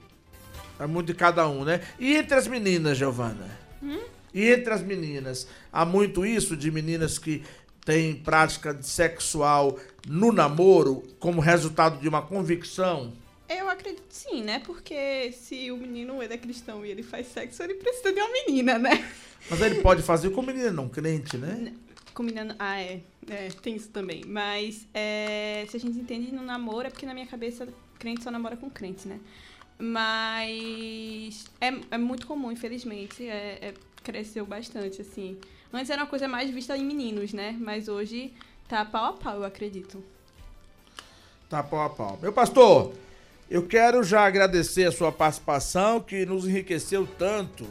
É 0.79 0.87
muito 0.87 1.09
de 1.09 1.15
cada 1.15 1.49
um, 1.49 1.65
né? 1.65 1.81
E 1.99 2.15
entre 2.15 2.35
as 2.35 2.47
meninas, 2.47 2.99
Giovana? 2.99 3.47
Hum? 3.83 4.01
E 4.35 4.51
entre 4.51 4.73
as 4.73 4.83
meninas, 4.83 5.47
há 5.73 5.85
muito 5.85 6.25
isso 6.25 6.57
de 6.57 6.71
meninas 6.71 7.19
que 7.19 7.43
têm 7.85 8.15
prática 8.15 8.81
sexual 8.83 9.79
no 10.07 10.33
namoro 10.33 11.03
como 11.19 11.41
resultado 11.41 12.01
de 12.01 12.09
uma 12.09 12.23
convicção? 12.23 13.13
Eu 13.49 13.69
acredito 13.69 14.03
sim, 14.09 14.43
né? 14.43 14.61
Porque 14.61 15.33
se 15.33 15.71
o 15.71 15.77
menino 15.77 16.23
é 16.23 16.39
cristão 16.39 16.85
e 16.87 16.91
ele 16.91 17.03
faz 17.03 17.27
sexo, 17.27 17.63
ele 17.63 17.75
precisa 17.75 18.13
de 18.13 18.21
uma 18.21 18.33
menina, 18.33 18.79
né? 18.79 19.13
Mas 19.51 19.61
ele 19.61 19.83
pode 19.83 20.03
fazer 20.03 20.31
com 20.31 20.43
menina 20.43 20.71
não 20.71 20.89
crente, 20.89 21.37
né? 21.37 21.73
Com 22.15 22.23
menina. 22.23 22.57
Ah, 22.59 22.81
é. 22.81 23.01
é 23.29 23.49
tem 23.61 23.77
isso 23.77 23.91
também. 23.91 24.23
Mas 24.27 24.87
é, 24.95 25.67
se 25.69 25.77
a 25.77 25.81
gente 25.81 25.99
entende 25.99 26.33
no 26.33 26.43
namoro, 26.43 26.87
é 26.87 26.91
porque 26.91 27.05
na 27.05 27.13
minha 27.13 27.27
cabeça 27.27 27.69
crente 27.99 28.23
só 28.23 28.31
namora 28.31 28.57
com 28.57 28.71
crente, 28.71 29.07
né? 29.07 29.19
Mas 29.79 31.45
é, 31.61 31.75
é 31.91 31.99
muito 31.99 32.27
comum, 32.27 32.53
infelizmente. 32.53 33.27
É, 33.27 33.59
é, 33.61 33.75
cresceu 34.03 34.47
bastante, 34.47 35.01
assim. 35.01 35.39
Antes 35.73 35.91
era 35.91 36.03
uma 36.03 36.09
coisa 36.09 36.29
mais 36.29 36.51
vista 36.51 36.77
em 36.77 36.85
meninos, 36.85 37.33
né? 37.33 37.57
Mas 37.59 37.89
hoje 37.89 38.33
Tá 38.73 38.87
pau 38.87 39.05
a 39.05 39.13
pau, 39.13 39.37
eu 39.37 39.45
acredito. 39.45 40.03
Tá 41.47 41.63
pau 41.63 41.83
a 41.83 41.91
pau. 41.91 42.19
Meu 42.23 42.33
pastor, 42.33 42.95
eu 43.51 43.67
quero 43.67 44.03
já 44.03 44.25
agradecer 44.25 44.85
a 44.85 44.91
sua 44.91 45.13
participação, 45.13 46.01
que 46.01 46.25
nos 46.25 46.47
enriqueceu 46.47 47.07
tanto, 47.19 47.67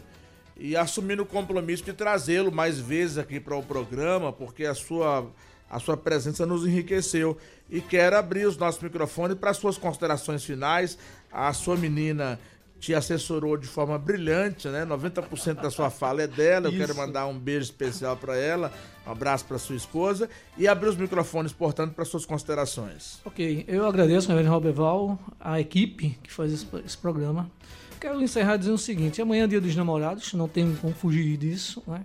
e 0.56 0.78
assumindo 0.78 1.23
o 1.23 1.26
compromisso 1.26 1.84
de 1.84 1.91
trazê-lo 1.91 2.52
mais 2.52 2.78
vezes 2.80 3.18
aqui 3.18 3.40
para 3.40 3.56
o 3.56 3.64
programa, 3.64 4.32
porque 4.32 4.64
a 4.64 4.76
sua, 4.76 5.26
a 5.68 5.80
sua 5.80 5.98
presença 5.98 6.45
nos 6.45 6.68
enriqueceu. 6.68 7.36
E 7.68 7.82
quero 7.82 8.15
abrir 8.15 8.45
os 8.45 8.56
nossos 8.56 8.80
microfones 8.80 9.40
para 9.40 9.56
suas 9.56 9.80
considerações 9.80 10.45
finais. 10.45 10.99
A 11.32 11.52
sua 11.52 11.76
menina 11.76 12.40
te 12.82 12.95
assessorou 12.95 13.56
de 13.56 13.68
forma 13.68 13.95
brilhante, 13.99 14.68
né? 14.68 14.84
90% 14.84 15.62
da 15.62 15.70
sua 15.70 15.91
fala 15.91 16.24
é 16.24 16.28
dela. 16.28 16.66
Eu 16.66 16.72
Isso. 16.72 16.80
quero 16.80 16.95
mandar 16.95 17.28
um 17.28 17.38
beijo 17.38 17.66
especial 17.66 18.18
para 18.18 18.36
ela, 18.36 18.74
um 19.06 19.12
abraço 19.12 19.45
para 19.45 19.60
sua 19.60 19.76
esposa 19.76 20.28
e 20.58 20.68
abrir 20.68 20.90
os 20.90 20.98
microfones, 20.98 21.53
portanto, 21.53 21.94
para 21.94 22.03
suas 22.03 22.26
considerações. 22.26 23.20
Ok, 23.24 23.66
eu 23.68 23.86
agradeço, 23.86 24.28
Reverendo 24.28 24.52
Roberval, 24.52 25.20
a 25.40 25.62
equipe 25.62 26.18
que 26.24 26.34
faz 26.34 26.52
esse, 26.52 26.68
esse, 26.84 26.98
programa. 26.98 27.52
Quero 27.99 28.20
encerrar 28.20 28.58
dizendo 28.58 28.74
o 28.74 28.80
seguinte: 28.80 29.22
amanhã 29.22 29.44
é 29.44 29.48
dia 29.48 29.62
dos 29.62 29.76
namorados, 29.76 30.34
não 30.34 30.48
tem 30.48 30.76
como 30.76 30.91
fugir 30.91 31.38
disso, 31.38 31.84
né? 31.86 32.03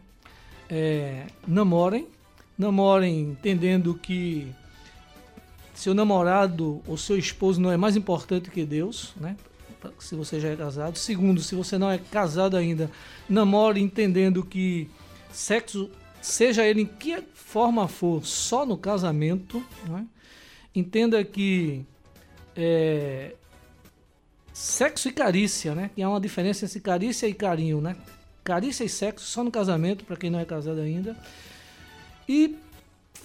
É, 0.68 1.26
namorem, 1.48 2.06
namorem 2.58 3.30
entendendo 3.30 3.94
que 3.94 4.52
seu 5.72 5.94
namorado 5.94 6.82
ou 6.86 6.98
seu 6.98 7.16
esposo 7.16 7.58
não 7.62 7.72
é 7.72 7.78
mais 7.78 7.96
importante 7.96 8.50
que 8.50 8.62
Deus, 8.66 9.14
né? 9.18 9.36
Se 9.98 10.14
você 10.14 10.40
já 10.40 10.48
é 10.48 10.56
casado. 10.56 10.96
Segundo, 10.96 11.40
se 11.40 11.54
você 11.54 11.78
não 11.78 11.90
é 11.90 11.98
casado 11.98 12.56
ainda, 12.56 12.90
namore 13.28 13.80
entendendo 13.80 14.44
que 14.44 14.88
sexo, 15.32 15.90
seja 16.20 16.64
ele 16.64 16.82
em 16.82 16.86
que 16.86 17.22
forma 17.34 17.88
for, 17.88 18.24
só 18.24 18.64
no 18.66 18.76
casamento. 18.76 19.64
Né? 19.88 20.06
Entenda 20.74 21.24
que 21.24 21.84
é, 22.54 23.34
sexo 24.52 25.08
e 25.08 25.12
carícia, 25.12 25.74
né? 25.74 25.90
Que 25.94 26.02
há 26.02 26.08
uma 26.08 26.20
diferença 26.20 26.64
entre 26.64 26.80
carícia 26.80 27.26
e 27.26 27.34
carinho, 27.34 27.80
né? 27.80 27.94
Carícia 28.42 28.84
e 28.84 28.88
sexo 28.88 29.26
só 29.26 29.44
no 29.44 29.50
casamento, 29.50 30.04
para 30.04 30.16
quem 30.16 30.30
não 30.30 30.38
é 30.38 30.44
casado 30.44 30.80
ainda. 30.80 31.16
E 32.28 32.56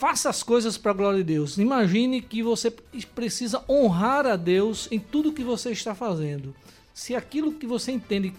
faça 0.01 0.31
as 0.31 0.41
coisas 0.41 0.79
para 0.79 0.89
a 0.89 0.95
glória 0.95 1.19
de 1.19 1.23
Deus. 1.23 1.59
Imagine 1.59 2.23
que 2.23 2.41
você 2.41 2.71
precisa 3.13 3.63
honrar 3.69 4.25
a 4.25 4.35
Deus 4.35 4.87
em 4.89 4.97
tudo 4.97 5.31
que 5.31 5.43
você 5.43 5.69
está 5.69 5.93
fazendo. 5.93 6.55
Se 6.91 7.13
aquilo 7.13 7.53
que 7.53 7.67
você 7.67 7.91
entende 7.91 8.33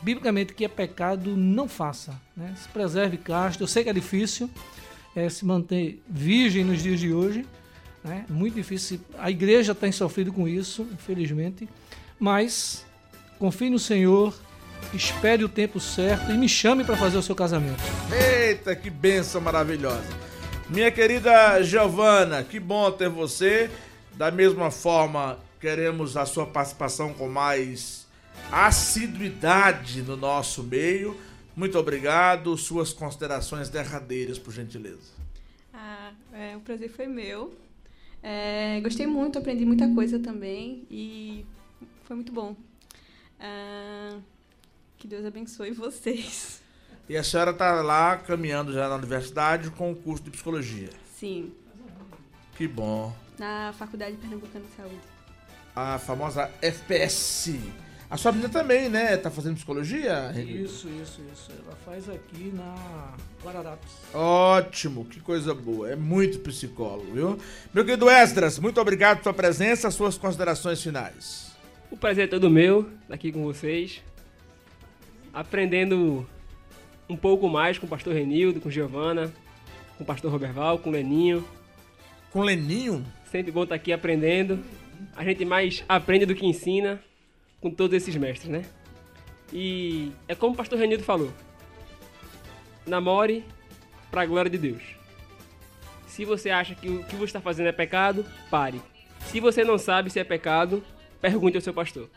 biblicamente 0.00 0.54
que 0.54 0.64
é 0.64 0.68
pecado, 0.68 1.36
não 1.36 1.68
faça. 1.68 2.14
Né? 2.36 2.54
Se 2.56 2.68
preserve 2.68 3.16
casto. 3.16 3.64
Eu 3.64 3.66
sei 3.66 3.82
que 3.82 3.90
é 3.90 3.92
difícil 3.92 4.48
é, 5.16 5.28
se 5.28 5.44
manter 5.44 6.00
virgem 6.08 6.62
nos 6.62 6.84
dias 6.84 7.00
de 7.00 7.12
hoje. 7.12 7.44
Né? 8.04 8.24
Muito 8.28 8.54
difícil. 8.54 9.00
A 9.18 9.28
igreja 9.28 9.74
tem 9.74 9.90
sofrido 9.90 10.32
com 10.32 10.46
isso, 10.46 10.86
infelizmente. 10.92 11.68
Mas 12.16 12.86
confie 13.40 13.70
no 13.70 13.78
Senhor, 13.80 14.32
espere 14.94 15.42
o 15.42 15.48
tempo 15.48 15.80
certo 15.80 16.30
e 16.30 16.38
me 16.38 16.48
chame 16.48 16.84
para 16.84 16.96
fazer 16.96 17.18
o 17.18 17.22
seu 17.22 17.34
casamento. 17.34 17.82
Eita, 18.12 18.76
que 18.76 18.88
benção 18.88 19.40
maravilhosa! 19.40 20.28
Minha 20.70 20.92
querida 20.92 21.62
Giovana, 21.62 22.44
que 22.44 22.60
bom 22.60 22.92
ter 22.92 23.08
você. 23.08 23.70
Da 24.14 24.30
mesma 24.30 24.70
forma, 24.70 25.38
queremos 25.58 26.14
a 26.14 26.26
sua 26.26 26.46
participação 26.46 27.14
com 27.14 27.26
mais 27.26 28.06
assiduidade 28.52 30.02
no 30.02 30.14
nosso 30.14 30.62
meio. 30.62 31.16
Muito 31.56 31.78
obrigado. 31.78 32.54
Suas 32.58 32.92
considerações 32.92 33.70
derradeiras, 33.70 34.38
por 34.38 34.52
gentileza. 34.52 35.14
Ah, 35.72 36.12
é, 36.34 36.54
o 36.54 36.60
prazer 36.60 36.90
foi 36.90 37.06
meu. 37.06 37.56
É, 38.22 38.78
gostei 38.82 39.06
muito, 39.06 39.38
aprendi 39.38 39.64
muita 39.64 39.88
coisa 39.94 40.18
também 40.18 40.86
e 40.90 41.46
foi 42.04 42.14
muito 42.14 42.30
bom. 42.30 42.54
Ah, 43.40 44.18
que 44.98 45.08
Deus 45.08 45.24
abençoe 45.24 45.70
vocês. 45.70 46.60
E 47.08 47.16
a 47.16 47.24
senhora 47.24 47.52
está 47.52 47.80
lá 47.80 48.16
caminhando 48.16 48.72
já 48.72 48.88
na 48.88 48.96
universidade 48.96 49.70
com 49.70 49.90
o 49.90 49.96
curso 49.96 50.24
de 50.24 50.30
psicologia. 50.30 50.90
Sim. 51.18 51.52
Que 52.56 52.68
bom. 52.68 53.16
Na 53.38 53.72
Faculdade 53.78 54.16
Pernambucana 54.16 54.64
de 54.64 54.76
Saúde. 54.76 55.00
A 55.74 55.98
famosa 55.98 56.50
FPS. 56.60 57.58
A 58.10 58.16
sua 58.16 58.32
menina 58.32 58.50
também, 58.50 58.88
né? 58.88 59.16
Tá 59.16 59.30
fazendo 59.30 59.54
psicologia? 59.54 60.32
Isso, 60.32 60.88
isso, 60.88 61.20
isso. 61.32 61.50
Ela 61.64 61.76
faz 61.84 62.08
aqui 62.08 62.52
na 62.54 63.14
Guararapes. 63.42 63.92
Ótimo, 64.12 65.04
que 65.04 65.20
coisa 65.20 65.54
boa. 65.54 65.90
É 65.90 65.96
muito 65.96 66.40
psicólogo, 66.40 67.12
viu? 67.12 67.38
Meu 67.72 67.84
querido 67.84 68.08
Esdras, 68.10 68.58
muito 68.58 68.80
obrigado 68.80 69.18
pela 69.18 69.24
sua 69.24 69.34
presença, 69.34 69.90
suas 69.90 70.18
considerações 70.18 70.82
finais. 70.82 71.52
O 71.90 71.96
prazer 71.96 72.24
é 72.24 72.28
todo 72.28 72.50
meu, 72.50 72.90
estar 73.02 73.14
aqui 73.14 73.30
com 73.30 73.44
vocês. 73.44 74.02
Aprendendo 75.32 76.26
um 77.08 77.16
pouco 77.16 77.48
mais 77.48 77.78
com 77.78 77.86
o 77.86 77.88
pastor 77.88 78.14
Renildo, 78.14 78.60
com 78.60 78.70
Giovana, 78.70 79.32
com 79.96 80.04
o 80.04 80.06
pastor 80.06 80.30
Roberval, 80.30 80.78
com 80.78 80.90
o 80.90 80.92
Leninho. 80.92 81.44
Com 82.30 82.40
o 82.40 82.44
Leninho? 82.44 83.04
Sempre 83.30 83.50
bom 83.50 83.62
estar 83.62 83.74
aqui 83.74 83.92
aprendendo. 83.92 84.62
A 85.16 85.24
gente 85.24 85.44
mais 85.44 85.84
aprende 85.88 86.26
do 86.26 86.34
que 86.34 86.46
ensina 86.46 87.00
com 87.60 87.70
todos 87.70 87.96
esses 87.96 88.14
mestres, 88.16 88.50
né? 88.50 88.64
E 89.52 90.12
é 90.26 90.34
como 90.34 90.52
o 90.52 90.56
pastor 90.56 90.78
Renildo 90.78 91.04
falou. 91.04 91.32
Namore 92.86 93.44
para 94.10 94.22
a 94.22 94.26
glória 94.26 94.50
de 94.50 94.58
Deus. 94.58 94.82
Se 96.06 96.24
você 96.24 96.50
acha 96.50 96.74
que 96.74 96.88
o 96.88 97.04
que 97.04 97.16
você 97.16 97.26
está 97.26 97.40
fazendo 97.40 97.68
é 97.68 97.72
pecado, 97.72 98.24
pare. 98.50 98.80
Se 99.26 99.40
você 99.40 99.64
não 99.64 99.78
sabe 99.78 100.10
se 100.10 100.18
é 100.18 100.24
pecado, 100.24 100.82
pergunte 101.20 101.56
ao 101.56 101.62
seu 101.62 101.72
pastor. 101.72 102.08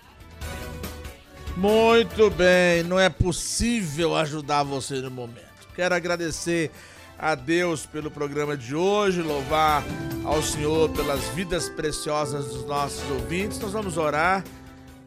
Muito 1.57 2.30
bem, 2.30 2.84
não 2.84 2.99
é 2.99 3.10
possível 3.10 4.15
ajudar 4.15 4.64
você 4.64 5.02
no 5.02 5.11
momento. 5.11 5.68
Quero 5.76 5.94
agradecer 5.94 6.72
a 7.19 7.36
Deus 7.36 7.86
pelo 7.86 8.10
programa 8.10 8.57
de 8.57 8.76
hoje, 8.76 9.22
louvar 9.22 9.84
ao 10.26 10.41
Senhor 10.41 10.90
pelas 10.90 11.22
vidas 11.30 11.69
preciosas 11.69 12.48
dos 12.48 12.65
nossos 12.65 13.10
ouvintes. 13.11 13.60
Nós 13.60 13.72
vamos 13.72 13.98
orar 13.98 14.44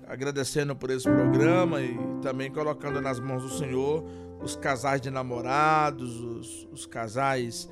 agradecendo 0.07 0.77
por 0.77 0.91
esse 0.91 1.05
programa 1.05 1.81
e 1.81 1.99
também 2.23 2.51
colocando 2.51 3.01
nas 3.01 3.19
mãos 3.19 3.43
do 3.43 3.59
Senhor 3.59 4.05
os 4.41 4.55
casais 4.55 5.01
de 5.01 5.11
namorados, 5.11 6.21
os, 6.21 6.69
os 6.71 6.87
casais 6.87 7.69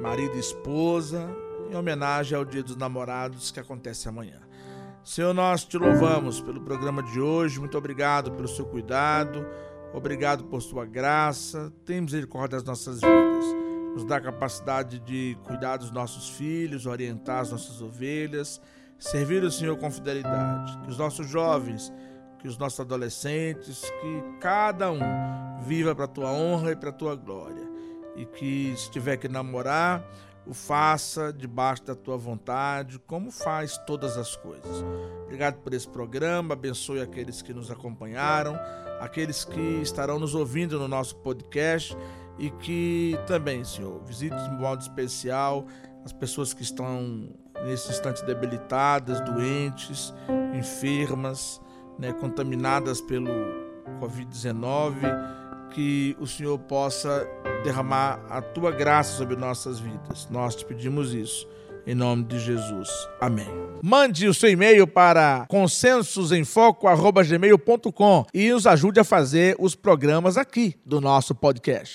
marido 0.00 0.36
e 0.36 0.40
esposa, 0.40 1.28
em 1.70 1.76
homenagem 1.76 2.36
ao 2.36 2.44
Dia 2.44 2.62
dos 2.62 2.76
Namorados 2.76 3.50
que 3.50 3.60
acontece 3.60 4.08
amanhã. 4.08 4.43
Senhor, 5.04 5.34
nós 5.34 5.66
te 5.66 5.76
louvamos 5.76 6.40
pelo 6.40 6.62
programa 6.62 7.02
de 7.02 7.20
hoje. 7.20 7.60
Muito 7.60 7.76
obrigado 7.76 8.32
pelo 8.32 8.48
seu 8.48 8.64
cuidado. 8.64 9.46
Obrigado 9.92 10.44
por 10.44 10.62
sua 10.62 10.86
graça. 10.86 11.70
Tem 11.84 12.00
misericórdia 12.00 12.56
das 12.56 12.64
nossas 12.64 13.02
vidas. 13.02 13.44
Nos 13.92 14.04
dá 14.06 14.16
a 14.16 14.20
capacidade 14.22 14.98
de 15.00 15.36
cuidar 15.44 15.76
dos 15.76 15.90
nossos 15.90 16.30
filhos, 16.30 16.86
orientar 16.86 17.40
as 17.40 17.52
nossas 17.52 17.82
ovelhas, 17.82 18.62
servir 18.98 19.44
o 19.44 19.50
Senhor 19.50 19.76
com 19.76 19.90
fidelidade. 19.90 20.78
Que 20.78 20.88
os 20.88 20.96
nossos 20.96 21.28
jovens, 21.28 21.92
que 22.38 22.48
os 22.48 22.56
nossos 22.56 22.80
adolescentes, 22.80 23.82
que 23.82 24.38
cada 24.40 24.90
um 24.90 25.00
viva 25.66 25.94
para 25.94 26.06
a 26.06 26.08
tua 26.08 26.32
honra 26.32 26.72
e 26.72 26.76
para 26.76 26.88
a 26.88 26.92
tua 26.94 27.14
glória. 27.14 27.68
E 28.16 28.24
que 28.24 28.72
se 28.74 28.90
tiver 28.90 29.18
que 29.18 29.28
namorar, 29.28 30.02
o 30.46 30.52
faça 30.52 31.32
debaixo 31.32 31.84
da 31.84 31.94
tua 31.94 32.16
vontade, 32.16 32.98
como 33.00 33.30
faz 33.30 33.78
todas 33.86 34.16
as 34.16 34.36
coisas. 34.36 34.84
Obrigado 35.24 35.56
por 35.56 35.72
esse 35.72 35.88
programa, 35.88 36.54
abençoe 36.54 37.00
aqueles 37.00 37.40
que 37.40 37.52
nos 37.54 37.70
acompanharam, 37.70 38.58
aqueles 39.00 39.44
que 39.44 39.80
estarão 39.82 40.18
nos 40.18 40.34
ouvindo 40.34 40.78
no 40.78 40.86
nosso 40.86 41.16
podcast 41.16 41.96
e 42.38 42.50
que 42.50 43.18
também, 43.26 43.64
Senhor, 43.64 44.02
visite 44.04 44.36
de 44.36 44.50
modo 44.50 44.82
especial 44.82 45.66
as 46.04 46.12
pessoas 46.12 46.52
que 46.52 46.62
estão 46.62 47.28
nesse 47.64 47.90
instante 47.90 48.24
debilitadas, 48.24 49.20
doentes, 49.22 50.12
enfermas, 50.54 51.60
né, 51.98 52.12
contaminadas 52.12 53.00
pelo 53.00 53.30
Covid-19, 54.00 54.96
que 55.74 56.16
o 56.20 56.26
Senhor 56.26 56.58
possa 56.58 57.26
derramar 57.64 58.20
a 58.30 58.40
tua 58.40 58.70
graça 58.70 59.16
sobre 59.16 59.36
nossas 59.36 59.80
vidas. 59.80 60.28
Nós 60.30 60.54
te 60.54 60.64
pedimos 60.64 61.12
isso. 61.12 61.46
Em 61.86 61.94
nome 61.94 62.24
de 62.24 62.38
Jesus. 62.38 62.88
Amém. 63.20 63.46
Mande 63.82 64.26
o 64.26 64.32
seu 64.32 64.48
e-mail 64.48 64.86
para 64.86 65.44
consensosemfoco.gmail.com 65.48 68.24
e 68.32 68.50
nos 68.50 68.66
ajude 68.66 69.00
a 69.00 69.04
fazer 69.04 69.54
os 69.58 69.74
programas 69.74 70.38
aqui 70.38 70.74
do 70.86 70.98
nosso 70.98 71.34
podcast. 71.34 71.92